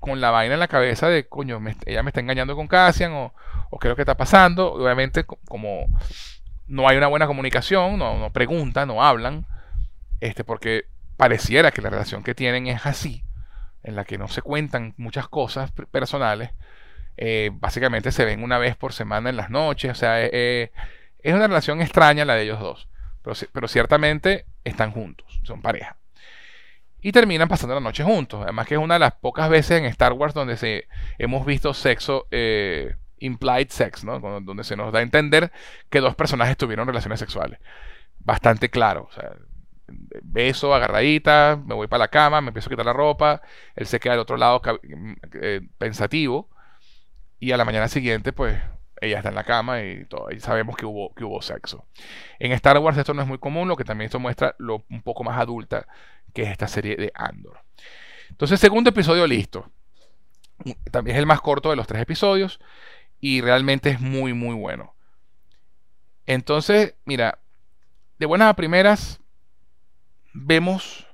con 0.00 0.20
la 0.20 0.30
vaina 0.30 0.54
en 0.54 0.60
la 0.60 0.68
cabeza 0.68 1.08
de, 1.08 1.28
coño, 1.28 1.60
ella 1.86 2.02
me 2.02 2.10
está 2.10 2.20
engañando 2.20 2.56
con 2.56 2.66
Cassian 2.66 3.12
o, 3.12 3.32
qué 3.80 3.88
es 3.88 3.90
lo 3.90 3.96
que 3.96 4.02
está 4.02 4.16
pasando. 4.16 4.72
Obviamente, 4.72 5.24
como 5.24 5.86
no 6.66 6.88
hay 6.88 6.96
una 6.96 7.06
buena 7.06 7.26
comunicación, 7.26 7.98
no, 7.98 8.30
preguntan, 8.32 8.88
no 8.88 9.04
hablan, 9.04 9.46
este, 10.20 10.44
porque 10.44 10.86
pareciera 11.16 11.70
que 11.70 11.82
la 11.82 11.90
relación 11.90 12.22
que 12.22 12.34
tienen 12.34 12.66
es 12.66 12.86
así, 12.86 13.22
en 13.82 13.94
la 13.96 14.04
que 14.04 14.18
no 14.18 14.28
se 14.28 14.42
cuentan 14.42 14.94
muchas 14.96 15.28
cosas 15.28 15.70
personales 15.90 16.50
eh, 17.22 17.50
básicamente 17.52 18.12
se 18.12 18.24
ven 18.24 18.42
una 18.42 18.56
vez 18.56 18.76
por 18.76 18.94
semana 18.94 19.28
en 19.28 19.36
las 19.36 19.50
noches. 19.50 19.92
O 19.92 19.94
sea, 19.94 20.24
eh, 20.24 20.30
eh, 20.32 20.72
es 21.18 21.34
una 21.34 21.46
relación 21.46 21.82
extraña 21.82 22.24
la 22.24 22.34
de 22.34 22.42
ellos 22.42 22.60
dos. 22.60 22.88
Pero, 23.52 23.68
ciertamente 23.68 24.46
están 24.64 24.92
juntos, 24.92 25.40
son 25.44 25.60
pareja. 25.60 25.96
Y 27.02 27.12
terminan 27.12 27.48
pasando 27.48 27.74
la 27.74 27.80
noche 27.80 28.04
juntos. 28.04 28.42
Además 28.42 28.66
que 28.66 28.74
es 28.74 28.80
una 28.80 28.94
de 28.94 29.00
las 29.00 29.14
pocas 29.14 29.48
veces 29.48 29.78
en 29.78 29.86
Star 29.86 30.12
Wars 30.12 30.34
donde 30.34 30.56
se, 30.56 30.86
hemos 31.18 31.46
visto 31.46 31.72
sexo, 31.74 32.26
implied 33.20 33.68
sex, 33.68 34.04
¿no? 34.04 34.18
Donde 34.18 34.64
se 34.64 34.76
nos 34.76 34.92
da 34.92 34.98
a 34.98 35.02
entender 35.02 35.52
que 35.88 36.00
dos 36.00 36.14
personajes 36.14 36.56
tuvieron 36.56 36.86
relaciones 36.86 37.20
sexuales. 37.20 37.58
Bastante 38.18 38.68
claro. 38.68 39.08
Beso, 40.22 40.74
agarradita, 40.74 41.60
me 41.64 41.74
voy 41.74 41.86
para 41.86 42.04
la 42.04 42.08
cama, 42.08 42.40
me 42.40 42.48
empiezo 42.48 42.68
a 42.68 42.70
quitar 42.70 42.86
la 42.86 42.92
ropa, 42.92 43.42
él 43.74 43.86
se 43.86 43.98
queda 43.98 44.12
del 44.12 44.20
otro 44.20 44.36
lado 44.36 44.62
pensativo 45.78 46.48
y 47.40 47.52
a 47.52 47.56
la 47.56 47.64
mañana 47.64 47.88
siguiente, 47.88 48.32
pues 48.32 48.60
ella 49.00 49.16
está 49.16 49.30
en 49.30 49.34
la 49.34 49.44
cama 49.44 49.82
y, 49.82 50.04
todo, 50.04 50.30
y 50.30 50.38
sabemos 50.40 50.76
que 50.76 50.84
hubo, 50.84 51.14
que 51.14 51.24
hubo 51.24 51.40
sexo. 51.42 51.86
En 52.38 52.52
Star 52.52 52.78
Wars 52.78 52.98
esto 52.98 53.14
no 53.14 53.22
es 53.22 53.28
muy 53.28 53.38
común, 53.38 53.66
lo 53.66 53.76
que 53.76 53.84
también 53.84 54.06
esto 54.06 54.20
muestra 54.20 54.54
lo 54.58 54.84
un 54.90 55.02
poco 55.02 55.24
más 55.24 55.40
adulta 55.40 55.86
que 56.32 56.42
es 56.42 56.50
esta 56.50 56.68
serie 56.68 56.96
de 56.96 57.12
Andor. 57.14 57.60
Entonces, 58.28 58.60
segundo 58.60 58.90
episodio 58.90 59.26
listo. 59.26 59.70
También 60.90 61.16
es 61.16 61.20
el 61.20 61.26
más 61.26 61.40
corto 61.40 61.70
de 61.70 61.76
los 61.76 61.86
tres 61.86 62.02
episodios 62.02 62.60
y 63.20 63.40
realmente 63.40 63.90
es 63.90 64.00
muy, 64.00 64.34
muy 64.34 64.54
bueno. 64.54 64.94
Entonces, 66.26 66.94
mira, 67.04 67.38
de 68.18 68.26
buenas 68.26 68.48
a 68.48 68.54
primeras, 68.54 69.20
vemos 70.32 71.06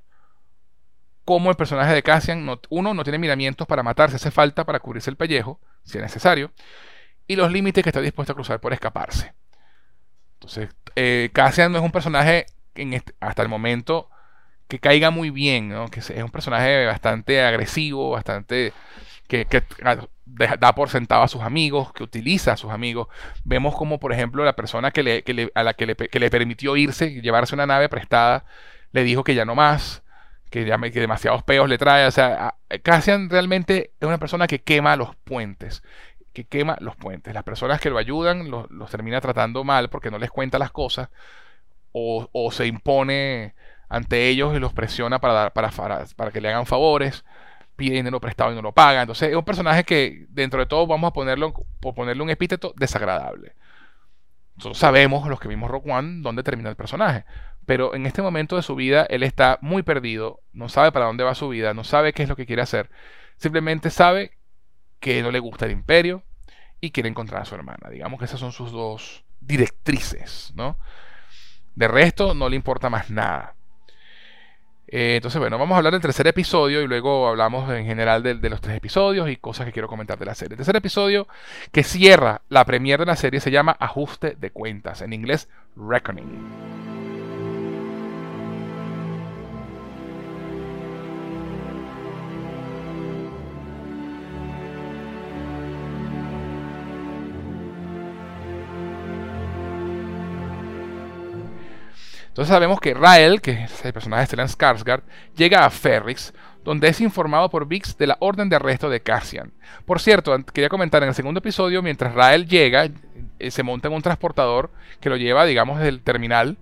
cómo 1.24 1.50
el 1.50 1.56
personaje 1.56 1.94
de 1.94 2.02
Cassian, 2.02 2.46
uno, 2.68 2.94
no 2.94 3.02
tiene 3.02 3.18
miramientos 3.18 3.66
para 3.66 3.82
matarse, 3.82 4.16
hace 4.16 4.30
falta 4.30 4.64
para 4.64 4.80
cubrirse 4.80 5.10
el 5.10 5.16
pellejo 5.16 5.60
si 5.82 5.98
es 5.98 6.02
necesario, 6.02 6.52
y 7.26 7.36
los 7.36 7.50
límites 7.50 7.82
que 7.82 7.90
está 7.90 8.00
dispuesto 8.00 8.32
a 8.32 8.34
cruzar 8.34 8.60
por 8.60 8.72
escaparse. 8.72 9.34
Entonces, 10.34 10.68
eh, 10.94 11.30
Cassian 11.32 11.72
no 11.72 11.78
es 11.78 11.84
un 11.84 11.92
personaje 11.92 12.46
este, 12.74 13.14
hasta 13.20 13.42
el 13.42 13.48
momento 13.48 14.10
que 14.68 14.78
caiga 14.78 15.10
muy 15.10 15.30
bien, 15.30 15.72
que 15.90 16.00
es 16.00 16.10
un 16.10 16.30
personaje 16.30 16.86
bastante 16.86 17.42
agresivo, 17.42 18.10
bastante 18.10 18.72
que, 19.28 19.46
da 20.26 20.74
por 20.74 20.88
sentado 20.88 21.22
a 21.22 21.28
sus 21.28 21.42
amigos, 21.42 21.92
que 21.92 22.02
utiliza 22.02 22.52
a 22.52 22.56
sus 22.56 22.70
amigos. 22.70 23.08
Vemos 23.44 23.76
como, 23.76 23.98
por 24.00 24.12
ejemplo, 24.12 24.44
la 24.44 24.54
persona 24.54 24.90
que 24.90 25.02
le, 25.02 25.52
a 25.54 25.62
la 25.62 25.74
que 25.74 25.86
le, 25.86 25.94
que 25.94 26.18
le, 26.18 26.30
permitió 26.30 26.76
irse, 26.76 27.20
llevarse 27.20 27.54
una 27.54 27.66
nave 27.66 27.88
prestada, 27.88 28.44
le 28.92 29.04
dijo 29.04 29.24
que 29.24 29.34
ya 29.34 29.44
no 29.44 29.54
más 29.54 30.02
que, 30.50 30.64
ya 30.64 30.78
que 30.78 31.00
demasiados 31.00 31.42
peos 31.42 31.68
le 31.68 31.78
trae. 31.78 32.06
O 32.06 32.10
sea, 32.10 32.56
Cassian 32.82 33.30
realmente 33.30 33.92
es 34.00 34.06
una 34.06 34.18
persona 34.18 34.46
que 34.46 34.60
quema 34.62 34.96
los 34.96 35.14
puentes. 35.16 35.82
Que 36.32 36.44
quema 36.44 36.76
los 36.80 36.96
puentes. 36.96 37.34
Las 37.34 37.44
personas 37.44 37.80
que 37.80 37.90
lo 37.90 37.98
ayudan 37.98 38.50
los, 38.50 38.90
termina 38.90 39.20
tratando 39.20 39.64
mal 39.64 39.90
porque 39.90 40.10
no 40.10 40.18
les 40.18 40.30
cuenta 40.30 40.58
las 40.58 40.70
cosas. 40.70 41.08
O, 41.92 42.28
o 42.32 42.50
se 42.50 42.66
impone 42.66 43.54
ante 43.88 44.28
ellos 44.28 44.54
y 44.56 44.58
los 44.58 44.72
presiona 44.72 45.20
para, 45.20 45.32
dar, 45.34 45.52
para, 45.52 45.70
para, 45.70 46.30
que 46.30 46.40
le 46.40 46.48
hagan 46.48 46.66
favores. 46.66 47.24
Pide 47.76 47.96
dinero 47.96 48.20
prestado 48.20 48.52
y 48.52 48.54
no 48.54 48.62
lo 48.62 48.72
paga. 48.72 49.02
Entonces 49.02 49.30
es 49.30 49.36
un 49.36 49.44
personaje 49.44 49.84
que 49.84 50.26
dentro 50.30 50.60
de 50.60 50.66
todo 50.66 50.86
vamos 50.86 51.08
a 51.08 51.12
ponerlo, 51.12 51.52
por 51.80 51.94
ponerle 51.94 52.22
un 52.22 52.30
epíteto 52.30 52.72
desagradable. 52.76 53.54
Nosotros 54.56 54.78
sabemos, 54.78 55.28
los 55.28 55.38
que 55.38 55.48
vimos 55.48 55.70
Rock 55.70 55.86
One, 55.86 56.22
dónde 56.22 56.42
termina 56.42 56.70
el 56.70 56.76
personaje. 56.76 57.24
Pero 57.66 57.94
en 57.94 58.06
este 58.06 58.22
momento 58.22 58.56
de 58.56 58.62
su 58.62 58.74
vida, 58.74 59.06
él 59.10 59.22
está 59.22 59.58
muy 59.60 59.82
perdido, 59.82 60.40
no 60.52 60.68
sabe 60.68 60.92
para 60.92 61.06
dónde 61.06 61.24
va 61.24 61.34
su 61.34 61.48
vida, 61.48 61.74
no 61.74 61.84
sabe 61.84 62.12
qué 62.12 62.22
es 62.22 62.28
lo 62.28 62.36
que 62.36 62.46
quiere 62.46 62.62
hacer. 62.62 62.88
Simplemente 63.36 63.90
sabe 63.90 64.32
que 65.00 65.22
no 65.22 65.30
le 65.30 65.40
gusta 65.40 65.66
el 65.66 65.72
imperio 65.72 66.22
y 66.80 66.90
quiere 66.90 67.08
encontrar 67.08 67.42
a 67.42 67.44
su 67.44 67.54
hermana. 67.54 67.90
Digamos 67.90 68.18
que 68.18 68.24
esas 68.24 68.40
son 68.40 68.52
sus 68.52 68.72
dos 68.72 69.24
directrices, 69.40 70.52
¿no? 70.54 70.78
De 71.74 71.88
resto, 71.88 72.34
no 72.34 72.48
le 72.48 72.56
importa 72.56 72.88
más 72.88 73.10
nada. 73.10 73.54
Eh, 74.88 75.16
entonces, 75.16 75.40
bueno, 75.40 75.58
vamos 75.58 75.74
a 75.74 75.78
hablar 75.78 75.92
del 75.92 76.02
tercer 76.02 76.26
episodio 76.28 76.80
y 76.80 76.86
luego 76.86 77.28
hablamos 77.28 77.70
en 77.70 77.86
general 77.86 78.22
de, 78.22 78.34
los 78.48 78.60
tres 78.60 78.76
episodios 78.76 79.28
y 79.28 79.36
cosas 79.36 79.66
que 79.66 79.72
quiero 79.72 79.88
comentar 79.88 80.18
de 80.18 80.26
la 80.26 80.34
serie. 80.34 80.54
El 80.54 80.58
tercer 80.58 80.76
episodio 80.76 81.26
que 81.72 81.82
cierra 81.82 82.42
la 82.48 82.64
premiere 82.64 83.02
de 83.02 83.06
la 83.06 83.16
serie 83.16 83.40
se 83.40 83.50
llama 83.50 83.76
Ajuste 83.80 84.36
de 84.38 84.50
Cuentas, 84.50 85.02
en 85.02 85.12
inglés 85.12 85.48
Reckoning. 85.76 86.95
Entonces 102.36 102.52
sabemos 102.52 102.80
que 102.80 102.92
Rael, 102.92 103.40
que 103.40 103.64
es 103.64 103.82
el 103.82 103.94
personaje 103.94 104.20
de 104.20 104.26
Stellan 104.26 104.48
Skarsgård, 104.48 105.00
llega 105.34 105.64
a 105.64 105.70
Ferrix, 105.70 106.34
donde 106.64 106.86
es 106.86 107.00
informado 107.00 107.48
por 107.48 107.66
Vix 107.66 107.96
de 107.96 108.08
la 108.08 108.18
orden 108.20 108.50
de 108.50 108.56
arresto 108.56 108.90
de 108.90 109.00
Cassian. 109.00 109.54
Por 109.86 110.00
cierto, 110.00 110.36
quería 110.52 110.68
comentar 110.68 111.02
en 111.02 111.08
el 111.08 111.14
segundo 111.14 111.38
episodio, 111.38 111.80
mientras 111.80 112.12
Rael 112.12 112.46
llega, 112.46 112.90
eh, 113.38 113.50
se 113.50 113.62
monta 113.62 113.88
en 113.88 113.94
un 113.94 114.02
transportador 114.02 114.70
que 115.00 115.08
lo 115.08 115.16
lleva, 115.16 115.46
digamos, 115.46 115.80
del 115.80 116.02
terminal 116.02 116.58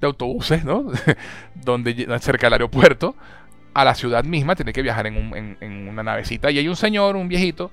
de 0.00 0.06
autobuses, 0.06 0.64
¿no? 0.64 0.92
donde 1.56 2.06
cerca 2.20 2.46
del 2.46 2.52
aeropuerto, 2.52 3.16
a 3.74 3.84
la 3.84 3.96
ciudad 3.96 4.22
misma, 4.22 4.54
tiene 4.54 4.72
que 4.72 4.82
viajar 4.82 5.08
en, 5.08 5.56
en, 5.60 5.88
una 5.88 6.04
navecita. 6.04 6.52
Y 6.52 6.58
hay 6.58 6.68
un 6.68 6.76
señor, 6.76 7.16
un 7.16 7.26
viejito, 7.26 7.72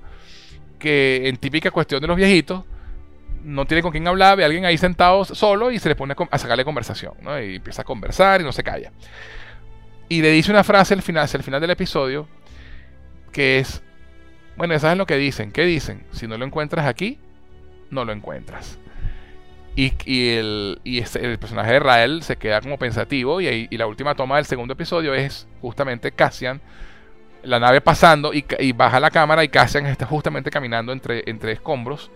que 0.80 1.28
en 1.28 1.36
típica 1.36 1.70
cuestión 1.70 2.00
de 2.00 2.08
los 2.08 2.16
viejitos, 2.16 2.64
no 3.44 3.66
tiene 3.66 3.82
con 3.82 3.92
quién 3.92 4.06
hablar, 4.08 4.36
ve 4.36 4.42
a 4.42 4.46
alguien 4.46 4.64
ahí 4.64 4.78
sentado 4.78 5.24
solo 5.24 5.70
y 5.70 5.78
se 5.78 5.88
le 5.88 5.94
pone 5.94 6.14
a 6.30 6.38
sacarle 6.38 6.64
conversación, 6.64 7.14
¿no? 7.22 7.40
Y 7.40 7.56
empieza 7.56 7.82
a 7.82 7.84
conversar 7.84 8.40
y 8.40 8.44
no 8.44 8.52
se 8.52 8.64
calla. 8.64 8.90
Y 10.08 10.22
le 10.22 10.30
dice 10.30 10.50
una 10.50 10.64
frase 10.64 10.94
al 10.94 11.02
final, 11.02 11.24
hacia 11.24 11.38
el 11.38 11.44
final 11.44 11.60
del 11.60 11.70
episodio, 11.70 12.26
que 13.32 13.58
es, 13.58 13.82
bueno, 14.56 14.78
¿sabes 14.78 14.98
lo 14.98 15.06
que 15.06 15.16
dicen? 15.16 15.52
¿Qué 15.52 15.64
dicen? 15.64 16.04
Si 16.12 16.26
no 16.26 16.36
lo 16.36 16.44
encuentras 16.44 16.86
aquí, 16.86 17.18
no 17.90 18.04
lo 18.04 18.12
encuentras. 18.12 18.78
Y, 19.76 19.92
el, 20.30 20.80
el, 20.84 21.38
personaje 21.38 21.72
de 21.72 21.80
Rael 21.80 22.22
se 22.22 22.36
queda 22.36 22.60
como 22.60 22.78
pensativo 22.78 23.40
y, 23.40 23.68
y, 23.68 23.76
la 23.76 23.88
última 23.88 24.14
toma 24.14 24.36
del 24.36 24.44
segundo 24.44 24.74
episodio 24.74 25.14
es 25.14 25.48
justamente 25.60 26.12
Cassian, 26.12 26.60
la 27.42 27.58
nave 27.58 27.80
pasando 27.80 28.32
y, 28.32 28.72
baja 28.72 29.00
la 29.00 29.10
cámara 29.10 29.42
y 29.42 29.48
Cassian 29.48 29.86
está 29.86 30.06
justamente 30.06 30.50
caminando 30.50 30.92
entre, 30.92 31.24
entre 31.26 31.52
escombros, 31.52 32.10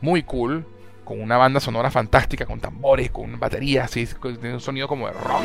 muy 0.00 0.22
cool, 0.22 0.66
con 1.04 1.20
una 1.20 1.36
banda 1.36 1.60
sonora 1.60 1.90
fantástica, 1.90 2.46
con 2.46 2.60
tambores, 2.60 3.10
con 3.10 3.38
baterías, 3.38 3.86
así, 3.86 4.06
tiene 4.06 4.54
un 4.54 4.60
sonido 4.60 4.88
como 4.88 5.06
de 5.06 5.12
rock. 5.12 5.42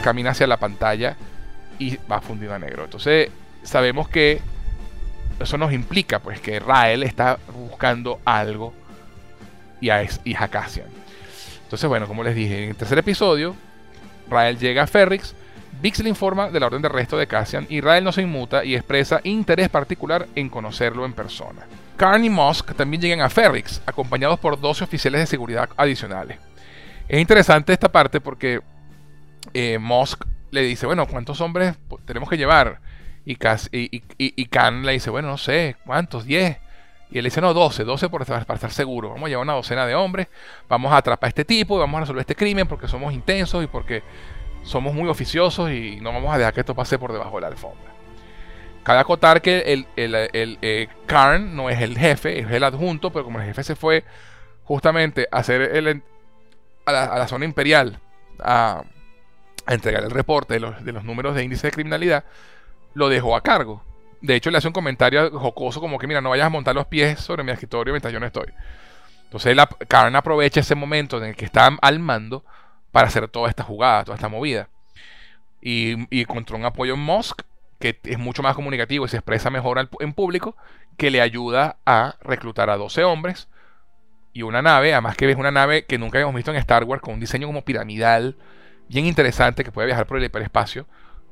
camina 0.00 0.30
hacia 0.30 0.46
la 0.46 0.56
pantalla 0.56 1.16
y 1.78 1.96
va 2.10 2.20
fundido 2.20 2.54
a 2.54 2.58
negro. 2.58 2.84
Entonces 2.84 3.30
sabemos 3.62 4.08
que 4.08 4.40
eso 5.40 5.58
nos 5.58 5.72
implica 5.72 6.18
pues 6.18 6.40
que 6.40 6.60
Rael 6.60 7.02
está 7.02 7.38
buscando 7.54 8.20
algo 8.24 8.72
y 9.80 9.90
a, 9.90 10.06
y 10.24 10.34
a 10.34 10.48
Cassian. 10.48 10.86
Entonces 11.64 11.88
bueno, 11.88 12.06
como 12.06 12.22
les 12.22 12.34
dije, 12.34 12.64
en 12.64 12.70
el 12.70 12.76
tercer 12.76 12.98
episodio, 12.98 13.54
Rael 14.28 14.58
llega 14.58 14.82
a 14.82 14.86
Ferrix, 14.86 15.34
Vix 15.80 16.00
le 16.00 16.08
informa 16.10 16.50
de 16.50 16.60
la 16.60 16.66
orden 16.66 16.82
de 16.82 16.88
arresto 16.88 17.16
de 17.16 17.26
Cassian 17.26 17.66
y 17.70 17.80
Rael 17.80 18.04
no 18.04 18.12
se 18.12 18.22
inmuta 18.22 18.64
y 18.64 18.74
expresa 18.74 19.20
interés 19.24 19.68
particular 19.70 20.26
en 20.34 20.50
conocerlo 20.50 21.06
en 21.06 21.14
persona. 21.14 21.62
Karn 21.96 22.24
y 22.24 22.30
Mosk 22.30 22.74
también 22.74 23.00
llegan 23.00 23.20
a 23.20 23.30
Ferrix, 23.30 23.80
acompañados 23.86 24.38
por 24.38 24.60
12 24.60 24.84
oficiales 24.84 25.20
de 25.22 25.26
seguridad 25.26 25.70
adicionales. 25.76 26.38
Es 27.08 27.20
interesante 27.20 27.72
esta 27.72 27.90
parte 27.90 28.20
porque 28.20 28.60
eh, 29.54 29.78
Musk 29.78 30.24
le 30.50 30.62
dice, 30.62 30.86
bueno, 30.86 31.06
¿cuántos 31.06 31.40
hombres 31.40 31.76
tenemos 32.04 32.28
que 32.28 32.36
llevar? 32.36 32.80
Y, 33.72 34.02
y, 34.18 34.46
Khan 34.46 34.84
le 34.84 34.92
dice, 34.92 35.10
bueno, 35.10 35.28
no 35.28 35.38
sé, 35.38 35.76
¿cuántos? 35.84 36.26
¿10? 36.26 36.58
Y 37.10 37.18
él 37.18 37.24
dice, 37.24 37.40
no, 37.40 37.52
12, 37.52 37.84
12 37.84 38.08
para 38.08 38.54
estar 38.54 38.70
seguro. 38.70 39.10
Vamos 39.10 39.26
a 39.26 39.28
llevar 39.28 39.44
una 39.44 39.54
docena 39.54 39.86
de 39.86 39.94
hombres, 39.94 40.28
vamos 40.68 40.92
a 40.92 40.98
atrapar 40.98 41.26
a 41.26 41.30
este 41.30 41.44
tipo 41.44 41.76
y 41.76 41.80
vamos 41.80 41.98
a 41.98 42.00
resolver 42.00 42.20
este 42.20 42.36
crimen 42.36 42.66
porque 42.66 42.88
somos 42.88 43.12
intensos 43.12 43.64
y 43.64 43.66
porque 43.66 44.02
somos 44.62 44.94
muy 44.94 45.08
oficiosos 45.08 45.70
y 45.70 46.00
no 46.00 46.12
vamos 46.12 46.34
a 46.34 46.38
dejar 46.38 46.54
que 46.54 46.60
esto 46.60 46.74
pase 46.74 46.98
por 46.98 47.12
debajo 47.12 47.36
de 47.36 47.40
la 47.42 47.48
alfombra. 47.48 47.90
Cabe 48.82 49.00
acotar 49.00 49.42
que 49.42 49.60
el, 49.72 49.86
el, 49.96 50.58
eh, 50.62 50.88
Karn 51.06 51.54
no 51.54 51.68
es 51.68 51.80
el 51.80 51.98
jefe, 51.98 52.38
es 52.38 52.50
el 52.50 52.64
adjunto, 52.64 53.10
pero 53.10 53.24
como 53.24 53.40
el 53.40 53.46
jefe 53.46 53.62
se 53.62 53.76
fue 53.76 54.04
justamente 54.64 55.28
a 55.30 55.38
hacer 55.38 55.62
el, 55.62 56.02
a, 56.86 56.92
la, 56.92 57.28
zona 57.28 57.44
imperial, 57.44 57.98
a 58.38 58.84
a 59.66 59.74
entregar 59.74 60.02
el 60.02 60.10
reporte 60.10 60.54
de 60.54 60.60
los, 60.60 61.04
números 61.04 61.34
de 61.34 61.44
índice 61.44 61.68
de 61.68 61.72
criminalidad, 61.72 62.24
lo 62.94 63.08
dejó 63.08 63.36
a 63.36 63.42
cargo. 63.42 63.82
De 64.20 64.34
hecho, 64.34 64.50
le 64.50 64.58
hace 64.58 64.68
un 64.68 64.74
comentario 64.74 65.30
jocoso 65.38 65.80
como 65.80 65.98
que, 65.98 66.06
mira, 66.06 66.20
no 66.20 66.30
vayas 66.30 66.46
a 66.46 66.50
montar 66.50 66.74
los 66.74 66.86
pies 66.86 67.20
sobre 67.20 67.42
mi 67.42 67.52
escritorio 67.52 67.92
mientras 67.92 68.12
yo 68.12 68.20
no 68.20 68.26
estoy. 68.26 68.52
Entonces, 69.24 69.56
la, 69.56 69.66
Karen 69.66 70.16
aprovecha 70.16 70.60
ese 70.60 70.74
momento 70.74 71.18
en 71.18 71.24
el 71.24 71.36
que 71.36 71.44
está 71.44 71.70
al 71.80 71.98
mando 72.00 72.44
para 72.92 73.08
hacer 73.08 73.28
toda 73.28 73.48
esta 73.48 73.62
jugada, 73.62 74.04
toda 74.04 74.16
esta 74.16 74.28
movida. 74.28 74.68
Y, 75.62 76.20
encontró 76.20 76.56
un 76.56 76.64
apoyo 76.64 76.94
en 76.94 77.00
Musk, 77.00 77.42
que 77.78 77.98
es 78.04 78.18
mucho 78.18 78.42
más 78.42 78.54
comunicativo 78.54 79.06
y 79.06 79.08
se 79.08 79.16
expresa 79.16 79.48
mejor 79.48 79.88
en 80.00 80.12
público, 80.12 80.56
que 80.96 81.10
le 81.10 81.20
ayuda 81.20 81.76
a 81.86 82.16
reclutar 82.20 82.68
a 82.68 82.76
12 82.76 83.04
hombres 83.04 83.48
y 84.32 84.42
una 84.42 84.62
nave, 84.62 84.92
además 84.92 85.16
que 85.16 85.30
es 85.30 85.36
una 85.36 85.50
nave 85.50 85.84
que 85.84 85.98
nunca 85.98 86.18
habíamos 86.18 86.34
visto 86.34 86.50
en 86.50 86.56
Star 86.58 86.84
Wars, 86.84 87.02
con 87.02 87.14
un 87.14 87.20
diseño 87.20 87.46
como 87.46 87.64
piramidal, 87.64 88.36
bien 88.88 89.06
interesante 89.06 89.64
que 89.64 89.72
puede 89.72 89.86
viajar 89.86 90.06
por 90.06 90.18
el 90.18 90.24
hiperespacio. 90.24 90.86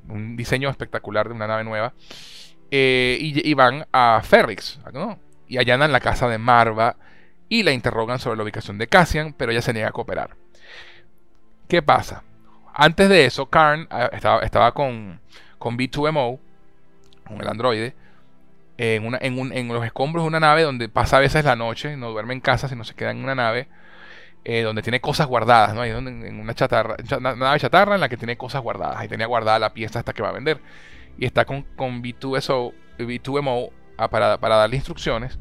Un 0.09 0.37
diseño 0.37 0.71
espectacular 0.71 1.29
de 1.29 1.35
una 1.35 1.47
nave 1.47 1.65
nueva. 1.65 1.93
Eh, 2.71 3.19
y, 3.21 3.55
van 3.55 3.87
a 3.93 4.21
Ferrix, 4.23 4.79
Y 5.49 5.59
allanan 5.59 5.93
la 5.93 6.01
casa 6.01 6.29
de 6.29 6.39
Marva 6.39 6.97
y 7.49 7.63
la 7.63 7.73
interrogan 7.73 8.19
sobre 8.19 8.37
la 8.37 8.43
ubicación 8.43 8.77
de 8.77 8.89
Cassian, 8.89 9.33
pero 9.33 9.53
ella 9.53 9.63
se 9.63 9.73
niega 9.73 9.89
a 9.89 9.93
cooperar. 9.93 10.37
¿Qué 11.67 11.83
pasa? 11.83 12.25
Antes 12.75 13.09
de 13.09 13.25
eso, 13.25 13.47
Karn 13.47 13.87
ah, 13.91 14.11
estaba, 14.13 14.43
estaba 14.43 14.73
con, 14.73 15.21
con 15.59 15.79
B2MO, 15.79 16.39
con 17.27 17.41
el 17.41 17.49
androide, 17.49 17.95
en, 18.77 19.07
una, 19.07 19.19
en, 19.21 19.53
en, 19.53 19.69
los 19.69 19.85
escombros 19.85 20.25
de 20.25 20.29
una 20.29 20.41
nave 20.41 20.63
donde 20.63 20.89
pasa 20.89 21.17
a 21.17 21.21
veces 21.21 21.45
la 21.45 21.57
noche, 21.57 21.97
no 21.97 22.11
duerme 22.11 22.35
en 22.35 22.41
casa, 22.41 22.69
sino 22.69 22.85
se 22.85 22.95
queda 22.95 23.11
en 23.11 23.25
una 23.25 23.35
nave 23.35 23.69
eh, 24.51 24.63
donde 24.63 24.81
tiene 24.81 24.99
cosas 24.99 25.27
guardadas, 25.27 25.75
¿no? 25.75 25.85
en 25.85 26.41
una 26.41 26.55
chatarra, 26.55 26.97
una 27.19 27.37
nave 27.37 27.61
chatarra 27.61 27.97
en 27.97 28.01
la 28.01 28.09
que 28.09 28.17
tiene 28.17 28.39
cosas 28.39 28.63
guardadas. 28.63 28.97
Ahí 28.97 29.07
tenía 29.07 29.27
guardada 29.27 29.59
la 29.59 29.75
pieza 29.75 29.99
hasta 29.99 30.15
que 30.15 30.23
va 30.23 30.31
a 30.31 30.33
vender. 30.33 30.59
Y 31.19 31.27
está 31.27 31.45
con, 31.45 31.65
con 31.77 32.03
B2SO, 32.03 32.73
B2MO 32.97 33.71
ah, 33.99 34.09
para, 34.09 34.39
para 34.39 34.57
darle 34.57 34.77
instrucciones. 34.77 35.39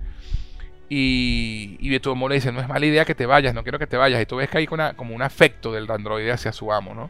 Y, 0.89 1.77
y 1.79 1.89
B2MO 1.89 2.27
le 2.27 2.35
dice, 2.35 2.51
no 2.51 2.59
es 2.59 2.67
mala 2.67 2.85
idea 2.85 3.05
que 3.05 3.15
te 3.15 3.25
vayas, 3.25 3.53
no 3.53 3.63
quiero 3.63 3.79
que 3.79 3.87
te 3.87 3.95
vayas. 3.95 4.21
Y 4.21 4.25
tú 4.25 4.35
ves 4.35 4.49
que 4.49 4.57
hay 4.57 4.67
como 4.67 5.15
un 5.15 5.21
afecto 5.21 5.71
del 5.71 5.89
androide 5.89 6.33
hacia 6.33 6.51
su 6.51 6.73
amo, 6.73 6.93
¿no? 6.93 7.09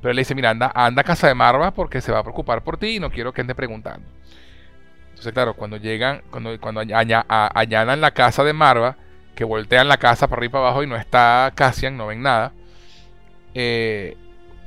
Pero 0.00 0.08
él 0.08 0.16
le 0.16 0.22
dice, 0.22 0.34
mira, 0.34 0.48
anda, 0.48 0.72
anda 0.74 1.02
a 1.02 1.04
casa 1.04 1.28
de 1.28 1.34
Marva 1.34 1.72
porque 1.72 2.00
se 2.00 2.12
va 2.12 2.20
a 2.20 2.22
preocupar 2.22 2.64
por 2.64 2.78
ti 2.78 2.96
y 2.96 2.98
no 2.98 3.10
quiero 3.10 3.34
que 3.34 3.42
ande 3.42 3.54
preguntando. 3.54 4.08
Entonces, 5.10 5.34
claro, 5.34 5.52
cuando 5.52 5.76
llegan, 5.76 6.22
cuando, 6.30 6.58
cuando 6.58 6.82
la 6.82 8.10
casa 8.14 8.42
de 8.42 8.54
Marva, 8.54 8.96
que 9.34 9.44
voltean 9.44 9.88
la 9.88 9.96
casa 9.96 10.28
para 10.28 10.40
arriba 10.40 10.50
y 10.50 10.52
para 10.52 10.64
abajo 10.66 10.82
y 10.82 10.86
no 10.86 10.96
está 10.96 11.52
Cassian, 11.54 11.96
no 11.96 12.06
ven 12.06 12.22
nada. 12.22 12.52
Eh, 13.54 14.16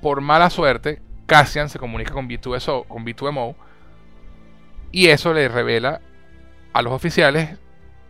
por 0.02 0.22
mala 0.22 0.50
suerte, 0.50 1.02
Cassian 1.26 1.70
se 1.70 1.80
comunica 1.80 2.14
con, 2.14 2.30
B2SO, 2.30 2.88
con 2.88 3.06
B2MO 3.06 3.56
y 4.92 5.08
eso 5.08 5.34
le 5.34 5.48
revela 5.48 6.02
a 6.74 6.82
los 6.82 6.94
oficiales 6.94 7.58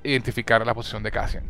identificar 0.03 0.66
la 0.66 0.74
posición 0.74 1.03
de 1.03 1.12
Cassian. 1.12 1.43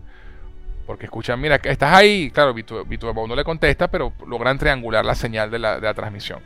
Porque 0.86 1.06
escuchan, 1.06 1.40
mira, 1.40 1.60
estás 1.62 1.94
ahí. 1.94 2.32
Claro, 2.32 2.56
B2, 2.56 3.14
mo 3.14 3.28
no 3.28 3.36
le 3.36 3.44
contesta, 3.44 3.90
pero 3.90 4.14
logran 4.26 4.58
triangular 4.58 5.04
la 5.04 5.16
señal 5.16 5.52
de 5.52 5.60
la, 5.60 5.94
transmisión 5.94 6.40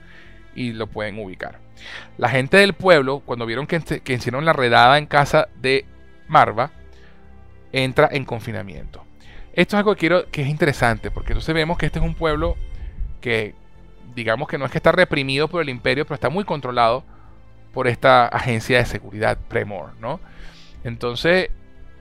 y 0.56 0.74
lo 0.74 0.88
pueden 0.88 1.20
ubicar. 1.20 1.60
La 2.18 2.30
gente 2.30 2.58
del 2.58 2.74
pueblo, 2.74 3.20
cuando 3.20 3.46
vieron 3.46 3.68
que, 3.68 3.80
que 3.80 4.14
hicieron 4.14 4.44
la 4.46 4.54
redada 4.54 4.98
en 4.98 5.06
casa 5.06 5.48
de 5.62 5.86
Marva, 6.28 6.72
entra 7.72 8.10
en 8.12 8.26
confinamiento. 8.26 9.04
Esto 9.54 9.76
es 9.76 9.80
algo 9.80 9.94
que 9.94 10.00
quiero 10.00 10.26
que 10.32 10.42
es 10.42 10.48
interesante, 10.48 11.12
porque 11.12 11.34
entonces 11.34 11.54
vemos 11.54 11.78
que 11.78 11.86
este 11.86 12.00
es 12.00 12.06
un 12.06 12.16
pueblo 12.16 12.56
que, 13.20 13.54
digamos 14.16 14.48
que 14.48 14.58
no 14.58 14.66
es 14.66 14.72
que 14.72 14.78
está 14.78 14.92
reprimido 14.92 15.48
por 15.48 15.62
el 15.62 15.70
imperio, 15.70 16.06
pero 16.06 16.16
está 16.16 16.30
muy 16.30 16.46
controlado 16.46 17.04
por 17.74 17.88
esta 17.88 18.28
agencia 18.28 18.78
de 18.78 18.86
seguridad 18.86 19.38
Premor, 19.48 19.94
¿no? 20.00 20.20
Entonces, 20.84 21.50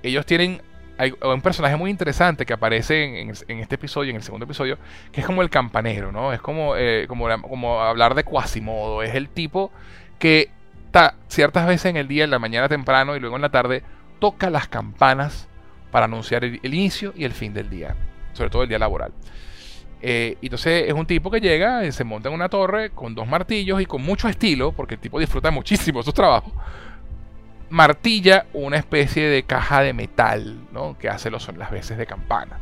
ellos 0.02 0.26
tienen 0.26 0.62
hay 1.00 1.14
un 1.22 1.40
personaje 1.40 1.76
muy 1.76 1.90
interesante 1.90 2.44
que 2.44 2.52
aparece 2.52 3.22
en, 3.22 3.30
este 3.30 3.76
episodio, 3.76 4.10
en 4.10 4.16
el 4.16 4.22
segundo 4.22 4.44
episodio, 4.44 4.76
que 5.10 5.22
es 5.22 5.26
como 5.26 5.40
el 5.40 5.48
campanero, 5.48 6.12
¿no? 6.12 6.30
Es 6.30 6.42
como, 6.42 6.76
eh, 6.76 7.06
como, 7.08 7.80
hablar 7.80 8.14
de 8.14 8.22
Quasimodo. 8.22 9.02
Es 9.02 9.14
el 9.14 9.30
tipo 9.30 9.72
que 10.18 10.50
ciertas 11.28 11.66
veces 11.66 11.86
en 11.86 11.96
el 11.96 12.06
día, 12.06 12.24
en 12.24 12.30
la 12.30 12.38
mañana 12.38 12.68
temprano 12.68 13.16
y 13.16 13.20
luego 13.20 13.36
en 13.36 13.40
la 13.40 13.48
tarde, 13.48 13.82
toca 14.18 14.50
las 14.50 14.68
campanas 14.68 15.48
para 15.90 16.06
anunciar 16.06 16.44
el, 16.44 16.60
inicio 16.62 17.12
y 17.16 17.24
el 17.24 17.32
fin 17.32 17.52
del 17.52 17.68
día, 17.68 17.96
sobre 18.32 18.50
todo 18.50 18.62
el 18.62 18.68
día 18.68 18.78
laboral. 18.78 19.12
Eh, 20.02 20.36
entonces 20.40 20.84
es 20.88 20.94
un 20.94 21.06
tipo 21.06 21.30
que 21.30 21.40
llega, 21.40 21.84
eh, 21.84 21.92
se 21.92 22.04
monta 22.04 22.28
en 22.28 22.34
una 22.34 22.48
torre 22.48 22.90
con 22.90 23.14
dos 23.14 23.26
martillos 23.26 23.80
y 23.80 23.86
con 23.86 24.02
mucho 24.02 24.28
estilo, 24.28 24.72
porque 24.72 24.94
el 24.94 25.00
tipo 25.00 25.18
disfruta 25.18 25.50
muchísimo 25.50 26.00
de 26.00 26.04
sus 26.04 26.14
trabajos, 26.14 26.52
martilla 27.68 28.46
una 28.52 28.76
especie 28.76 29.28
de 29.28 29.42
caja 29.42 29.82
de 29.82 29.92
metal, 29.92 30.58
¿no? 30.72 30.96
Que 30.98 31.08
hace 31.08 31.30
los, 31.30 31.54
las 31.56 31.70
veces 31.70 31.98
de 31.98 32.06
campana. 32.06 32.58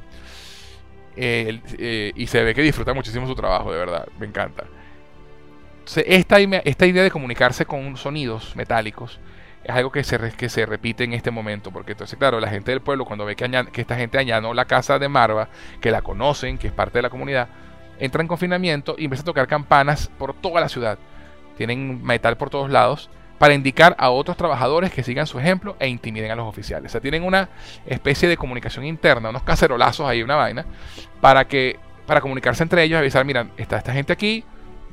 Eh, 1.16 2.12
y 2.14 2.26
se 2.28 2.42
ve 2.44 2.54
que 2.54 2.62
disfruta 2.62 2.94
muchísimo 2.94 3.26
su 3.26 3.34
trabajo, 3.34 3.72
de 3.72 3.78
verdad, 3.78 4.06
me 4.18 4.26
encanta. 4.26 4.64
Entonces, 5.78 6.04
esta 6.06 6.86
idea 6.86 7.02
de 7.02 7.10
comunicarse 7.10 7.64
con 7.64 7.96
sonidos 7.96 8.54
metálicos 8.54 9.18
es 9.64 9.74
algo 9.74 9.90
que 9.90 10.04
se, 10.04 10.18
que 10.32 10.48
se 10.48 10.66
repite 10.66 11.04
en 11.04 11.12
este 11.12 11.30
momento, 11.30 11.70
porque 11.70 11.92
entonces, 11.92 12.18
claro, 12.18 12.40
la 12.40 12.48
gente 12.48 12.70
del 12.70 12.80
pueblo, 12.80 13.04
cuando 13.04 13.24
ve 13.24 13.36
que, 13.36 13.44
esta 13.80 13.96
gente 13.96 14.18
añadió 14.18 14.54
la 14.54 14.64
casa 14.64 14.98
de 14.98 15.08
Marva, 15.08 15.48
que 15.80 15.90
la 15.90 16.02
conocen, 16.02 16.58
que 16.58 16.68
es 16.68 16.72
parte 16.72 16.98
de 16.98 17.02
la 17.02 17.10
comunidad, 17.10 17.48
entra 17.98 18.22
en 18.22 18.28
confinamiento 18.28 18.94
y 18.98 19.04
empieza 19.04 19.22
a 19.22 19.26
tocar 19.26 19.46
campanas 19.46 20.10
por 20.18 20.34
toda 20.34 20.60
la 20.60 20.68
ciudad. 20.68 20.98
Tienen 21.56 22.02
metal 22.02 22.36
por 22.36 22.50
todos 22.50 22.70
lados 22.70 23.10
para 23.38 23.54
indicar 23.54 23.94
a 23.98 24.10
otros 24.10 24.36
trabajadores 24.36 24.92
que 24.92 25.02
sigan 25.02 25.26
su 25.26 25.38
ejemplo 25.38 25.76
e 25.78 25.88
intimiden 25.88 26.30
a 26.30 26.34
los 26.34 26.46
oficiales. 26.46 26.90
O 26.90 26.92
sea, 26.92 27.00
tienen 27.00 27.22
una 27.22 27.48
especie 27.86 28.28
de 28.28 28.36
comunicación 28.36 28.84
interna, 28.84 29.30
unos 29.30 29.42
cacerolazos 29.42 30.06
ahí, 30.06 30.22
una 30.22 30.36
vaina, 30.36 30.66
para 31.20 31.46
que 31.46 31.78
para 32.06 32.20
comunicarse 32.22 32.62
entre 32.62 32.82
ellos, 32.82 32.98
avisar, 32.98 33.24
mira, 33.26 33.48
está 33.58 33.76
esta 33.76 33.92
gente 33.92 34.14
aquí, 34.14 34.42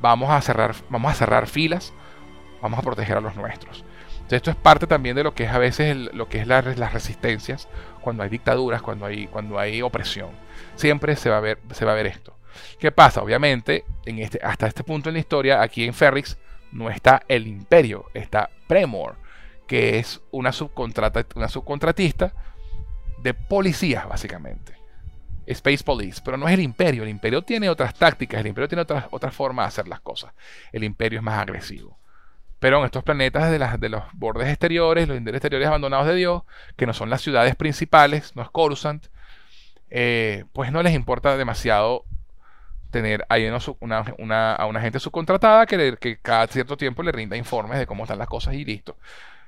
vamos 0.00 0.30
a 0.30 0.40
cerrar, 0.42 0.74
vamos 0.90 1.10
a 1.10 1.14
cerrar 1.14 1.46
filas, 1.46 1.94
vamos 2.60 2.78
a 2.78 2.82
proteger 2.82 3.16
a 3.16 3.20
los 3.20 3.34
nuestros. 3.36 3.84
Entonces, 4.26 4.38
esto 4.38 4.50
es 4.50 4.56
parte 4.56 4.88
también 4.88 5.14
de 5.14 5.22
lo 5.22 5.34
que 5.34 5.44
es 5.44 5.50
a 5.50 5.58
veces 5.58 5.96
lo 5.96 6.28
que 6.28 6.40
es 6.40 6.48
las 6.48 6.92
resistencias 6.92 7.68
cuando 8.00 8.24
hay 8.24 8.28
dictaduras, 8.28 8.82
cuando 8.82 9.06
hay, 9.06 9.28
cuando 9.28 9.56
hay 9.56 9.82
opresión. 9.82 10.30
Siempre 10.74 11.14
se 11.14 11.30
va 11.30 11.36
a 11.36 11.40
ver, 11.40 11.60
se 11.70 11.84
va 11.84 11.92
a 11.92 11.94
ver 11.94 12.06
esto. 12.06 12.36
¿Qué 12.80 12.90
pasa? 12.90 13.22
Obviamente, 13.22 13.84
en 14.04 14.18
este, 14.18 14.40
hasta 14.42 14.66
este 14.66 14.82
punto 14.82 15.08
en 15.08 15.12
la 15.12 15.20
historia, 15.20 15.62
aquí 15.62 15.84
en 15.84 15.94
Ferrix, 15.94 16.36
no 16.72 16.90
está 16.90 17.22
el 17.28 17.46
imperio, 17.46 18.06
está 18.14 18.50
Premor, 18.66 19.14
que 19.68 20.00
es 20.00 20.20
una, 20.32 20.50
subcontrata, 20.50 21.24
una 21.36 21.46
subcontratista 21.46 22.32
de 23.22 23.32
policías, 23.32 24.08
básicamente. 24.08 24.74
Space 25.46 25.84
Police, 25.84 26.20
pero 26.24 26.36
no 26.36 26.48
es 26.48 26.54
el 26.54 26.62
imperio. 26.62 27.04
El 27.04 27.10
imperio 27.10 27.42
tiene 27.42 27.68
otras 27.68 27.94
tácticas, 27.94 28.40
el 28.40 28.48
imperio 28.48 28.66
tiene 28.66 28.82
otras 28.82 29.04
otra 29.12 29.30
formas 29.30 29.66
de 29.66 29.68
hacer 29.68 29.86
las 29.86 30.00
cosas. 30.00 30.34
El 30.72 30.82
imperio 30.82 31.20
es 31.20 31.22
más 31.22 31.38
agresivo. 31.38 31.96
Pero 32.58 32.78
en 32.78 32.84
estos 32.86 33.04
planetas 33.04 33.50
de, 33.50 33.58
las, 33.58 33.78
de 33.78 33.88
los 33.88 34.02
bordes 34.14 34.48
exteriores, 34.48 35.06
los 35.08 35.16
interiores 35.16 35.40
exteriores 35.40 35.68
abandonados 35.68 36.06
de 36.06 36.14
Dios, 36.14 36.42
que 36.76 36.86
no 36.86 36.94
son 36.94 37.10
las 37.10 37.20
ciudades 37.20 37.54
principales, 37.54 38.34
no 38.34 38.42
es 38.42 38.50
Coruscant, 38.50 39.06
eh, 39.90 40.44
pues 40.52 40.72
no 40.72 40.82
les 40.82 40.94
importa 40.94 41.36
demasiado 41.36 42.04
tener 42.90 43.26
ahí 43.28 43.46
una, 44.18 44.54
a 44.54 44.66
una 44.66 44.80
gente 44.80 45.00
subcontratada 45.00 45.66
que, 45.66 45.96
que, 46.00 46.18
cada 46.18 46.46
cierto 46.46 46.76
tiempo 46.76 47.02
le 47.02 47.12
rinda 47.12 47.36
informes 47.36 47.78
de 47.78 47.86
cómo 47.86 48.04
están 48.04 48.18
las 48.18 48.28
cosas 48.28 48.54
y 48.54 48.64
listo. 48.64 48.96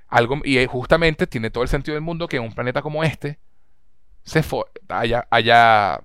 Algo, 0.09 0.41
y 0.45 0.65
justamente 0.67 1.27
tiene 1.27 1.51
todo 1.51 1.63
el 1.63 1.69
sentido 1.69 1.95
del 1.95 2.03
mundo 2.03 2.29
que 2.29 2.37
en 2.37 2.43
un 2.43 2.55
planeta 2.55 2.83
como 2.83 3.05
este 3.05 3.39
se 4.25 4.45
haya, 4.89 5.27
haya 5.31 6.01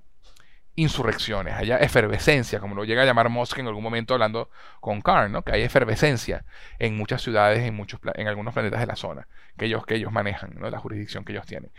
insurrecciones, 0.75 1.53
haya 1.53 1.77
efervescencia, 1.77 2.59
como 2.59 2.75
lo 2.75 2.83
llega 2.83 3.03
a 3.03 3.05
llamar 3.05 3.29
Musk 3.29 3.59
en 3.59 3.67
algún 3.67 3.83
momento 3.83 4.13
hablando 4.13 4.49
con 4.79 5.01
Karn, 5.01 5.31
¿no? 5.31 5.43
que 5.43 5.51
hay 5.51 5.61
efervescencia 5.61 6.45
en 6.79 6.97
muchas 6.97 7.21
ciudades, 7.21 7.59
en, 7.59 7.75
muchos, 7.75 7.99
en 8.15 8.27
algunos 8.27 8.53
planetas 8.53 8.79
de 8.79 8.87
la 8.87 8.95
zona 8.95 9.27
que 9.57 9.65
ellos, 9.65 9.85
que 9.85 9.95
ellos 9.95 10.11
manejan, 10.11 10.55
¿no? 10.57 10.69
la 10.69 10.79
jurisdicción 10.79 11.25
que 11.25 11.33
ellos 11.33 11.45
tienen. 11.45 11.71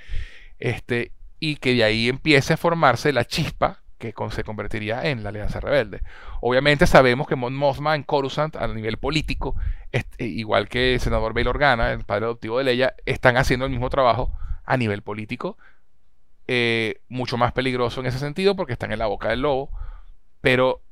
Este, 0.58 1.10
y 1.40 1.56
que 1.56 1.74
de 1.74 1.84
ahí 1.84 2.08
empiece 2.08 2.54
a 2.54 2.56
formarse 2.56 3.12
la 3.12 3.24
chispa 3.24 3.80
que 3.98 4.14
se 4.30 4.44
convertiría 4.44 5.04
en 5.04 5.22
la 5.22 5.30
Alianza 5.30 5.60
Rebelde. 5.60 6.02
Obviamente 6.40 6.86
sabemos 6.86 7.26
que 7.26 7.36
Mon 7.36 7.54
Mothma 7.54 7.94
en 7.94 8.02
Coruscant, 8.02 8.56
a 8.56 8.66
nivel 8.68 8.98
político, 8.98 9.56
eh, 9.92 10.02
igual 10.18 10.68
que 10.68 10.94
el 10.94 11.00
senador 11.00 11.32
Bail 11.32 11.48
Organa, 11.48 11.92
el 11.92 12.04
padre 12.04 12.26
adoptivo 12.26 12.58
de 12.58 12.64
Leia, 12.64 12.94
están 13.06 13.36
haciendo 13.36 13.64
el 13.64 13.70
mismo 13.70 13.88
trabajo 13.90 14.30
a 14.64 14.76
nivel 14.76 15.02
político, 15.02 15.56
eh, 16.46 17.00
mucho 17.08 17.36
más 17.36 17.52
peligroso 17.52 18.00
en 18.00 18.06
ese 18.06 18.18
sentido 18.18 18.56
porque 18.56 18.72
están 18.72 18.92
en 18.92 18.98
la 18.98 19.06
boca 19.06 19.28
del 19.28 19.42
lobo, 19.42 19.70
pero 20.40 20.82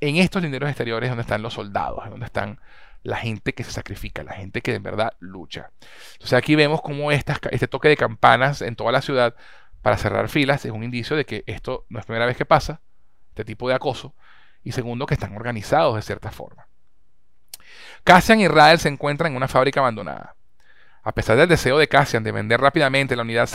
en 0.00 0.16
estos 0.16 0.42
linderos 0.42 0.68
exteriores 0.68 1.06
es 1.06 1.10
donde 1.10 1.22
están 1.22 1.42
los 1.42 1.54
soldados, 1.54 2.04
es 2.04 2.10
donde 2.10 2.26
están 2.26 2.58
la 3.04 3.16
gente 3.16 3.52
que 3.52 3.64
se 3.64 3.72
sacrifica, 3.72 4.22
la 4.22 4.34
gente 4.34 4.60
que 4.60 4.72
de 4.72 4.78
verdad 4.78 5.12
lucha. 5.18 5.70
Entonces 6.12 6.34
aquí 6.34 6.54
vemos 6.54 6.82
como 6.82 7.12
este 7.12 7.68
toque 7.68 7.88
de 7.88 7.96
campanas 7.96 8.62
en 8.62 8.76
toda 8.76 8.92
la 8.92 9.02
ciudad 9.02 9.34
para 9.82 9.96
cerrar 9.96 10.28
filas 10.28 10.64
es 10.64 10.70
un 10.70 10.84
indicio 10.84 11.16
de 11.16 11.26
que 11.26 11.42
esto 11.46 11.84
no 11.88 11.98
es 11.98 12.06
primera 12.06 12.26
vez 12.26 12.36
que 12.36 12.46
pasa, 12.46 12.80
este 13.30 13.44
tipo 13.44 13.68
de 13.68 13.74
acoso, 13.74 14.14
y 14.62 14.72
segundo, 14.72 15.06
que 15.06 15.14
están 15.14 15.34
organizados 15.34 15.96
de 15.96 16.02
cierta 16.02 16.30
forma. 16.30 16.68
Cassian 18.04 18.40
y 18.40 18.48
Rael 18.48 18.78
se 18.78 18.88
encuentran 18.88 19.32
en 19.32 19.36
una 19.36 19.48
fábrica 19.48 19.80
abandonada. 19.80 20.36
A 21.02 21.12
pesar 21.12 21.36
del 21.36 21.48
deseo 21.48 21.78
de 21.78 21.88
Cassian 21.88 22.22
de 22.22 22.30
vender 22.30 22.60
rápidamente 22.60 23.16
la 23.16 23.22
unidad 23.22 23.46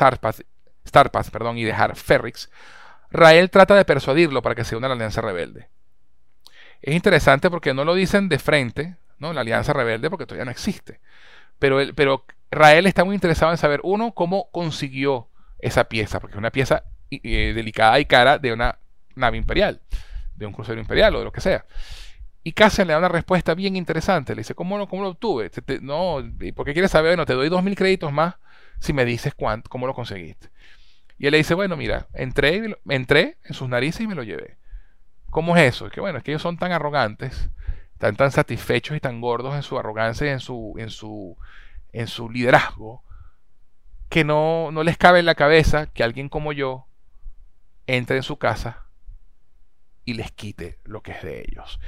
Starpath, 0.87 1.29
perdón, 1.29 1.57
y 1.57 1.63
dejar 1.63 1.95
Ferrix, 1.95 2.49
Rael 3.11 3.49
trata 3.49 3.75
de 3.75 3.85
persuadirlo 3.85 4.41
para 4.41 4.55
que 4.55 4.63
se 4.63 4.75
una 4.75 4.87
a 4.87 4.89
la 4.89 4.95
Alianza 4.95 5.21
Rebelde. 5.21 5.69
Es 6.81 6.93
interesante 6.93 7.49
porque 7.49 7.73
no 7.73 7.85
lo 7.85 7.95
dicen 7.95 8.29
de 8.29 8.39
frente, 8.39 8.97
¿no? 9.17 9.33
La 9.33 9.41
Alianza 9.41 9.73
Rebelde, 9.73 10.09
porque 10.09 10.25
todavía 10.25 10.45
no 10.45 10.51
existe. 10.51 10.99
Pero, 11.59 11.79
pero 11.95 12.25
Rael 12.51 12.85
está 12.85 13.03
muy 13.03 13.15
interesado 13.15 13.51
en 13.51 13.57
saber, 13.57 13.81
uno, 13.83 14.13
cómo 14.13 14.49
consiguió 14.51 15.29
esa 15.59 15.85
pieza, 15.85 16.19
porque 16.19 16.35
es 16.35 16.37
una 16.37 16.51
pieza 16.51 16.83
eh, 17.09 17.53
delicada 17.55 17.99
y 17.99 18.05
cara 18.05 18.37
de 18.37 18.53
una 18.53 18.77
nave 19.15 19.37
imperial, 19.37 19.81
de 20.35 20.45
un 20.45 20.53
crucero 20.53 20.79
imperial 20.79 21.15
o 21.15 21.19
de 21.19 21.25
lo 21.25 21.31
que 21.31 21.41
sea. 21.41 21.65
Y 22.43 22.53
Cassian 22.53 22.87
le 22.87 22.93
da 22.93 22.99
una 22.99 23.09
respuesta 23.09 23.55
bien 23.55 23.75
interesante. 23.75 24.33
Le 24.33 24.41
dice, 24.41 24.55
¿cómo 24.55 24.77
lo, 24.77 24.87
cómo 24.87 25.01
lo 25.03 25.09
obtuve? 25.09 25.51
no, 25.81 26.23
¿por 26.55 26.65
qué 26.65 26.73
quieres 26.73 26.91
saber? 26.91 27.11
Bueno, 27.11 27.25
te 27.25 27.33
doy 27.33 27.49
2.000 27.49 27.75
créditos 27.75 28.13
más 28.13 28.35
si 28.79 28.93
me 28.93 29.05
dices 29.05 29.33
cuánto, 29.33 29.69
cómo 29.69 29.87
lo 29.87 29.93
conseguiste. 29.93 30.49
Y 31.17 31.25
él 31.25 31.31
le 31.31 31.37
dice, 31.37 31.53
bueno, 31.53 31.75
mira, 31.75 32.07
entré, 32.13 32.77
entré 32.87 33.37
en 33.43 33.53
sus 33.53 33.67
narices 33.67 34.01
y 34.01 34.07
me 34.07 34.15
lo 34.15 34.23
llevé. 34.23 34.57
¿Cómo 35.29 35.57
es 35.57 35.75
eso? 35.75 35.87
Es 35.87 35.91
que 35.91 35.99
bueno, 35.99 36.17
es 36.17 36.23
que 36.23 36.31
ellos 36.31 36.41
son 36.41 36.57
tan 36.57 36.71
arrogantes, 36.71 37.49
están 37.93 38.15
tan 38.15 38.31
satisfechos 38.31 38.95
y 38.95 38.99
tan 38.99 39.21
gordos 39.21 39.55
en 39.55 39.63
su 39.63 39.77
arrogancia 39.77 40.27
y 40.27 40.29
en 40.29 40.39
su, 40.39 40.75
en 40.77 40.89
su, 40.89 41.37
en 41.91 42.07
su 42.07 42.29
liderazgo, 42.29 43.03
que 44.09 44.23
no, 44.23 44.71
no 44.71 44.83
les 44.83 44.97
cabe 44.97 45.19
en 45.19 45.25
la 45.25 45.35
cabeza 45.35 45.87
que 45.87 46.03
alguien 46.03 46.29
como 46.29 46.53
yo 46.53 46.87
entre 47.87 48.17
en 48.17 48.23
su 48.23 48.37
casa 48.37 48.85
y 50.05 50.13
les 50.13 50.31
quite 50.31 50.79
lo 50.83 51.01
que 51.01 51.11
es 51.11 51.23
de 51.23 51.41
ellos. 51.41 51.79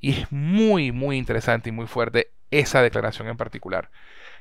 Y 0.00 0.12
es 0.12 0.32
muy, 0.32 0.92
muy 0.92 1.16
interesante 1.16 1.68
y 1.68 1.72
muy 1.72 1.86
fuerte 1.86 2.32
esa 2.50 2.82
declaración 2.82 3.28
en 3.28 3.36
particular. 3.36 3.90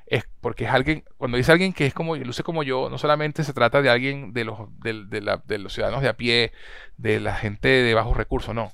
Es 0.05 0.25
porque 0.41 0.65
es 0.65 0.71
alguien, 0.71 1.03
cuando 1.17 1.37
dice 1.37 1.51
alguien 1.51 1.73
que 1.73 1.85
es 1.85 1.93
como, 1.93 2.15
luce 2.15 2.43
como 2.43 2.63
yo, 2.63 2.89
no 2.89 2.97
solamente 2.97 3.43
se 3.43 3.53
trata 3.53 3.81
de 3.81 3.89
alguien 3.89 4.33
de 4.33 4.43
los, 4.43 4.59
de, 4.79 5.05
de 5.45 5.57
los 5.57 5.73
ciudadanos 5.73 6.01
de 6.01 6.09
a 6.09 6.17
pie, 6.17 6.51
de 6.97 7.19
la 7.19 7.35
gente 7.35 7.69
de 7.69 7.93
bajos 7.93 8.17
recursos, 8.17 8.53
no. 8.53 8.71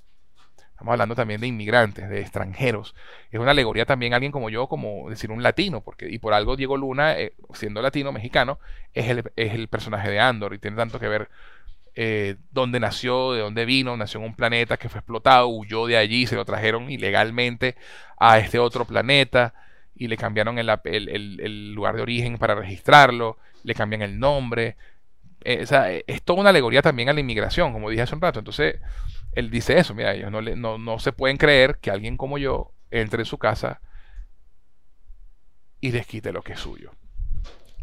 Estamos 0.80 0.94
hablando 0.94 1.14
también 1.14 1.42
de 1.42 1.48
inmigrantes, 1.48 2.08
de 2.10 2.22
extranjeros. 2.22 2.96
Es 3.32 3.40
una 3.42 3.52
alegoría 3.52 3.86
también 3.86 4.14
alguien 4.14 4.32
como 4.32 4.50
yo, 4.50 4.68
como 4.68 5.10
decir 5.10 5.30
un 5.30 5.44
latino, 5.44 5.82
porque 5.82 6.10
y 6.10 6.20
por 6.20 6.34
algo 6.34 6.56
Diego 6.56 6.78
Luna, 6.78 7.20
eh, 7.20 7.34
siendo 7.54 7.82
latino, 7.82 8.14
mexicano, 8.14 8.60
es 8.94 9.10
el, 9.10 9.30
es 9.36 9.54
el, 9.54 9.68
personaje 9.68 10.10
de 10.10 10.22
Andor 10.22 10.54
y 10.54 10.60
tiene 10.60 10.78
tanto 10.78 10.98
que 10.98 11.10
ver 11.10 11.30
eh, 11.96 12.38
dónde 12.52 12.80
nació, 12.80 13.34
de 13.34 13.42
dónde 13.42 13.66
vino, 13.66 13.98
nació 13.98 14.22
en 14.22 14.28
un 14.28 14.36
planeta 14.38 14.78
que 14.78 14.88
fue 14.88 15.00
explotado, 15.00 15.50
huyó 15.50 15.86
de 15.86 15.98
allí, 15.98 16.26
se 16.28 16.38
lo 16.38 16.46
trajeron 16.46 16.90
ilegalmente 16.90 17.76
a 18.18 18.40
este 18.40 18.58
otro 18.58 18.86
planeta 18.86 19.54
y 20.00 20.08
le 20.08 20.18
cambiaron 20.18 20.58
el, 20.58 20.70
el 20.86 21.74
lugar 21.74 21.96
de 21.96 22.02
origen 22.02 22.38
para 22.38 22.56
registrarlo, 22.56 23.38
le 23.64 23.76
cambian 23.76 24.02
el 24.02 24.18
nombre. 24.18 24.78
Eh, 25.42 25.66
sea, 25.66 25.92
es 25.92 26.22
toda 26.24 26.40
una 26.40 26.50
alegoría 26.52 26.82
también 26.82 27.10
a 27.10 27.14
la 27.14 27.20
inmigración, 27.20 27.74
como 27.74 27.90
dije 27.90 28.04
hace 28.04 28.16
un 28.16 28.22
rato. 28.22 28.40
Entonces, 28.40 28.80
él 29.34 29.52
dice 29.52 29.78
eso, 29.78 29.94
mira, 29.94 30.14
ellos 30.14 30.32
no, 30.32 30.42
no, 30.42 30.78
no 30.78 31.00
se 31.00 31.12
pueden 31.12 31.36
creer 31.36 31.80
que 31.80 31.92
alguien 31.92 32.16
como 32.16 32.38
yo 32.38 32.72
entre 32.92 33.22
en 33.22 33.26
su 33.26 33.38
casa 33.38 33.82
y 35.82 35.92
les 35.92 36.08
quite 36.08 36.32
lo 36.32 36.44
que 36.44 36.54
es 36.54 36.60
suyo. 36.60 36.92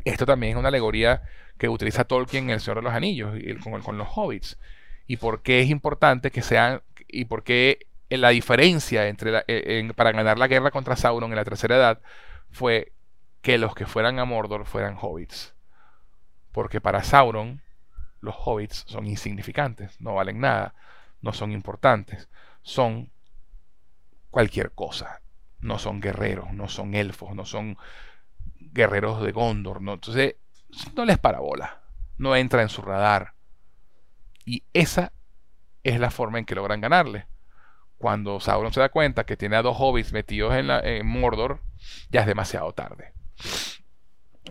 Esto 0.07 0.25
también 0.25 0.53
es 0.53 0.59
una 0.59 0.69
alegoría 0.69 1.23
que 1.59 1.69
utiliza 1.69 2.05
Tolkien 2.05 2.45
en 2.45 2.51
El 2.51 2.61
Señor 2.61 2.79
de 2.79 2.83
los 2.83 2.95
Anillos 2.95 3.39
y 3.39 3.55
con, 3.57 3.83
con, 3.83 3.99
los 3.99 4.09
hobbits. 4.14 4.59
Y 5.07 5.19
por 5.19 5.43
qué 5.43 5.61
es 5.61 5.69
importante 5.69 6.31
que 6.31 6.41
sean, 6.41 6.81
y 7.09 7.27
por 7.27 7.45
qué 7.45 7.87
la 8.11 8.31
diferencia 8.31 9.09
entre 9.09 9.45
e, 9.49 9.93
para 9.95 10.13
ganar 10.13 10.39
la 10.39 10.47
guerra 10.47 10.71
contra 10.71 10.97
Sauron 10.97 11.31
en 11.31 11.37
la 11.37 11.45
tercera 11.45 11.77
edad 11.77 12.01
fue 12.51 12.93
que 13.43 13.59
los 13.59 13.75
que 13.75 13.87
fueran 13.87 14.19
a 14.19 14.25
Mordor 14.25 14.67
fueran 14.67 14.97
hobbits. 15.01 15.55
Porque 16.53 16.81
para 16.81 17.03
Sauron 17.03 17.63
los 18.21 18.35
hobbits 18.39 18.85
son 18.87 19.07
insignificantes, 19.07 20.01
no 20.01 20.15
valen 20.15 20.41
nada 20.41 20.75
no 21.27 21.33
son 21.33 21.53
importantes, 21.53 22.29
son 22.63 23.11
cualquier 24.31 24.73
cosa. 24.73 25.21
No 25.61 25.79
son 25.79 26.01
guerreros, 26.01 26.53
no 26.53 26.69
son 26.69 26.95
elfos, 26.95 27.35
no 27.35 27.45
son 27.45 27.77
guerreros 28.59 29.23
de 29.23 29.33
Gondor. 29.33 29.81
¿no? 29.81 29.95
Entonces, 29.95 30.37
no 30.95 31.05
les 31.05 31.19
parabola, 31.19 31.81
no 32.19 32.37
entra 32.37 32.63
en 32.63 32.69
su 32.69 32.83
radar. 32.83 33.33
Y 34.45 34.63
esa 34.73 35.13
es 35.83 35.99
la 35.99 36.11
forma 36.11 36.39
en 36.39 36.45
que 36.45 36.55
logran 36.55 36.81
ganarle. 36.81 37.27
Cuando 37.99 38.41
Sauron 38.41 38.73
se 38.73 38.81
da 38.81 38.89
cuenta 38.91 39.25
que 39.25 39.37
tiene 39.37 39.57
a 39.57 39.63
dos 39.63 39.77
hobbits 39.79 40.13
metidos 40.13 40.55
en, 40.55 40.67
la, 40.67 40.83
Mordor, 41.03 41.61
ya 42.11 42.21
es 42.21 42.27
demasiado 42.27 42.73
tarde. 42.73 43.13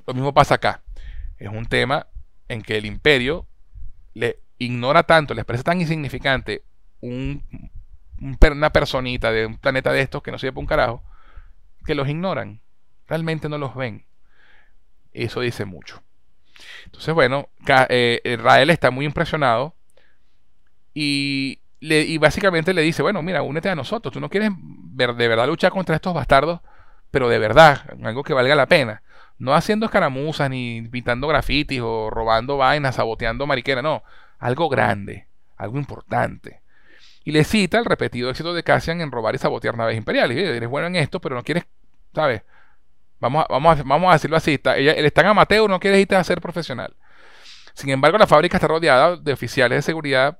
Lo 0.08 0.14
mismo 0.14 0.34
pasa 0.34 0.56
acá. 0.56 0.82
Es 1.38 1.50
un 1.50 1.66
tema 1.66 2.08
en 2.48 2.62
que 2.62 2.78
el 2.78 2.86
imperio 2.86 3.48
le 4.14 4.40
ignora 4.58 5.04
tanto, 5.04 5.34
les 5.34 5.46
parece 5.46 5.64
tan 5.64 5.82
insignificante 5.82 6.64
un, 7.02 7.44
una 8.20 8.72
personita 8.72 9.32
de 9.32 9.46
un 9.46 9.58
planeta 9.58 9.92
de 9.92 10.02
estos 10.02 10.24
que 10.24 10.32
no 10.32 10.40
sirve 10.40 10.54
para 10.54 10.62
un 10.62 10.68
carajo, 10.68 11.04
que 11.86 11.96
los 11.96 12.08
ignoran. 12.08 12.62
Realmente 13.08 13.50
no 13.50 13.58
los 13.58 13.76
ven. 13.76 14.06
Eso 15.14 15.42
dice 15.42 15.66
mucho. 15.66 16.02
Entonces, 16.86 17.14
bueno, 17.14 17.50
eh, 17.90 18.22
Israel 18.24 18.70
está 18.70 18.92
muy 18.92 19.06
impresionado 19.06 19.76
y 20.94 21.60
y 21.94 22.18
básicamente 22.18 22.74
le 22.74 22.82
dice, 22.82 23.02
bueno, 23.02 23.22
mira, 23.22 23.42
únete 23.42 23.70
a 23.70 23.76
nosotros, 23.76 24.14
tú 24.14 24.20
no 24.20 24.30
quieres 24.30 24.52
ver, 24.58 25.16
de 25.16 25.28
verdad 25.28 25.48
luchar 25.48 25.72
contra 25.72 25.96
estos 25.96 26.14
bastardos, 26.14 26.62
pero 27.12 27.30
de 27.30 27.40
verdad, 27.40 27.82
algo 28.04 28.24
que 28.24 28.34
valga 28.34 28.56
la 28.56 28.66
pena. 28.66 29.02
No 29.38 29.54
haciendo 29.54 29.86
escaramuzas, 29.86 30.50
ni 30.50 30.82
pintando 30.84 31.28
grafitis, 31.28 31.82
o 31.82 32.10
robando 32.10 32.58
vainas, 32.58 32.96
saboteando 32.96 33.46
mariquera, 33.46 33.82
no. 33.82 34.04
Algo 34.40 34.70
grande, 34.70 35.28
algo 35.58 35.78
importante. 35.78 36.62
Y 37.24 37.32
le 37.32 37.44
cita 37.44 37.78
el 37.78 37.86
repetido 37.86 38.30
éxito 38.30 38.54
de 38.54 38.64
Cassian 38.64 39.02
en 39.02 39.12
robar 39.12 39.36
y 39.36 39.38
sabotear 39.38 39.78
naves 39.78 39.98
imperiales. 39.98 40.38
Y 40.38 40.42
eres 40.42 40.70
bueno 40.70 40.88
en 40.88 40.96
esto, 40.96 41.20
pero 41.20 41.36
no 41.36 41.44
quieres, 41.44 41.66
¿sabes? 42.14 42.44
Vamos 43.20 43.46
a, 43.46 43.54
vamos 43.54 43.84
vamos 43.84 44.10
a 44.10 44.14
decirlo 44.14 44.38
así. 44.38 44.54
Está, 44.54 44.78
ella, 44.78 44.94
está 44.94 45.22
en 45.22 45.28
amateur, 45.28 45.70
no 45.70 45.80
quieres 45.80 46.02
irte 46.02 46.16
a 46.16 46.24
ser 46.24 46.40
profesional. 46.40 46.96
Sin 47.74 47.90
embargo, 47.90 48.18
la 48.18 48.28
fábrica 48.28 48.58
está 48.58 48.68
rodeada 48.68 49.18
de 49.18 49.34
oficiales 49.34 49.78
de 49.78 49.82
seguridad 49.82 50.40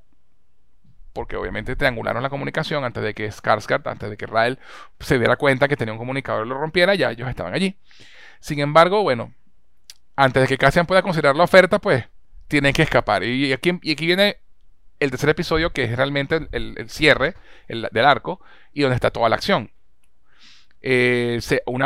porque 1.16 1.38
obviamente 1.38 1.78
triangularon 1.78 2.22
la 2.22 2.30
comunicación 2.30 2.84
antes 2.84 3.02
de 3.02 3.14
que 3.14 3.32
Skarsgård, 3.32 3.90
antes 3.90 4.10
de 4.10 4.18
que 4.18 4.28
Rael 4.28 4.60
se 5.00 5.18
diera 5.18 5.38
cuenta 5.38 5.70
que 5.70 5.78
tenía 5.78 5.94
un 5.94 5.98
comunicador 5.98 6.46
y 6.46 6.50
lo 6.50 6.58
rompiera, 6.58 6.94
ya 6.94 7.10
ellos 7.10 7.30
estaban 7.30 7.54
allí. 7.54 7.78
Sin 8.42 8.60
embargo, 8.60 9.02
bueno, 9.02 9.34
antes 10.18 10.44
de 10.44 10.48
que 10.50 10.58
Cassian 10.58 10.86
pueda 10.86 11.02
considerar 11.02 11.38
la 11.38 11.46
oferta, 11.46 11.80
pues 11.80 12.04
tienen 12.50 12.74
que 12.74 12.82
escapar. 12.82 13.24
Y 13.24 13.54
aquí, 13.54 13.72
viene 13.72 14.42
el 15.00 15.10
tercer 15.10 15.30
episodio, 15.30 15.72
que 15.72 15.86
es 15.86 15.96
realmente 15.96 16.50
el, 16.52 16.90
cierre 16.90 17.36
del 17.70 18.06
arco 18.06 18.42
y 18.74 18.82
donde 18.82 18.96
está 18.96 19.10
toda 19.10 19.30
la 19.30 19.38
acción. 19.38 19.72
Eh, 20.82 21.40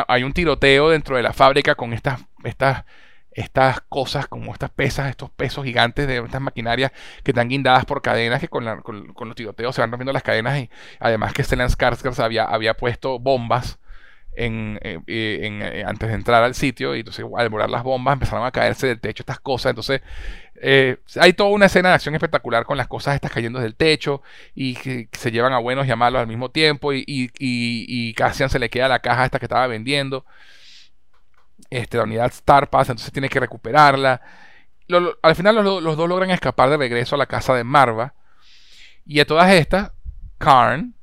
hay 0.07 0.23
un 0.23 0.33
tiroteo 0.33 0.89
dentro 0.89 1.17
de 1.17 1.23
la 1.23 1.33
fábrica 1.33 1.75
con 1.75 1.93
estas, 1.93 2.19
estas 2.43 2.83
estas 3.31 3.81
cosas 3.81 4.27
como 4.27 4.53
estas 4.53 4.71
pesas, 4.71 5.09
estos 5.09 5.29
pesos 5.29 5.63
gigantes 5.63 6.07
de 6.07 6.17
estas 6.17 6.41
maquinarias 6.41 6.91
que 7.23 7.31
están 7.31 7.49
guindadas 7.49 7.85
por 7.85 8.01
cadenas 8.01 8.39
que 8.39 8.47
con, 8.47 8.65
los 8.65 9.35
tiroteos 9.35 9.75
se 9.75 9.81
van 9.81 9.91
rompiendo 9.91 10.13
las 10.13 10.23
cadenas 10.23 10.59
y 10.59 10.69
además 10.99 11.33
que 11.33 11.43
Stellan 11.43 11.69
Skarsgård 11.69 12.19
había, 12.23 12.45
había 12.45 12.73
puesto 12.73 13.19
bombas 13.19 13.79
en, 14.33 14.79
eh, 14.83 14.99
eh, 15.07 15.83
antes 15.85 16.07
de 16.07 16.15
entrar 16.15 16.43
al 16.43 16.55
sitio 16.55 16.95
y 16.95 16.99
entonces 16.99 17.25
al 17.37 17.49
volar 17.49 17.69
las 17.69 17.83
bombas 17.83 18.13
empezaron 18.13 18.45
a 18.45 18.51
caerse 18.51 18.87
del 18.87 18.99
techo 18.99 19.23
estas 19.23 19.39
cosas. 19.39 19.71
Entonces 19.71 20.01
eh, 20.61 20.97
hay 21.19 21.33
toda 21.33 21.49
una 21.49 21.65
escena 21.65 21.89
de 21.89 21.95
acción 21.95 22.15
espectacular 22.15 22.65
con 22.65 22.77
las 22.77 22.87
cosas 22.87 23.15
estas 23.15 23.31
cayendo 23.31 23.59
del 23.59 23.75
techo 23.75 24.21
y 24.55 24.75
que, 24.75 25.09
se 25.11 25.31
llevan 25.31 25.53
a 25.53 25.59
buenos 25.59 25.87
y 25.87 25.91
a 25.91 25.95
malos 25.95 26.21
al 26.21 26.27
mismo 26.27 26.51
tiempo 26.51 26.93
y, 26.93 27.03
y, 27.05 27.25
y, 27.37 27.85
y 27.87 28.13
Cassian 28.13 28.49
se 28.49 28.59
le 28.59 28.69
queda 28.69 28.87
la 28.87 28.99
caja 28.99 29.25
esta 29.25 29.39
que 29.39 29.45
estaba 29.45 29.67
vendiendo 29.67 30.25
este, 31.69 31.97
la 31.97 32.03
unidad 32.03 32.27
Star 32.27 32.69
Pass, 32.69 32.89
entonces 32.89 33.11
tiene 33.11 33.29
que 33.29 33.39
recuperarla. 33.39 34.21
al 35.21 35.35
final 35.35 35.55
los, 35.55 35.97
dos 35.97 36.09
logran 36.09 36.31
escapar 36.31 36.69
de 36.69 36.77
regreso 36.77 37.15
a 37.15 37.19
la 37.19 37.25
casa 37.27 37.53
de 37.53 37.63
Marva. 37.63 38.13
Y 39.05 39.19
a 39.19 39.25
todas 39.25 39.51
estas, 39.51 39.91
Karn 40.37 40.95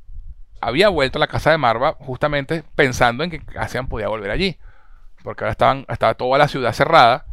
había 0.61 0.89
vuelto 0.89 1.19
a 1.19 1.21
la 1.21 1.27
casa 1.27 1.51
de 1.51 1.59
Marva 1.59 1.97
justamente 1.99 2.65
pensando 2.75 3.25
en 3.25 3.31
que 3.31 3.45
Cassian 3.45 3.89
podía 3.89 4.09
volver 4.09 4.31
allí. 4.31 4.59
Porque 5.23 5.45
ahora 5.45 5.53
estaban, 5.53 5.87
estaba 5.89 6.15
toda 6.15 6.39
la 6.39 6.49
ciudad 6.49 6.73
cerrada 6.73 7.27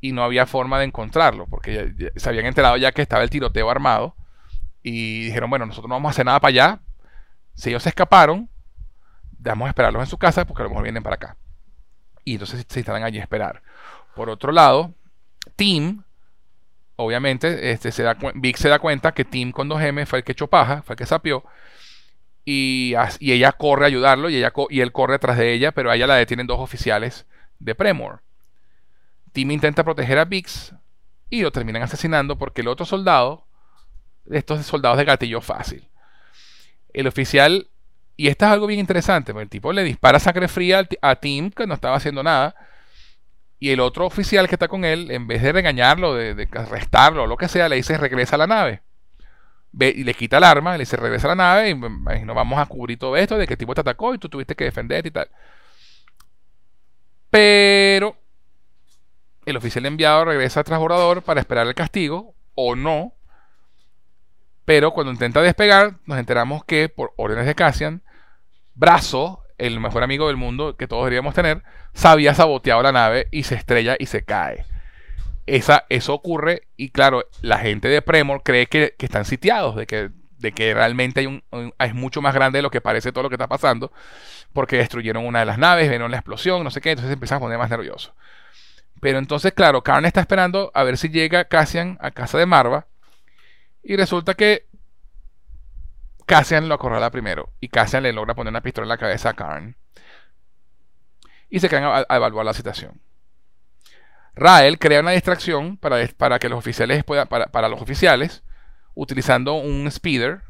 y 0.00 0.12
no 0.12 0.22
había 0.22 0.46
forma 0.46 0.78
de 0.78 0.86
encontrarlo. 0.86 1.46
Porque 1.46 2.12
se 2.16 2.28
habían 2.28 2.46
enterado 2.46 2.76
ya 2.76 2.92
que 2.92 3.02
estaba 3.02 3.22
el 3.22 3.30
tiroteo 3.30 3.70
armado. 3.70 4.14
Y 4.82 5.24
dijeron, 5.24 5.50
bueno, 5.50 5.66
nosotros 5.66 5.88
no 5.88 5.96
vamos 5.96 6.10
a 6.10 6.12
hacer 6.12 6.26
nada 6.26 6.40
para 6.40 6.50
allá. 6.50 6.80
Si 7.54 7.70
ellos 7.70 7.82
se 7.82 7.90
escaparon, 7.90 8.48
vamos 9.38 9.66
a 9.66 9.70
esperarlos 9.70 10.02
en 10.02 10.06
su 10.06 10.18
casa 10.18 10.46
porque 10.46 10.62
a 10.62 10.64
lo 10.64 10.70
mejor 10.70 10.84
vienen 10.84 11.02
para 11.02 11.16
acá 11.16 11.36
y 12.24 12.34
entonces 12.34 12.64
se 12.68 12.80
instalan 12.80 13.04
allí 13.04 13.18
a 13.18 13.22
esperar. 13.22 13.62
Por 14.14 14.30
otro 14.30 14.52
lado, 14.52 14.92
Tim, 15.56 16.02
obviamente, 16.96 17.70
este, 17.70 17.92
se 17.92 18.02
da, 18.02 18.16
Vic 18.34 18.56
se 18.56 18.68
da 18.68 18.78
cuenta 18.78 19.12
que 19.12 19.24
Tim 19.24 19.52
con 19.52 19.68
2M 19.68 20.06
fue 20.06 20.20
el 20.20 20.24
que 20.24 20.32
echó 20.32 20.46
paja, 20.46 20.82
fue 20.82 20.94
el 20.94 20.98
que 20.98 21.06
sapió, 21.06 21.44
y, 22.44 22.94
y 23.18 23.32
ella 23.32 23.52
corre 23.52 23.84
a 23.84 23.88
ayudarlo 23.88 24.28
y, 24.28 24.36
ella, 24.36 24.52
y 24.70 24.80
él 24.80 24.92
corre 24.92 25.14
atrás 25.14 25.38
de 25.38 25.52
ella, 25.52 25.72
pero 25.72 25.90
a 25.90 25.96
ella 25.96 26.06
la 26.06 26.16
detienen 26.16 26.46
dos 26.46 26.60
oficiales 26.60 27.26
de 27.58 27.74
Premor. 27.74 28.22
Tim 29.32 29.50
intenta 29.50 29.84
proteger 29.84 30.18
a 30.18 30.24
Vix 30.24 30.74
y 31.28 31.42
lo 31.42 31.52
terminan 31.52 31.82
asesinando 31.82 32.36
porque 32.36 32.62
el 32.62 32.68
otro 32.68 32.84
soldado, 32.84 33.46
estos 34.28 34.66
soldados 34.66 34.98
de 34.98 35.04
gatillo 35.04 35.40
fácil, 35.40 35.88
el 36.92 37.06
oficial 37.06 37.69
y 38.20 38.28
esto 38.28 38.44
es 38.44 38.50
algo 38.50 38.66
bien 38.66 38.80
interesante, 38.80 39.32
porque 39.32 39.44
el 39.44 39.48
tipo 39.48 39.72
le 39.72 39.82
dispara 39.82 40.20
sangre 40.20 40.46
fría 40.46 40.86
a 41.00 41.16
Tim, 41.16 41.50
que 41.50 41.66
no 41.66 41.72
estaba 41.72 41.96
haciendo 41.96 42.22
nada, 42.22 42.54
y 43.58 43.70
el 43.70 43.80
otro 43.80 44.04
oficial 44.04 44.46
que 44.46 44.56
está 44.56 44.68
con 44.68 44.84
él, 44.84 45.10
en 45.10 45.26
vez 45.26 45.40
de 45.40 45.52
regañarlo, 45.52 46.14
de, 46.14 46.46
arrestarlo 46.52 47.22
o 47.22 47.26
lo 47.26 47.38
que 47.38 47.48
sea, 47.48 47.70
le 47.70 47.76
dice 47.76 47.96
regresa 47.96 48.34
a 48.34 48.40
la 48.40 48.46
nave. 48.46 48.82
Ve, 49.72 49.94
y 49.96 50.04
le 50.04 50.12
quita 50.12 50.36
el 50.36 50.44
arma, 50.44 50.72
le 50.72 50.80
dice 50.80 50.98
regresa 50.98 51.28
a 51.28 51.34
la 51.34 51.36
nave 51.36 51.70
y 51.70 51.74
nos 52.26 52.36
vamos 52.36 52.58
a 52.58 52.66
cubrir 52.66 52.98
todo 52.98 53.16
esto 53.16 53.38
de 53.38 53.46
que 53.46 53.56
tipo 53.56 53.74
te 53.74 53.80
atacó 53.80 54.12
y 54.12 54.18
tú 54.18 54.28
tuviste 54.28 54.54
que 54.54 54.64
defenderte 54.64 55.08
y 55.08 55.12
tal. 55.12 55.30
Pero 57.30 58.18
el 59.46 59.56
oficial 59.56 59.86
enviado 59.86 60.26
regresa 60.26 60.60
al 60.60 60.64
transbordador 60.64 61.22
para 61.22 61.40
esperar 61.40 61.66
el 61.66 61.74
castigo 61.74 62.34
o 62.54 62.76
no. 62.76 63.14
Pero 64.66 64.90
cuando 64.90 65.10
intenta 65.10 65.40
despegar, 65.40 65.94
nos 66.04 66.18
enteramos 66.18 66.66
que 66.66 66.90
por 66.90 67.14
órdenes 67.16 67.46
de 67.46 67.54
Cassian, 67.54 68.02
Brazo, 68.80 69.44
el 69.58 69.78
mejor 69.78 70.02
amigo 70.02 70.28
del 70.28 70.38
mundo 70.38 70.74
que 70.78 70.88
todos 70.88 71.04
deberíamos 71.04 71.34
tener, 71.34 71.62
se 71.92 72.08
había 72.08 72.32
saboteado 72.34 72.82
la 72.82 72.92
nave 72.92 73.28
y 73.30 73.42
se 73.42 73.54
estrella 73.54 73.94
y 73.98 74.06
se 74.06 74.24
cae. 74.24 74.64
Esa, 75.44 75.84
eso 75.90 76.14
ocurre 76.14 76.62
y 76.78 76.88
claro, 76.88 77.26
la 77.42 77.58
gente 77.58 77.88
de 77.88 78.00
Premor 78.00 78.42
cree 78.42 78.68
que, 78.68 78.94
están 78.98 79.26
sitiados, 79.26 79.76
de 79.76 79.86
que, 79.86 80.08
de 80.38 80.52
que 80.52 80.72
realmente 80.72 81.20
hay 81.20 81.26
un, 81.26 81.42
es 81.78 81.94
mucho 81.94 82.22
más 82.22 82.32
grande 82.32 82.56
de 82.56 82.62
lo 82.62 82.70
que 82.70 82.80
parece 82.80 83.12
todo 83.12 83.24
lo 83.24 83.28
que 83.28 83.34
está 83.34 83.48
pasando, 83.48 83.92
porque 84.54 84.78
destruyeron 84.78 85.26
una 85.26 85.40
de 85.40 85.44
las 85.44 85.58
naves, 85.58 85.90
vieron 85.90 86.10
la 86.10 86.16
explosión, 86.16 86.64
no 86.64 86.70
sé 86.70 86.80
qué, 86.80 86.92
entonces 86.92 87.12
empiezan 87.12 87.36
a 87.36 87.40
poner 87.40 87.58
más 87.58 87.68
nerviosos. 87.68 88.14
Pero 89.02 89.18
entonces, 89.18 89.52
claro, 89.52 89.82
Karn 89.82 90.06
está 90.06 90.22
esperando 90.22 90.70
a 90.72 90.84
ver 90.84 90.96
si 90.96 91.10
llega 91.10 91.44
Cassian 91.44 91.98
a 92.00 92.12
casa 92.12 92.38
de 92.38 92.46
Marva. 92.46 92.86
Y 93.82 93.96
resulta 93.96 94.34
que 94.34 94.66
Cassian 96.30 96.68
lo 96.68 96.76
acorrala 96.76 97.10
primero 97.10 97.52
y 97.58 97.66
Cassian 97.66 98.04
le 98.04 98.12
logra 98.12 98.36
poner 98.36 98.52
una 98.52 98.60
pistola 98.60 98.84
en 98.84 98.90
la 98.90 98.98
cabeza 98.98 99.30
a 99.30 99.34
Karn. 99.34 99.76
Y 101.48 101.58
se 101.58 101.68
quedan 101.68 102.04
a, 102.08 102.14
evaluar 102.14 102.46
la 102.46 102.54
situación. 102.54 103.00
Rael 104.36 104.78
crea 104.78 105.00
una 105.00 105.10
distracción 105.10 105.76
para, 105.76 105.96
para 106.16 106.38
que 106.38 106.48
los 106.48 106.60
oficiales 106.60 107.02
puedan, 107.02 107.26
para, 107.26 107.68
los 107.68 107.82
oficiales, 107.82 108.44
utilizando 108.94 109.54
un 109.54 109.90
speeder 109.90 110.42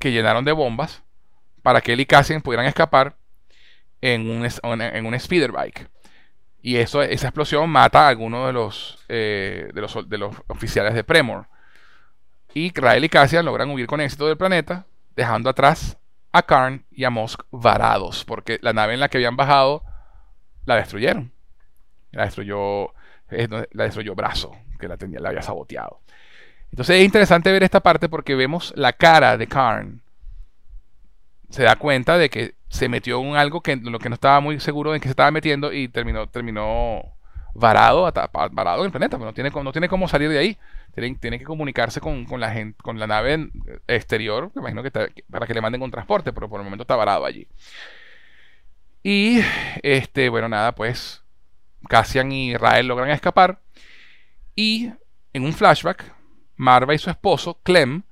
que 0.00 0.10
llenaron 0.10 0.44
de 0.44 0.50
bombas 0.50 1.04
para 1.62 1.80
que 1.80 1.92
él 1.92 2.00
y 2.00 2.06
Cassian 2.06 2.42
pudieran 2.42 2.66
escapar 2.66 3.16
en 4.00 4.28
un, 4.28 4.44
en 4.44 5.06
un 5.06 5.20
speeder 5.20 5.52
bike. 5.52 5.88
Y 6.62 6.78
eso, 6.78 7.00
esa 7.00 7.28
explosión 7.28 7.70
mata 7.70 8.06
a 8.06 8.08
alguno 8.08 8.48
de 8.48 8.52
los, 8.52 8.98
eh, 9.08 9.70
de 9.72 9.80
los, 9.80 10.08
de 10.08 10.18
los 10.18 10.34
oficiales 10.48 10.94
de 10.94 11.04
Premor. 11.04 11.46
Y 12.54 12.72
Rael 12.72 13.04
y 13.04 13.08
Cassian 13.08 13.44
logran 13.44 13.70
huir 13.70 13.86
con 13.86 14.00
éxito 14.00 14.26
del 14.26 14.36
planeta, 14.36 14.86
dejando 15.14 15.50
atrás 15.50 15.98
a 16.32 16.42
Karn 16.42 16.84
y 16.90 17.04
a 17.04 17.10
Mosk 17.10 17.42
varados, 17.50 18.24
porque 18.24 18.58
la 18.62 18.72
nave 18.72 18.94
en 18.94 19.00
la 19.00 19.08
que 19.08 19.18
habían 19.18 19.36
bajado 19.36 19.82
la 20.64 20.76
destruyeron. 20.76 21.32
La 22.12 22.24
destruyó, 22.24 22.92
la 23.28 23.84
destruyó 23.84 24.14
Brazo, 24.14 24.56
que 24.78 24.88
la, 24.88 24.96
tenía, 24.96 25.20
la 25.20 25.28
había 25.28 25.42
saboteado. 25.42 26.00
Entonces 26.70 26.96
es 26.96 27.04
interesante 27.04 27.52
ver 27.52 27.62
esta 27.62 27.80
parte 27.80 28.08
porque 28.08 28.34
vemos 28.34 28.72
la 28.76 28.92
cara 28.92 29.36
de 29.36 29.46
Karn. 29.46 30.02
Se 31.50 31.62
da 31.62 31.76
cuenta 31.76 32.18
de 32.18 32.28
que 32.28 32.54
se 32.68 32.88
metió 32.88 33.20
en 33.22 33.36
algo 33.36 33.62
que 33.62 33.76
lo 33.76 33.98
que 33.98 34.10
no 34.10 34.14
estaba 34.14 34.40
muy 34.40 34.60
seguro 34.60 34.94
en 34.94 35.00
que 35.00 35.08
se 35.08 35.12
estaba 35.12 35.30
metiendo 35.30 35.72
y 35.72 35.88
terminó, 35.88 36.28
terminó 36.28 37.17
varado, 37.58 38.10
varado 38.52 38.80
en 38.80 38.86
el 38.86 38.90
planeta. 38.90 39.18
No 39.18 39.32
tiene, 39.32 39.50
no 39.50 39.72
tiene 39.72 39.88
cómo 39.88 40.08
salir 40.08 40.28
de 40.28 40.38
ahí 40.38 40.58
tienen, 41.18 41.38
que 41.38 41.44
comunicarse 41.44 42.00
con, 42.00 42.26
la 42.38 42.50
gente, 42.50 42.80
con 42.82 42.98
la 42.98 43.06
nave 43.06 43.50
exterior, 43.86 44.50
me 44.54 44.60
imagino 44.60 44.82
que 44.82 44.90
para 44.90 45.46
que 45.46 45.54
le 45.54 45.60
manden 45.60 45.82
un 45.82 45.90
transporte, 45.90 46.32
pero 46.32 46.48
por 46.48 46.60
el 46.60 46.64
momento 46.64 46.82
está 46.82 46.96
varado 46.96 47.24
allí. 47.24 47.46
Y 49.02 49.40
este, 49.82 50.28
bueno, 50.28 50.48
nada, 50.48 50.74
pues 50.74 51.22
Cassian 51.88 52.32
y 52.32 52.56
Rael 52.56 52.88
logran 52.88 53.10
escapar. 53.10 53.60
Y 54.56 54.90
en 55.32 55.44
un 55.44 55.52
flashback, 55.52 56.12
Marva 56.56 56.94
y 56.94 56.98
su 56.98 57.10
esposo, 57.10 57.60
Clem, 57.62 58.02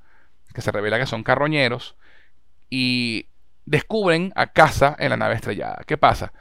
que 0.54 0.62
se 0.62 0.70
revela 0.70 0.98
que 0.98 1.06
son 1.06 1.24
carroñeros, 1.24 1.96
y 2.70 3.26
descubren 3.64 4.32
a 4.36 4.46
Casa 4.52 4.94
en 4.98 5.10
la 5.10 5.16
nave 5.16 5.34
estrellada. 5.34 5.82
¿Qué 5.86 5.98
pasa? 5.98 6.32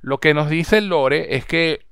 Lo 0.00 0.20
que 0.20 0.34
nos 0.34 0.50
dice 0.50 0.82
lore 0.82 1.34
es 1.36 1.46
que 1.46 1.86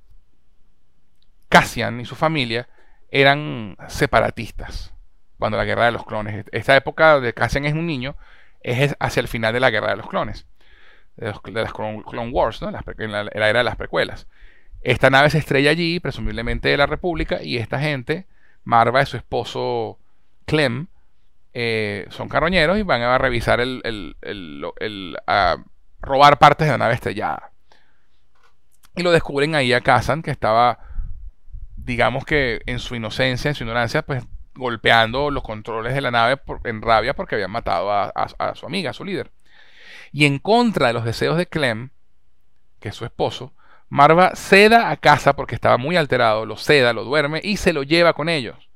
Cassian 1.52 2.00
y 2.00 2.04
su 2.04 2.16
familia 2.16 2.68
eran 3.10 3.76
separatistas 3.88 4.94
cuando 5.38 5.58
la 5.58 5.64
guerra 5.64 5.84
de 5.84 5.92
los 5.92 6.06
clones. 6.06 6.46
Esta 6.50 6.76
época 6.76 7.20
de 7.20 7.34
Cassian 7.34 7.64
es 7.66 7.74
un 7.74 7.86
niño 7.86 8.16
es 8.62 8.96
hacia 8.98 9.20
el 9.20 9.28
final 9.28 9.52
de 9.52 9.60
la 9.60 9.70
guerra 9.70 9.90
de 9.90 9.96
los 9.96 10.08
clones, 10.08 10.46
de, 11.16 11.32
las 11.52 11.72
Clone, 11.72 12.30
Wars, 12.30 12.62
¿no? 12.62 12.68
en, 12.68 13.12
la, 13.12 13.28
era 13.32 13.58
de 13.58 13.64
las 13.64 13.76
precuelas. 13.76 14.26
Esta 14.82 15.10
nave 15.10 15.30
se 15.30 15.38
estrella 15.38 15.70
allí, 15.70 16.00
presumiblemente 16.00 16.68
de 16.68 16.76
la 16.76 16.86
República, 16.86 17.42
y 17.42 17.58
esta 17.58 17.78
gente, 17.78 18.26
Marva 18.64 19.02
y 19.02 19.06
su 19.06 19.16
esposo 19.16 19.98
Clem, 20.46 20.86
eh, 21.54 22.06
son 22.10 22.28
carroñeros 22.28 22.78
y 22.78 22.82
van 22.82 23.02
a 23.02 23.18
revisar 23.18 23.60
el, 23.60 23.80
el, 23.84 24.16
el, 24.22 25.16
a 25.26 25.56
robar 26.00 26.38
partes 26.38 26.66
de 26.66 26.72
la 26.72 26.78
nave 26.78 26.94
estrellada. 26.94 27.50
Y 28.96 29.02
lo 29.02 29.12
descubren 29.12 29.54
ahí 29.54 29.72
a 29.72 29.80
Kazan, 29.80 30.22
que 30.22 30.30
estaba, 30.30 30.78
digamos 31.84 32.24
que 32.24 32.62
en 32.66 32.78
su 32.78 32.94
inocencia, 32.94 33.48
en 33.48 33.54
su 33.54 33.64
ignorancia, 33.64 34.02
pues 34.02 34.24
golpeando 34.54 35.30
los 35.30 35.42
controles 35.42 35.94
de 35.94 36.00
la 36.00 36.10
nave 36.10 36.40
en 36.64 36.82
rabia 36.82 37.14
porque 37.14 37.36
habían 37.36 37.50
matado 37.50 37.90
a, 37.90 38.54
su 38.54 38.66
amiga, 38.66 38.90
a 38.90 38.94
su 38.94 39.04
líder. 39.04 39.32
Y 40.12 40.26
en 40.26 40.38
contra 40.38 40.88
de 40.88 40.92
los 40.92 41.04
deseos 41.04 41.36
de 41.36 41.46
Clem, 41.46 41.90
que 42.80 42.90
es 42.90 42.94
su 42.94 43.04
esposo, 43.04 43.54
Marva 43.88 44.32
ceda 44.34 44.90
a 44.90 44.96
casa 44.96 45.34
porque 45.34 45.54
estaba 45.54 45.76
muy 45.76 45.96
alterado, 45.96 46.46
lo 46.46 46.56
ceda, 46.56 46.92
lo 46.92 47.04
duerme 47.04 47.40
y 47.42 47.58
se 47.58 47.72
lo 47.72 47.82
lleva 47.82 48.14
con 48.14 48.28
ellos, 48.28 48.70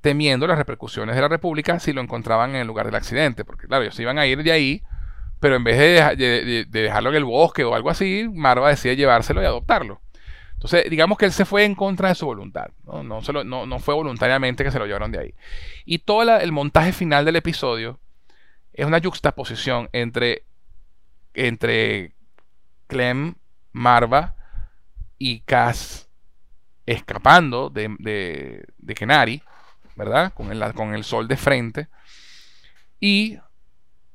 temiendo 0.00 0.46
las 0.46 0.58
repercusiones 0.58 1.14
de 1.14 1.22
la 1.22 1.28
República 1.28 1.78
si 1.78 1.92
lo 1.92 2.00
encontraban 2.00 2.50
en 2.50 2.56
el 2.56 2.66
lugar 2.66 2.86
del 2.86 2.96
accidente, 2.96 3.44
porque 3.44 3.68
claro, 3.68 3.84
ellos 3.84 3.98
iban 4.00 4.18
a 4.18 4.26
ir 4.26 4.42
de 4.42 4.52
ahí, 4.52 4.82
pero 5.38 5.56
en 5.56 5.64
vez 5.64 5.78
de, 5.78 6.66
dejarlo 6.68 7.10
en 7.10 7.16
el 7.16 7.24
bosque 7.24 7.64
o 7.64 7.74
algo 7.74 7.90
así, 7.90 8.28
Marva 8.32 8.68
decide 8.68 8.96
llevárselo 8.96 9.42
y 9.42 9.46
adoptarlo. 9.46 10.00
Entonces, 10.60 10.90
digamos 10.90 11.16
que 11.16 11.24
él 11.24 11.32
se 11.32 11.46
fue 11.46 11.64
en 11.64 11.74
contra 11.74 12.10
de 12.10 12.14
su 12.14 12.26
voluntad. 12.26 12.68
No, 12.84 13.02
no, 13.02 13.78
fue 13.78 13.94
voluntariamente 13.94 14.62
que 14.62 14.70
se 14.70 14.78
lo 14.78 14.84
llevaron 14.84 15.10
de 15.10 15.18
ahí. 15.18 15.34
Y 15.86 16.00
todo 16.00 16.36
el 16.36 16.52
montaje 16.52 16.92
final 16.92 17.24
del 17.24 17.36
episodio 17.36 17.98
es 18.74 18.84
una 18.84 19.00
juxtaposición 19.00 19.88
entre, 19.94 20.44
entre 21.32 22.14
Clem, 22.88 23.36
Marva 23.72 24.36
y 25.16 25.40
Cass 25.40 26.10
escapando 26.84 27.70
de, 27.70 27.96
de, 27.98 28.94
Kenari, 28.94 29.42
¿verdad? 29.96 30.34
Con 30.34 30.52
el, 30.52 30.74
con 30.74 30.92
el 30.94 31.04
sol 31.04 31.26
de 31.26 31.38
frente. 31.38 31.88
Y 33.00 33.38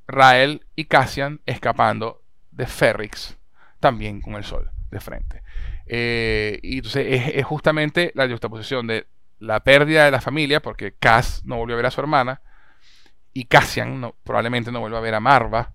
Rael 0.05 0.63
y 0.75 0.85
Cassian 0.85 1.41
escapando 1.47 2.21
de 2.51 2.67
Ferrix, 2.67 3.35
también 3.79 4.21
con 4.21 4.35
el 4.35 4.43
sol 4.43 4.69
de 4.91 4.99
frente. 4.99 5.41
Eh, 5.88 6.59
y 6.63 6.77
entonces 6.77 7.36
es, 7.36 7.45
justamente 7.45 8.11
la 8.15 8.27
juxtaposición 8.27 8.88
de 8.88 9.07
la 9.39 9.63
pérdida 9.63 10.05
de 10.05 10.11
la 10.11 10.21
familia, 10.21 10.61
porque 10.61 10.93
Cass 10.93 11.41
no 11.45 11.57
volvió 11.57 11.75
a 11.75 11.77
ver 11.77 11.86
a 11.86 11.91
su 11.91 12.01
hermana, 12.01 12.41
y 13.33 13.45
Cassian 13.45 14.13
probablemente 14.23 14.71
no 14.71 14.79
vuelva 14.79 14.99
a 14.99 15.01
ver 15.01 15.13
a 15.13 15.19
Marva. 15.19 15.73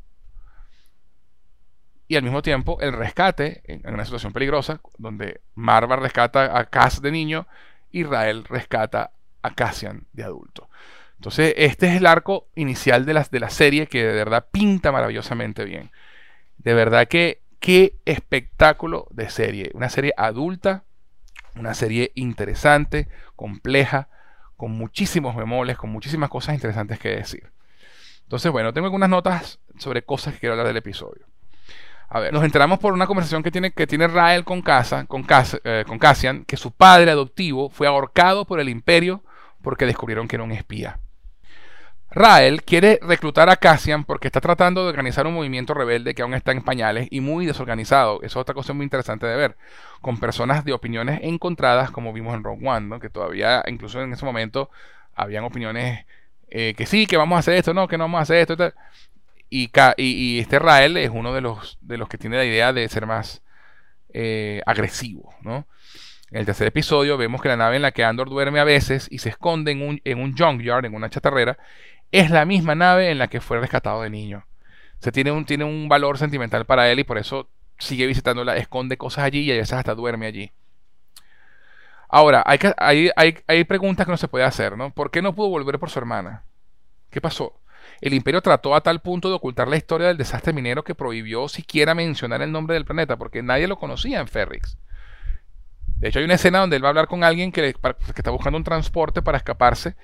Y 2.08 2.16
al 2.16 2.22
mismo 2.22 2.42
tiempo 2.42 2.78
el 2.80 2.92
rescate 2.92 3.62
en, 3.64 3.92
una 3.92 4.04
situación 4.04 4.32
peligrosa, 4.32 4.80
donde 4.98 5.42
Marva 5.54 5.96
rescata 5.96 6.58
a 6.58 6.64
Cass 6.64 7.02
de 7.02 7.12
niño 7.12 7.46
y 7.92 8.02
Rael 8.04 8.44
rescata 8.44 9.12
a 9.42 9.54
Cassian 9.54 10.06
de 10.12 10.24
adulto. 10.24 10.68
Entonces, 11.16 11.52
este 11.58 11.88
es 11.88 11.98
el 11.98 12.06
arco 12.06 12.48
inicial 12.54 13.04
de, 13.04 13.12
las, 13.12 13.30
de 13.30 13.40
la 13.40 13.50
serie 13.50 13.86
que 13.86 14.04
de 14.04 14.14
verdad 14.14 14.46
pinta 14.50 14.90
maravillosamente 14.90 15.66
bien. 15.66 15.90
De 16.56 16.72
verdad 16.72 17.08
que 17.08 17.42
qué 17.61 17.94
espectáculo 18.06 19.06
de 19.11 19.30
serie. 19.30 19.70
Una 19.74 19.90
serie 19.90 20.12
adulta, 20.16 20.84
una 21.54 21.74
serie 21.74 22.11
interesante, 22.14 23.08
compleja, 23.36 24.08
con 24.56 24.72
muchísimos 24.72 25.36
memoles, 25.36 25.76
con 25.76 25.90
muchísimas 25.90 26.30
cosas 26.30 26.54
interesantes 26.54 26.98
que 26.98 27.11
decir. 27.11 27.52
Entonces, 28.22 28.50
bueno, 28.50 28.72
tengo 28.72 28.86
algunas 28.86 29.08
notas 29.08 29.61
sobre 29.78 30.02
cosas 30.02 30.34
que 30.34 30.40
quiero 30.40 30.54
hablar 30.54 30.66
del 30.66 30.76
episodio. 30.76 31.26
A 32.08 32.18
ver, 32.18 32.32
nos 32.32 32.42
enteramos 32.44 32.80
por 32.80 32.92
una 32.92 33.06
conversación 33.06 33.42
que 33.42 33.52
tiene, 33.52 33.70
que 33.70 33.86
tiene 33.86 34.08
Rael 34.08 34.44
con, 34.44 34.62
Casa, 34.62 35.06
con, 35.06 35.24
eh, 35.64 35.84
con 35.86 35.98
Cassian, 35.98 36.44
que 36.44 36.56
su 36.56 36.72
padre 36.72 37.11
adoptivo 37.11 37.70
fue 37.70 37.86
ahorcado 37.86 38.44
por 38.44 38.58
el 38.58 38.68
imperio 38.68 39.22
porque 39.62 39.86
descubrieron 39.86 40.26
que 40.26 40.36
era 40.36 40.42
un 40.42 40.52
espía. 40.52 40.98
Rael 42.12 42.62
quiere 42.64 42.98
reclutar 43.02 43.48
a 43.50 43.56
Cassian 43.56 44.04
porque 44.04 44.26
está 44.26 44.40
tratando 44.40 44.82
de 44.82 44.90
organizar 44.90 45.26
un 45.26 45.34
movimiento 45.34 45.74
rebelde 45.74 46.14
que 46.14 46.22
aún 46.22 46.34
está 46.34 46.50
en 46.50 46.62
pañales 46.62 47.06
y 47.11 47.20
muy 47.20 47.46
desorganizado. 47.46 48.16
Eso 48.22 48.26
es 48.26 48.42
otra 48.42 48.54
cosa 48.54 48.72
muy 48.72 48.84
interesante 48.84 49.26
de 49.26 49.36
ver. 49.36 49.56
Con 50.00 50.18
personas 50.18 50.64
de 50.64 50.72
opiniones 50.72 51.20
encontradas, 51.22 51.90
como 51.92 52.12
vimos 52.12 52.34
en 52.34 52.42
Rogue 52.42 52.68
One, 52.68 52.98
que 52.98 53.11
todavía, 53.11 53.62
incluso 53.68 54.02
en 54.02 54.12
ese 54.12 54.24
momento, 54.24 54.70
habían 55.14 55.44
opiniones 55.44 56.04
eh, 56.48 56.74
que 56.76 56.86
sí, 56.86 57.06
que 57.06 57.16
vamos 57.16 57.36
a 57.36 57.40
hacer 57.40 57.54
esto, 57.54 57.74
no, 57.74 57.86
que 57.86 57.96
no 57.96 58.04
vamos 58.04 58.18
a 58.18 58.22
hacer 58.22 58.38
esto. 58.38 58.56
Y, 59.48 59.70
y, 59.96 60.40
este 60.40 60.58
Rael 60.58 60.96
es 60.96 61.11
uno 61.11 61.32
de 61.32 61.40
los, 61.40 61.78
de 61.80 61.96
los 61.96 62.08
que 62.08 62.18
tiene 62.18 62.36
la 62.36 62.44
idea 62.44 62.72
de 62.72 62.88
ser 62.88 63.06
más 63.06 63.42
eh, 64.12 64.62
agresivo. 64.66 65.32
¿no? 65.42 65.66
En 66.30 66.38
el 66.38 66.46
tercer 66.46 66.68
episodio 66.68 67.16
vemos 67.16 67.42
que 67.42 67.48
la 67.48 67.56
nave 67.56 67.76
en 67.76 67.82
la 67.82 67.90
que 67.90 68.04
Andor 68.04 68.30
duerme 68.30 68.60
a 68.60 68.64
veces 68.64 69.08
y 69.10 69.18
se 69.18 69.30
esconde 69.30 69.72
en 69.72 69.82
un, 69.82 70.36
junkyard, 70.36 70.84
en 70.84 70.94
una 70.94 71.10
chatarrera, 71.10 71.58
es 72.12 72.30
la 72.30 72.44
misma 72.44 72.76
nave 72.76 73.10
en 73.10 73.18
la 73.18 73.28
que 73.28 73.40
fue 73.40 73.58
rescatado 73.58 74.02
de 74.02 74.10
niño. 74.10 74.46
Se 75.00 75.10
tiene 75.10 75.32
un, 75.32 75.44
tiene 75.44 75.64
un 75.64 75.88
valor 75.88 76.18
sentimental 76.18 76.66
para 76.66 76.88
él 76.90 77.00
y 77.00 77.04
por 77.04 77.18
eso 77.18 77.48
sigue 77.78 78.06
visitándola, 78.06 78.56
esconde 78.56 78.96
cosas 78.96 79.24
allí 79.24 79.40
y 79.40 79.50
a 79.50 79.56
veces 79.56 79.72
hasta 79.72 79.94
duerme 79.94 80.26
allí. 80.26 80.52
Ahora, 82.08 82.44
hay, 82.46 82.58
hay, 82.76 83.10
hay, 83.16 83.38
hay 83.46 83.64
preguntas 83.64 84.06
que 84.06 84.12
no 84.12 84.16
se 84.16 84.28
puede 84.28 84.44
hacer, 84.44 84.76
¿no? 84.76 84.90
¿Por 84.90 85.10
qué 85.10 85.22
no 85.22 85.34
pudo 85.34 85.48
volver 85.48 85.78
por 85.80 85.90
su 85.90 85.98
hermana? 85.98 86.44
¿Qué 87.10 87.20
pasó? 87.20 87.60
El 88.00 88.14
imperio 88.14 88.40
trató 88.40 88.74
a 88.76 88.82
tal 88.82 89.00
punto 89.00 89.28
de 89.28 89.34
ocultar 89.34 89.66
la 89.66 89.76
historia 89.76 90.08
del 90.08 90.16
desastre 90.16 90.52
minero 90.52 90.84
que 90.84 90.94
prohibió 90.94 91.48
siquiera 91.48 91.94
mencionar 91.94 92.40
el 92.42 92.52
nombre 92.52 92.74
del 92.74 92.84
planeta, 92.84 93.16
porque 93.16 93.42
nadie 93.42 93.66
lo 93.66 93.78
conocía 93.78 94.20
en 94.20 94.28
Ferrix. 94.28 94.78
De 96.01 96.09
hecho, 96.09 96.18
hay 96.18 96.24
una 96.24 96.34
escena 96.34 96.61
donde 96.61 96.76
él 96.76 96.84
va 96.84 96.88
a 96.88 96.90
hablar 96.90 97.07
con 97.07 97.22
alguien 97.22 97.53
que, 97.53 97.74
que 97.74 98.12
está 98.16 98.30
buscando 98.30 98.57
un 98.57 98.64
transporte 98.64 99.22
para 99.22 99.38
escaparse 99.38 99.94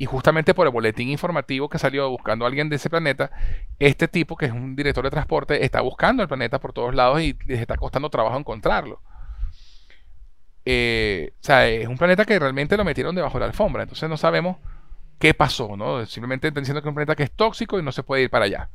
y 0.00 0.06
justamente 0.06 0.54
por 0.54 0.66
el 0.66 0.72
boletín 0.72 1.10
informativo 1.10 1.68
que 1.68 1.78
salió 1.78 2.08
buscando 2.08 2.44
a 2.44 2.48
alguien 2.48 2.70
de 2.70 2.76
ese 2.76 2.88
planeta, 2.88 3.30
este 3.78 4.08
tipo, 4.08 4.34
que 4.36 4.46
es 4.46 4.52
un 4.52 4.74
director 4.74 5.04
de 5.04 5.10
transporte, 5.10 5.62
está 5.62 5.82
buscando 5.82 6.22
el 6.22 6.28
planeta 6.28 6.58
por 6.58 6.72
todos 6.72 6.94
lados 6.94 7.20
y 7.20 7.36
les 7.46 7.60
está 7.60 7.76
costando 7.76 8.08
trabajo 8.08 8.38
encontrarlo. 8.38 9.02
Eh, 10.64 11.32
o 11.34 11.44
sea, 11.44 11.68
es 11.68 11.86
un 11.86 11.98
planeta 11.98 12.24
que 12.24 12.38
realmente 12.38 12.76
lo 12.76 12.84
metieron 12.84 13.14
debajo 13.14 13.34
de 13.34 13.40
la 13.40 13.46
alfombra. 13.46 13.82
Entonces 13.82 14.08
no 14.08 14.16
sabemos 14.16 14.56
qué 15.18 15.34
pasó, 15.34 15.76
¿no? 15.76 16.06
Simplemente 16.06 16.48
están 16.48 16.62
diciendo 16.62 16.80
que 16.80 16.88
es 16.88 16.90
un 16.90 16.94
planeta 16.94 17.14
que 17.14 17.24
es 17.24 17.32
tóxico 17.32 17.78
y 17.78 17.82
no 17.82 17.92
se 17.92 18.02
puede 18.02 18.22
ir 18.22 18.30
para 18.30 18.46
allá. 18.46 18.70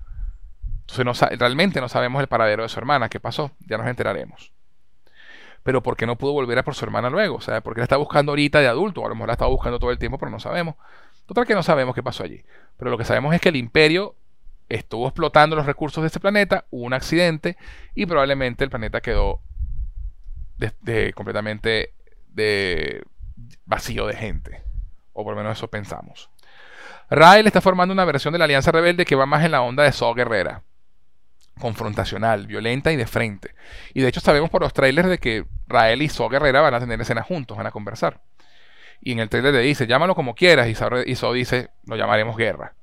Entonces 0.88 1.40
realmente 1.40 1.82
no 1.82 1.90
sabemos 1.90 2.22
el 2.22 2.28
paradero 2.28 2.62
de 2.62 2.70
su 2.70 2.80
hermana, 2.80 3.10
qué 3.10 3.20
pasó, 3.20 3.52
ya 3.68 3.80
nos 3.80 3.88
enteraremos. 3.88 4.55
Pero 5.66 5.82
¿por 5.82 5.98
qué 5.98 6.06
no 6.06 6.16
pudo 6.16 6.32
volver 6.32 6.60
a 6.60 6.64
por 6.64 6.76
su 6.76 6.86
hermana 6.86 7.10
luego? 7.10 7.38
O 7.38 7.42
sea, 7.42 7.60
¿por 7.62 7.74
qué 7.74 7.80
la 7.80 7.86
está 7.86 7.98
buscando 7.98 8.34
ahorita 8.34 8.60
de 8.60 8.68
adulto? 8.68 9.04
A 9.04 9.10
lo 9.10 9.16
mejor 9.16 9.30
la 9.30 9.34
está 9.34 9.48
buscando 9.48 9.80
todo 9.80 9.90
el 9.90 9.98
tiempo, 9.98 10.20
pero 10.20 10.30
no 10.30 10.40
sabemos. 10.40 10.76
Total 11.26 11.48
que 11.48 11.56
no 11.56 11.64
sabemos 11.64 11.96
qué 11.96 12.04
pasó 12.04 12.24
allí. 12.24 12.46
Pero 12.78 12.92
lo 12.92 13.00
que 13.00 13.04
sabemos 13.04 13.34
es 13.34 13.42
que 13.42 13.50
el 13.50 13.56
imperio 13.56 14.14
estuvo 14.70 15.08
explotando 15.08 15.56
los 15.56 15.66
recursos 15.66 16.04
de 16.04 16.10
ese 16.10 16.20
planeta, 16.20 16.66
hubo 16.70 16.84
un 16.84 16.94
accidente 16.94 17.58
y 17.96 18.06
probablemente 18.06 18.64
el 18.64 18.70
planeta 18.70 19.02
quedó 19.02 19.40
completamente 21.16 21.94
de 22.28 23.04
vacío 23.66 24.06
de 24.06 24.16
gente. 24.16 24.62
O 25.14 25.24
por 25.24 25.34
lo 25.34 25.42
menos 25.42 25.58
eso 25.58 25.68
pensamos. 25.68 26.30
Rael 27.10 27.48
está 27.48 27.60
formando 27.60 27.92
una 27.92 28.06
versión 28.06 28.34
de 28.34 28.38
la 28.38 28.46
Alianza 28.46 28.72
Rebelde 28.72 29.04
que 29.04 29.16
va 29.16 29.26
más 29.26 29.44
en 29.44 29.50
la 29.54 29.64
onda 29.64 29.82
de 29.82 29.92
Saw 29.92 30.14
Guerrera. 30.14 30.62
Confrontacional, 31.60 32.48
violenta 32.48 32.92
y 32.92 32.96
de 32.96 33.08
frente. 33.08 33.56
Y 33.94 34.02
de 34.02 34.10
hecho 34.10 34.20
sabemos 34.20 34.50
por 34.50 34.62
los 34.62 34.74
trailers 34.74 35.10
de 35.10 35.18
que 35.18 35.46
Rael 35.68 36.02
y 36.02 36.10
Saw 36.10 36.30
Guerrera 36.30 36.62
van 36.62 36.74
a 36.74 36.80
tener 36.80 37.00
escenas 37.00 37.26
juntos, 37.26 37.58
van 37.58 37.68
a 37.68 37.72
conversar. 37.72 38.22
Y 39.02 39.14
en 39.14 39.20
el 39.20 39.30
trailer 39.30 39.54
le 39.54 39.62
dice, 39.62 39.88
llámalo 39.88 40.16
como 40.16 40.36
quieras. 40.36 40.68
Y 40.68 41.16
So 41.16 41.34
dice, 41.34 41.70
lo 41.86 41.96
llamaremos 41.96 42.36
guerra. 42.36 42.74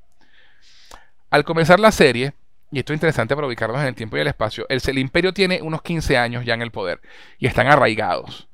Al 1.30 1.44
comenzar 1.44 1.80
la 1.80 1.92
serie, 1.92 2.34
y 2.70 2.78
esto 2.78 2.92
es 2.92 2.96
interesante 2.96 3.34
para 3.34 3.46
ubicarnos 3.46 3.80
en 3.80 3.88
el 3.88 3.94
tiempo 3.94 4.16
y 4.16 4.20
el 4.20 4.26
espacio, 4.26 4.66
el, 4.68 4.80
el 4.86 4.98
imperio 4.98 5.32
tiene 5.32 5.60
unos 5.62 5.82
15 5.82 6.16
años 6.16 6.44
ya 6.44 6.54
en 6.54 6.62
el 6.62 6.70
poder 6.70 7.00
y 7.38 7.46
están 7.46 7.66
arraigados. 7.66 8.48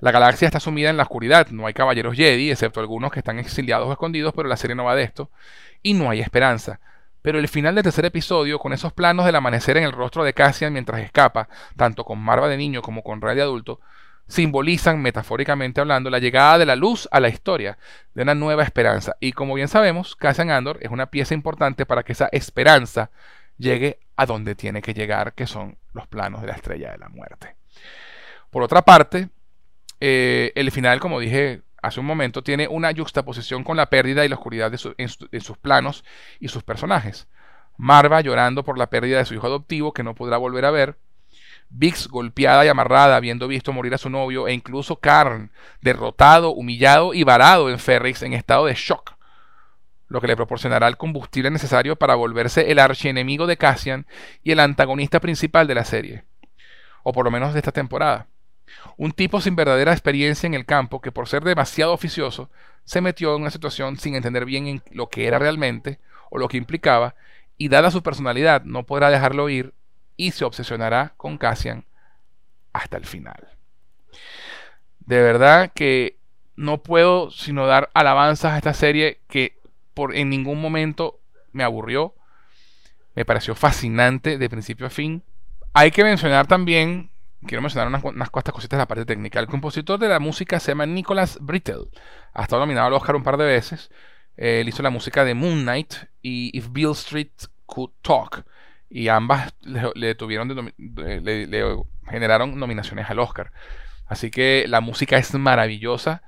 La 0.00 0.12
galaxia 0.12 0.46
está 0.46 0.60
sumida 0.60 0.88
en 0.88 0.96
la 0.96 1.02
oscuridad, 1.02 1.48
no 1.50 1.66
hay 1.66 1.74
caballeros 1.74 2.16
Jedi, 2.16 2.50
excepto 2.50 2.80
algunos 2.80 3.12
que 3.12 3.20
están 3.20 3.38
exiliados 3.38 3.86
o 3.86 3.92
escondidos, 3.92 4.32
pero 4.34 4.48
la 4.48 4.56
serie 4.56 4.74
no 4.74 4.84
va 4.84 4.94
de 4.94 5.02
esto, 5.02 5.30
y 5.82 5.92
no 5.92 6.10
hay 6.10 6.20
esperanza. 6.20 6.80
Pero 7.22 7.38
el 7.38 7.48
final 7.48 7.74
del 7.74 7.84
tercer 7.84 8.04
episodio, 8.04 8.58
con 8.58 8.72
esos 8.72 8.92
planos 8.92 9.26
del 9.26 9.36
amanecer 9.36 9.76
en 9.76 9.84
el 9.84 9.92
rostro 9.92 10.24
de 10.24 10.34
Cassian 10.34 10.72
mientras 10.72 11.00
escapa, 11.00 11.48
tanto 11.76 12.04
con 12.04 12.18
Marva 12.18 12.48
de 12.48 12.56
niño 12.56 12.82
como 12.82 13.02
con 13.02 13.20
Ray 13.20 13.36
de 13.36 13.42
adulto, 13.42 13.80
simbolizan, 14.26 15.02
metafóricamente 15.02 15.80
hablando, 15.80 16.08
la 16.08 16.18
llegada 16.18 16.56
de 16.58 16.66
la 16.66 16.76
luz 16.76 17.08
a 17.10 17.20
la 17.20 17.28
historia, 17.28 17.78
de 18.14 18.22
una 18.22 18.34
nueva 18.34 18.62
esperanza. 18.62 19.16
Y 19.20 19.32
como 19.32 19.54
bien 19.54 19.68
sabemos, 19.68 20.16
Cassian 20.16 20.50
Andor 20.50 20.78
es 20.80 20.90
una 20.90 21.06
pieza 21.06 21.34
importante 21.34 21.84
para 21.84 22.04
que 22.04 22.12
esa 22.12 22.28
esperanza 22.32 23.10
llegue 23.58 23.98
a 24.16 24.26
donde 24.26 24.54
tiene 24.54 24.82
que 24.82 24.94
llegar, 24.94 25.34
que 25.34 25.46
son 25.46 25.76
los 25.92 26.06
planos 26.06 26.40
de 26.40 26.46
la 26.46 26.54
estrella 26.54 26.92
de 26.92 26.98
la 26.98 27.08
muerte. 27.08 27.56
Por 28.50 28.62
otra 28.62 28.82
parte, 28.82 29.28
eh, 30.00 30.52
el 30.54 30.70
final, 30.70 31.00
como 31.00 31.20
dije 31.20 31.62
hace 31.82 32.00
un 32.00 32.06
momento, 32.06 32.42
tiene 32.42 32.68
una 32.68 32.92
juxtaposición 32.94 33.64
con 33.64 33.76
la 33.76 33.86
pérdida 33.86 34.24
y 34.24 34.28
la 34.28 34.36
oscuridad 34.36 34.70
de, 34.70 34.78
de 35.30 35.40
sus 35.40 35.58
planos 35.58 36.04
y 36.38 36.48
sus 36.48 36.62
personajes. 36.62 37.28
Marva 37.76 38.20
llorando 38.20 38.64
por 38.64 38.78
la 38.78 38.90
pérdida 38.90 39.18
de 39.18 39.24
su 39.24 39.34
hijo 39.34 39.46
adoptivo 39.46 39.92
que 39.92 40.02
no 40.02 40.14
podrá 40.14 40.36
volver 40.36 40.64
a 40.64 40.70
ver, 40.70 40.98
Vix 41.72 42.08
golpeada 42.08 42.64
y 42.64 42.68
amarrada, 42.68 43.14
habiendo 43.14 43.46
visto 43.46 43.72
morir 43.72 43.94
a 43.94 43.98
su 43.98 44.10
novio, 44.10 44.48
e 44.48 44.52
incluso 44.52 44.96
Karn 44.96 45.52
derrotado, 45.80 46.50
humillado 46.50 47.14
y 47.14 47.22
varado 47.22 47.70
en 47.70 47.78
Ferrix 47.78 48.22
en 48.22 48.32
estado 48.32 48.66
de 48.66 48.74
shock. 48.74 49.14
lo 50.08 50.20
que 50.20 50.26
le 50.26 50.34
proporcionará 50.34 50.88
el 50.88 50.96
combustible 50.96 51.52
necesario 51.52 51.94
para 51.94 52.16
volverse 52.16 52.72
el 52.72 52.80
archienemigo 52.80 53.46
de 53.46 53.56
Cassian 53.56 54.06
y 54.42 54.50
el 54.50 54.58
antagonista 54.58 55.20
principal 55.20 55.68
de 55.68 55.76
la 55.76 55.84
serie, 55.84 56.24
o 57.04 57.12
por 57.12 57.24
lo 57.24 57.30
menos 57.30 57.52
de 57.52 57.60
esta 57.60 57.70
temporada. 57.70 58.26
Un 58.96 59.12
tipo 59.12 59.40
sin 59.40 59.56
verdadera 59.56 59.92
experiencia 59.92 60.46
en 60.46 60.54
el 60.54 60.66
campo 60.66 61.00
que 61.00 61.12
por 61.12 61.28
ser 61.28 61.42
demasiado 61.42 61.92
oficioso 61.92 62.50
se 62.84 63.00
metió 63.00 63.34
en 63.34 63.42
una 63.42 63.50
situación 63.50 63.96
sin 63.98 64.14
entender 64.14 64.44
bien 64.44 64.82
lo 64.90 65.08
que 65.08 65.26
era 65.26 65.38
realmente 65.38 65.98
o 66.30 66.38
lo 66.38 66.48
que 66.48 66.56
implicaba 66.56 67.14
y 67.56 67.68
dada 67.68 67.90
su 67.90 68.02
personalidad 68.02 68.64
no 68.64 68.84
podrá 68.84 69.10
dejarlo 69.10 69.48
ir 69.48 69.74
y 70.16 70.32
se 70.32 70.44
obsesionará 70.44 71.14
con 71.16 71.38
Cassian 71.38 71.84
hasta 72.72 72.96
el 72.96 73.04
final. 73.04 73.48
De 75.00 75.20
verdad 75.20 75.70
que 75.74 76.16
no 76.56 76.82
puedo 76.82 77.30
sino 77.30 77.66
dar 77.66 77.90
alabanzas 77.94 78.52
a 78.52 78.58
esta 78.58 78.74
serie 78.74 79.20
que 79.28 79.58
por 79.94 80.14
en 80.14 80.30
ningún 80.30 80.60
momento 80.60 81.20
me 81.52 81.64
aburrió. 81.64 82.14
Me 83.14 83.24
pareció 83.24 83.54
fascinante 83.54 84.38
de 84.38 84.50
principio 84.50 84.86
a 84.86 84.90
fin. 84.90 85.22
Hay 85.72 85.90
que 85.90 86.04
mencionar 86.04 86.46
también, 86.46 87.10
quiero 87.46 87.62
mencionar 87.62 87.88
unas, 87.88 88.30
cuantas 88.30 88.54
cositas 88.54 88.76
de 88.76 88.82
la 88.82 88.88
parte 88.88 89.04
técnica. 89.04 89.40
El 89.40 89.46
compositor 89.46 89.98
de 89.98 90.08
la 90.08 90.20
música 90.20 90.60
se 90.60 90.72
llama 90.72 90.86
Nicholas 90.86 91.38
Brittle. 91.40 91.90
Ha 92.32 92.42
estado 92.42 92.62
nominado 92.62 92.86
al 92.86 92.92
Oscar 92.92 93.16
un 93.16 93.22
par 93.22 93.36
de 93.36 93.44
veces. 93.44 93.90
él 94.36 94.68
hizo 94.68 94.82
la 94.82 94.90
música 94.90 95.24
de 95.24 95.34
Moon 95.34 95.62
Knight 95.62 95.94
y 96.22 96.56
If 96.56 96.68
Bill 96.70 96.92
Street 96.92 97.32
Could 97.66 97.92
Talk. 98.02 98.44
Y 98.88 99.08
ambas 99.08 99.54
le, 99.62 100.14
tuvieron 100.14 100.72
le 100.76 101.76
generaron 102.08 102.58
nominaciones 102.58 103.08
al 103.08 103.20
Oscar. 103.20 103.52
Así 104.06 104.30
que 104.30 104.64
la 104.68 104.80
música 104.80 105.16
es 105.16 105.32
maravillosa. 105.34 106.22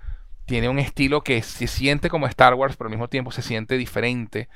Tiene 0.46 0.68
un 0.68 0.78
estilo 0.78 1.22
que 1.22 1.42
se 1.42 1.66
siente 1.66 2.08
como 2.08 2.26
Star 2.26 2.54
Wars, 2.54 2.76
pero 2.76 2.86
al 2.88 2.92
mismo 2.92 3.08
tiempo 3.08 3.32
se 3.32 3.42
siente 3.42 3.76
diferente. 3.76 4.48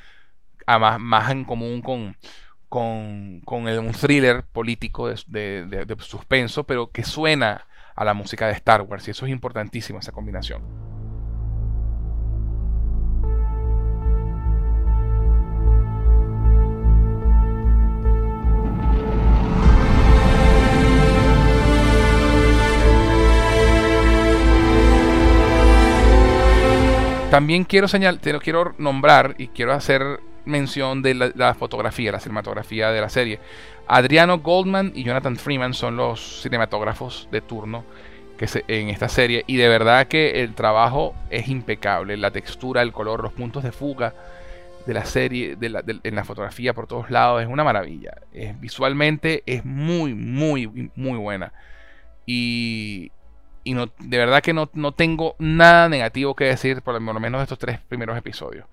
Más, 0.67 1.01
más 1.01 1.31
en 1.31 1.45
común 1.45 1.81
con, 1.81 2.17
con, 2.69 3.41
con 3.45 3.67
un 3.67 3.93
thriller 3.93 4.45
político 4.45 5.09
de, 5.09 5.65
de 5.67 5.97
suspenso, 6.01 6.65
pero 6.65 6.91
que 6.91 7.05
suena 7.05 7.67
a 7.95 8.05
la 8.05 8.15
música 8.15 8.47
de 8.47 8.53
Star 8.53 8.83
Wars. 8.83 9.09
Y 9.09 9.13
eso 9.13 9.27
es 9.27 9.33
importantísimo, 9.33 9.99
esa 9.99 10.13
combinación. 10.13 10.63
También 27.31 27.65
quiero 27.65 27.87
señalar, 27.87 28.19
te 28.21 28.39
quiero 28.39 28.75
nombrar 28.79 29.35
y 29.37 29.49
quiero 29.49 29.75
hacer 29.75 30.21
mención 30.47 31.03
de 31.03 31.15
la, 31.15 31.55
fotografía, 31.55 32.13
la 32.13 32.21
cinematografía 32.21 32.91
de 32.91 33.01
la 33.01 33.09
serie. 33.09 33.41
Adriano 33.87 34.39
Goldman 34.39 34.93
y 34.95 35.05
Jonathan 35.05 35.37
Freeman 35.37 35.75
son 35.75 35.97
los 35.97 36.43
cinematógrafos 36.43 37.29
de 37.31 37.41
turno 37.41 37.85
que 38.39 38.47
se, 38.47 38.65
en 38.69 38.89
esta 38.89 39.09
serie 39.09 39.45
y 39.47 39.57
de 39.57 39.69
verdad 39.69 40.09
que 40.09 40.43
el 40.43 40.55
trabajo 40.55 41.15
es 41.31 41.49
impecable, 41.49 42.17
la 42.17 42.31
textura, 42.31 42.83
el 42.83 42.93
color, 42.93 43.23
los 43.23 43.33
puntos 43.33 43.63
de 43.63 43.73
fuga 43.73 44.15
de 44.87 44.95
la 44.95 45.05
serie, 45.05 45.57
de 45.57 46.01
en 46.05 46.15
la 46.15 46.25
fotografía 46.25 46.73
por 46.73 46.87
todos 46.87 47.11
lados, 47.11 47.43
es 47.43 47.49
una 47.49 47.65
maravilla. 47.65 48.15
visualmente 48.61 49.43
es 49.45 49.65
muy, 49.65 50.15
muy, 50.15 50.91
muy 50.95 51.19
buena. 51.19 51.53
Y, 52.25 53.11
y 53.67 53.75
no, 53.75 53.87
de 53.99 54.19
verdad 54.19 54.43
que 54.43 54.53
no, 54.53 54.69
tengo 54.93 55.35
nada 55.41 55.89
negativo 55.89 56.37
que 56.37 56.45
decir 56.45 56.83
por 56.83 57.01
lo 57.01 57.21
menos 57.21 57.41
de 57.41 57.43
estos 57.43 57.59
tres 57.59 57.81
primeros 57.81 58.17
episodios. 58.17 58.67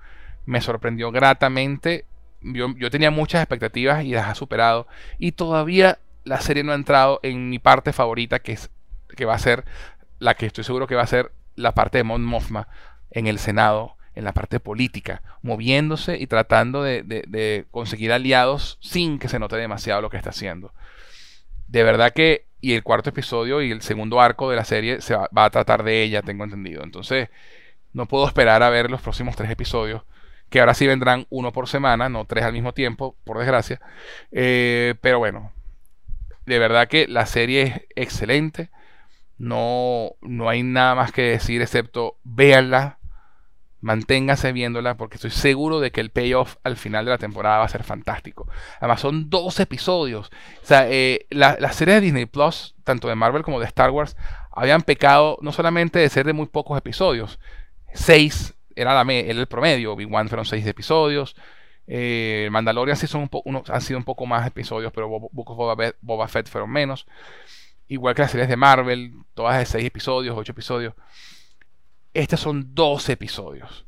Me 0.46 0.62
sorprendió 0.62 1.12
gratamente. 1.12 2.06
Yo, 2.42 2.76
yo 2.78 2.90
tenía 2.92 3.12
muchas 3.12 3.42
expectativas 3.42 4.04
y 4.04 4.12
las 4.12 4.28
ha 4.28 4.36
superado. 4.36 4.88
Y 5.18 5.34
todavía 5.34 6.00
la 6.24 6.42
serie 6.42 6.64
no 6.64 6.72
ha 6.72 6.76
entrado 6.76 7.20
en 7.24 7.50
mi 7.50 7.60
parte 7.60 7.94
favorita, 7.94 8.40
que, 8.40 8.54
es, 8.54 8.70
que 9.16 9.26
va 9.26 9.36
a 9.36 9.40
ser 9.40 9.66
la 10.20 10.36
que 10.36 10.46
estoy 10.46 10.64
seguro 10.64 10.88
que 10.88 10.96
va 10.96 11.04
a 11.04 11.08
ser 11.08 11.32
la 11.56 11.74
parte 11.74 12.00
de 12.00 12.04
Mon 12.04 12.24
Mothma 12.24 12.68
en 13.12 13.28
el 13.28 13.40
Senado, 13.40 13.96
en 14.16 14.24
la 14.24 14.32
parte 14.32 14.60
política, 14.60 15.22
moviéndose 15.42 16.18
y 16.18 16.28
tratando 16.28 16.84
de 16.84 17.66
conseguir 17.72 18.12
aliados 18.12 18.78
sin 18.82 19.20
que 19.20 19.28
se 19.28 19.40
note 19.40 19.56
demasiado 19.56 20.02
lo 20.02 20.10
que 20.10 20.18
está 20.18 20.30
haciendo. 20.30 20.74
De 21.68 21.84
verdad 21.84 22.14
que 22.14 22.46
y 22.64 22.76
el 22.76 22.84
cuarto 22.84 23.10
episodio 23.10 23.62
y 23.62 23.72
el 23.72 23.82
segundo 23.82 24.22
arco 24.22 24.50
de 24.50 24.56
la 24.56 24.64
serie 24.64 25.02
se 25.02 25.14
va, 25.18 25.28
a 25.34 25.50
tratar 25.50 25.84
de 25.84 26.02
ella, 26.02 26.22
tengo 26.22 26.46
entendido. 26.46 26.82
Entonces, 26.82 27.28
no 27.92 28.08
puedo 28.08 28.26
esperar 28.26 28.64
a 28.64 28.70
ver 28.70 28.90
los 28.90 29.02
próximos 29.02 29.36
tres 29.36 29.52
episodios, 29.52 30.04
que 30.54 30.60
ahora 30.60 30.76
sí 30.76 30.86
vendrán 30.86 31.26
uno 31.32 31.52
por 31.52 31.68
semana, 31.68 32.10
no 32.10 32.26
tres 32.26 32.44
al 32.46 32.54
mismo 32.54 32.76
tiempo, 32.76 33.16
por 33.24 33.40
desgracia. 33.40 33.82
Eh, 34.32 34.94
pero 35.02 35.18
bueno, 35.18 35.52
de 36.46 36.60
verdad 36.60 36.88
que 36.88 37.08
la 37.08 37.26
serie 37.26 37.64
es 37.64 37.82
excelente. 37.96 38.70
No, 39.40 40.12
no 40.22 40.50
hay 40.50 40.62
nada 40.62 40.94
más 40.94 41.12
que 41.12 41.24
decir 41.24 41.60
excepto 41.64 42.18
véanla, 42.24 43.00
Manténgase 43.82 44.52
viéndola 44.52 44.96
porque 44.96 45.16
estoy 45.16 45.32
seguro 45.32 45.80
de 45.80 45.92
que 45.92 46.02
el 46.02 46.12
payoff 46.12 46.58
al 46.64 46.78
final 46.78 47.04
de 47.04 47.12
la 47.12 47.18
temporada 47.18 47.58
va 47.58 47.66
a 47.66 47.70
ser 47.70 47.84
fantástico. 47.84 48.48
Además, 48.80 49.02
son 49.02 49.32
dos 49.32 49.60
episodios. 49.60 50.30
O 50.62 50.66
sea, 50.66 50.88
eh, 50.88 51.26
la, 51.32 51.74
serie 51.74 51.96
de 51.96 52.02
Disney 52.02 52.28
Plus, 52.28 52.76
tanto 52.84 53.08
de 53.08 53.16
Marvel 53.16 53.42
como 53.42 53.60
de 53.60 53.66
Star 53.66 53.90
Wars, 53.90 54.16
habían 54.52 54.84
pecado 54.84 55.40
no 55.42 55.52
solamente 55.52 55.98
de 55.98 56.10
ser 56.10 56.28
de 56.28 56.34
muy 56.34 56.46
pocos 56.46 56.78
episodios. 56.78 57.40
Seis 57.92 58.54
era, 58.76 59.02
el 59.02 59.48
promedio. 59.48 59.96
Big 59.96 60.14
One 60.14 60.30
fueron 60.30 60.46
seis 60.46 60.66
episodios. 60.66 61.36
Eh, 61.86 62.48
Mandalorian 62.52 62.96
sí 62.96 63.08
son 63.08 63.22
un 63.22 63.30
poco, 63.30 63.50
han 63.68 63.82
sido 63.82 63.98
un 63.98 64.06
poco 64.06 64.26
más 64.26 64.48
episodios, 64.48 64.92
pero 64.94 65.10
Boba, 65.10 66.28
Fett 66.28 66.48
fueron 66.48 66.72
menos. 66.72 67.06
Igual 67.88 68.16
que 68.16 68.22
las 68.22 68.32
series 68.32 68.50
de 68.50 68.56
Marvel, 68.56 69.14
todas 69.34 69.60
de 69.60 69.66
seis 69.66 69.86
episodios, 69.86 70.38
ocho 70.38 70.54
episodios. 70.54 70.94
Estos 72.14 72.40
son 72.40 72.74
dos 72.74 73.10
episodios. 73.10 73.86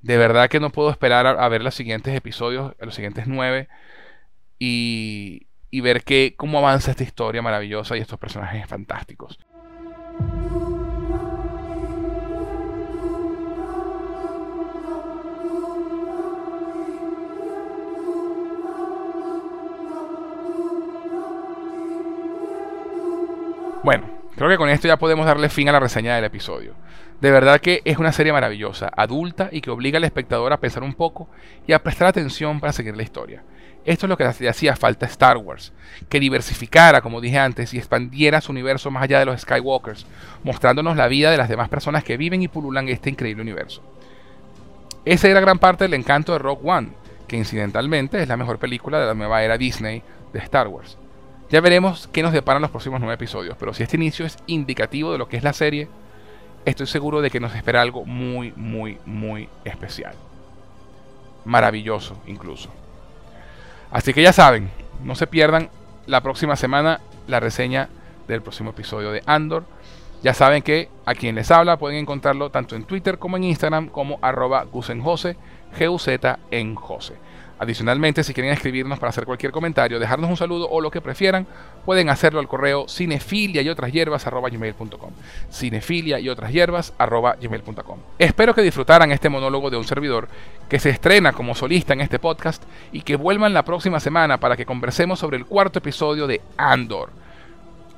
De 0.00 0.16
verdad 0.16 0.48
que 0.48 0.60
no 0.60 0.70
puedo 0.70 0.90
esperar 0.90 1.26
a, 1.26 1.48
ver 1.48 1.62
los 1.62 1.74
siguientes 1.74 2.14
episodios, 2.14 2.74
los 2.78 2.94
siguientes 2.94 3.26
nueve, 3.26 3.68
y, 4.58 5.48
y 5.70 5.80
ver 5.80 6.04
que, 6.04 6.34
cómo 6.36 6.58
avanza 6.58 6.92
esta 6.92 7.02
historia 7.02 7.42
maravillosa 7.42 7.96
y 7.96 8.00
estos 8.00 8.18
personajes 8.18 8.66
fantásticos. 8.68 9.38
Creo 24.36 24.48
que 24.48 24.56
con 24.56 24.68
esto 24.68 24.86
ya 24.86 24.98
podemos 24.98 25.26
darle 25.26 25.48
fin 25.48 25.68
a 25.68 25.72
la 25.72 25.80
reseña 25.80 26.14
del 26.14 26.24
episodio. 26.24 26.74
De 27.20 27.30
verdad 27.30 27.60
que 27.60 27.80
es 27.84 27.98
una 27.98 28.12
serie 28.12 28.32
maravillosa, 28.32 28.90
adulta 28.94 29.48
y 29.50 29.62
que 29.62 29.70
obliga 29.70 29.96
al 29.96 30.04
espectador 30.04 30.52
a 30.52 30.60
pensar 30.60 30.82
un 30.82 30.94
poco 30.94 31.28
y 31.66 31.72
a 31.72 31.82
prestar 31.82 32.08
atención 32.08 32.60
para 32.60 32.72
seguir 32.72 32.96
la 32.96 33.02
historia. 33.02 33.42
Esto 33.86 34.06
es 34.06 34.10
lo 34.10 34.16
que 34.16 34.24
le 34.40 34.48
hacía 34.48 34.74
falta 34.74 35.06
a 35.06 35.08
Star 35.08 35.36
Wars, 35.36 35.72
que 36.08 36.20
diversificara, 36.20 37.00
como 37.00 37.20
dije 37.20 37.38
antes, 37.38 37.72
y 37.72 37.78
expandiera 37.78 38.40
su 38.40 38.50
universo 38.50 38.90
más 38.90 39.04
allá 39.04 39.20
de 39.20 39.26
los 39.26 39.40
Skywalkers, 39.40 40.06
mostrándonos 40.42 40.96
la 40.96 41.06
vida 41.06 41.30
de 41.30 41.36
las 41.36 41.48
demás 41.48 41.68
personas 41.68 42.02
que 42.02 42.16
viven 42.16 42.42
y 42.42 42.48
pululan 42.48 42.88
este 42.88 43.10
increíble 43.10 43.42
universo. 43.42 43.82
Esa 45.04 45.28
era 45.28 45.40
gran 45.40 45.60
parte 45.60 45.84
del 45.84 45.94
encanto 45.94 46.32
de 46.32 46.40
Rogue 46.40 46.68
One, 46.68 46.88
que 47.28 47.36
incidentalmente 47.36 48.20
es 48.20 48.28
la 48.28 48.36
mejor 48.36 48.58
película 48.58 48.98
de 48.98 49.06
la 49.06 49.14
nueva 49.14 49.44
era 49.44 49.56
Disney 49.56 50.02
de 50.32 50.40
Star 50.40 50.66
Wars. 50.66 50.98
Ya 51.50 51.60
veremos 51.60 52.08
qué 52.12 52.22
nos 52.22 52.32
deparan 52.32 52.62
los 52.62 52.72
próximos 52.72 53.00
nueve 53.00 53.14
episodios, 53.14 53.56
pero 53.58 53.72
si 53.72 53.84
este 53.84 53.96
inicio 53.96 54.26
es 54.26 54.36
indicativo 54.46 55.12
de 55.12 55.18
lo 55.18 55.28
que 55.28 55.36
es 55.36 55.44
la 55.44 55.52
serie, 55.52 55.88
estoy 56.64 56.88
seguro 56.88 57.20
de 57.20 57.30
que 57.30 57.38
nos 57.38 57.54
espera 57.54 57.82
algo 57.82 58.04
muy, 58.04 58.52
muy, 58.56 58.98
muy 59.06 59.48
especial. 59.64 60.14
Maravilloso 61.44 62.16
incluso. 62.26 62.70
Así 63.92 64.12
que 64.12 64.22
ya 64.22 64.32
saben, 64.32 64.70
no 65.04 65.14
se 65.14 65.28
pierdan 65.28 65.70
la 66.06 66.20
próxima 66.20 66.56
semana 66.56 67.00
la 67.28 67.38
reseña 67.38 67.88
del 68.26 68.42
próximo 68.42 68.70
episodio 68.70 69.12
de 69.12 69.22
Andor. 69.26 69.64
Ya 70.24 70.34
saben 70.34 70.62
que 70.62 70.88
a 71.04 71.14
quien 71.14 71.36
les 71.36 71.52
habla 71.52 71.76
pueden 71.76 71.98
encontrarlo 71.98 72.50
tanto 72.50 72.74
en 72.74 72.84
Twitter 72.84 73.18
como 73.18 73.36
en 73.36 73.44
Instagram 73.44 73.88
como 73.88 74.18
arroba 74.20 74.64
gusenjose. 74.64 75.36
Adicionalmente, 77.58 78.22
si 78.22 78.34
quieren 78.34 78.52
escribirnos 78.52 78.98
para 78.98 79.10
hacer 79.10 79.24
cualquier 79.24 79.50
comentario, 79.50 79.98
dejarnos 79.98 80.28
un 80.28 80.36
saludo 80.36 80.68
o 80.68 80.82
lo 80.82 80.90
que 80.90 81.00
prefieran, 81.00 81.46
pueden 81.86 82.10
hacerlo 82.10 82.38
al 82.38 82.48
correo 82.48 82.86
cinefilia 82.86 83.62
y 83.62 83.70
otras 83.70 83.92
hierbas 83.92 84.26
gmail.com. 84.26 85.10
Cinefilia 85.50 86.20
y 86.20 86.28
otras 86.28 86.52
hierbas 86.52 86.92
gmail.com. 86.98 87.98
Espero 88.18 88.54
que 88.54 88.60
disfrutaran 88.60 89.10
este 89.10 89.30
monólogo 89.30 89.70
de 89.70 89.78
un 89.78 89.84
servidor 89.84 90.28
que 90.68 90.78
se 90.78 90.90
estrena 90.90 91.32
como 91.32 91.54
solista 91.54 91.94
en 91.94 92.02
este 92.02 92.18
podcast 92.18 92.62
y 92.92 93.00
que 93.00 93.16
vuelvan 93.16 93.54
la 93.54 93.64
próxima 93.64 94.00
semana 94.00 94.38
para 94.38 94.56
que 94.56 94.66
conversemos 94.66 95.18
sobre 95.18 95.38
el 95.38 95.46
cuarto 95.46 95.78
episodio 95.78 96.26
de 96.26 96.42
Andor. 96.58 97.10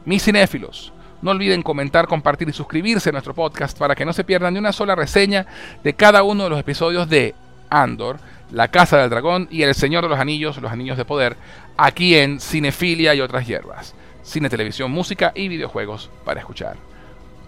Mis 0.05 0.23
cinéfilos, 0.23 0.93
no 1.21 1.33
olviden 1.33 1.63
comentar, 1.63 2.07
compartir 2.07 2.49
y 2.49 2.53
suscribirse 2.53 3.09
a 3.09 3.13
nuestro 3.13 3.35
podcast 3.35 3.77
para 3.77 3.97
que 3.97 4.05
no 4.05 4.13
se 4.13 4.23
pierdan 4.23 4.55
ni 4.55 4.61
una 4.61 4.73
sola 4.73 4.95
reseña 4.95 5.47
de 5.83 5.95
cada 5.95 6.23
uno 6.23 6.45
de 6.45 6.51
los 6.51 6.61
episodios 6.61 7.09
de 7.09 7.35
Andor, 7.71 8.19
La 8.51 8.69
Casa 8.69 8.99
del 8.99 9.11
Dragón 9.11 9.49
y 9.51 9.63
El 9.63 9.75
Señor 9.75 10.05
de 10.05 10.09
los 10.09 10.19
Anillos, 10.19 10.59
Los 10.59 10.73
Anillos 10.73 10.97
de 10.97 11.05
Poder, 11.05 11.37
aquí 11.77 12.17
en 12.17 12.41
Cinefilia 12.41 13.15
y 13.15 13.21
otras 13.21 13.47
hierbas. 13.47 13.95
Cine, 14.23 14.49
televisión, 14.49 14.91
música 14.91 15.33
y 15.35 15.49
videojuegos 15.49 16.11
para 16.25 16.41
escuchar. 16.41 16.77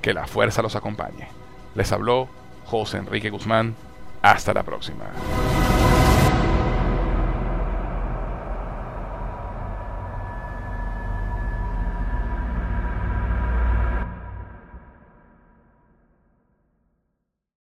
Que 0.03 0.15
la 0.15 0.27
fuerza 0.27 0.63
los 0.63 0.77
acompañe. 0.77 1.29
Les 1.75 1.93
habló 1.93 2.29
José 2.65 2.99
Enrique 2.99 3.31
Guzmán. 3.31 3.75
Hasta 4.23 4.53
la 4.53 4.63
próxima. 4.63 5.05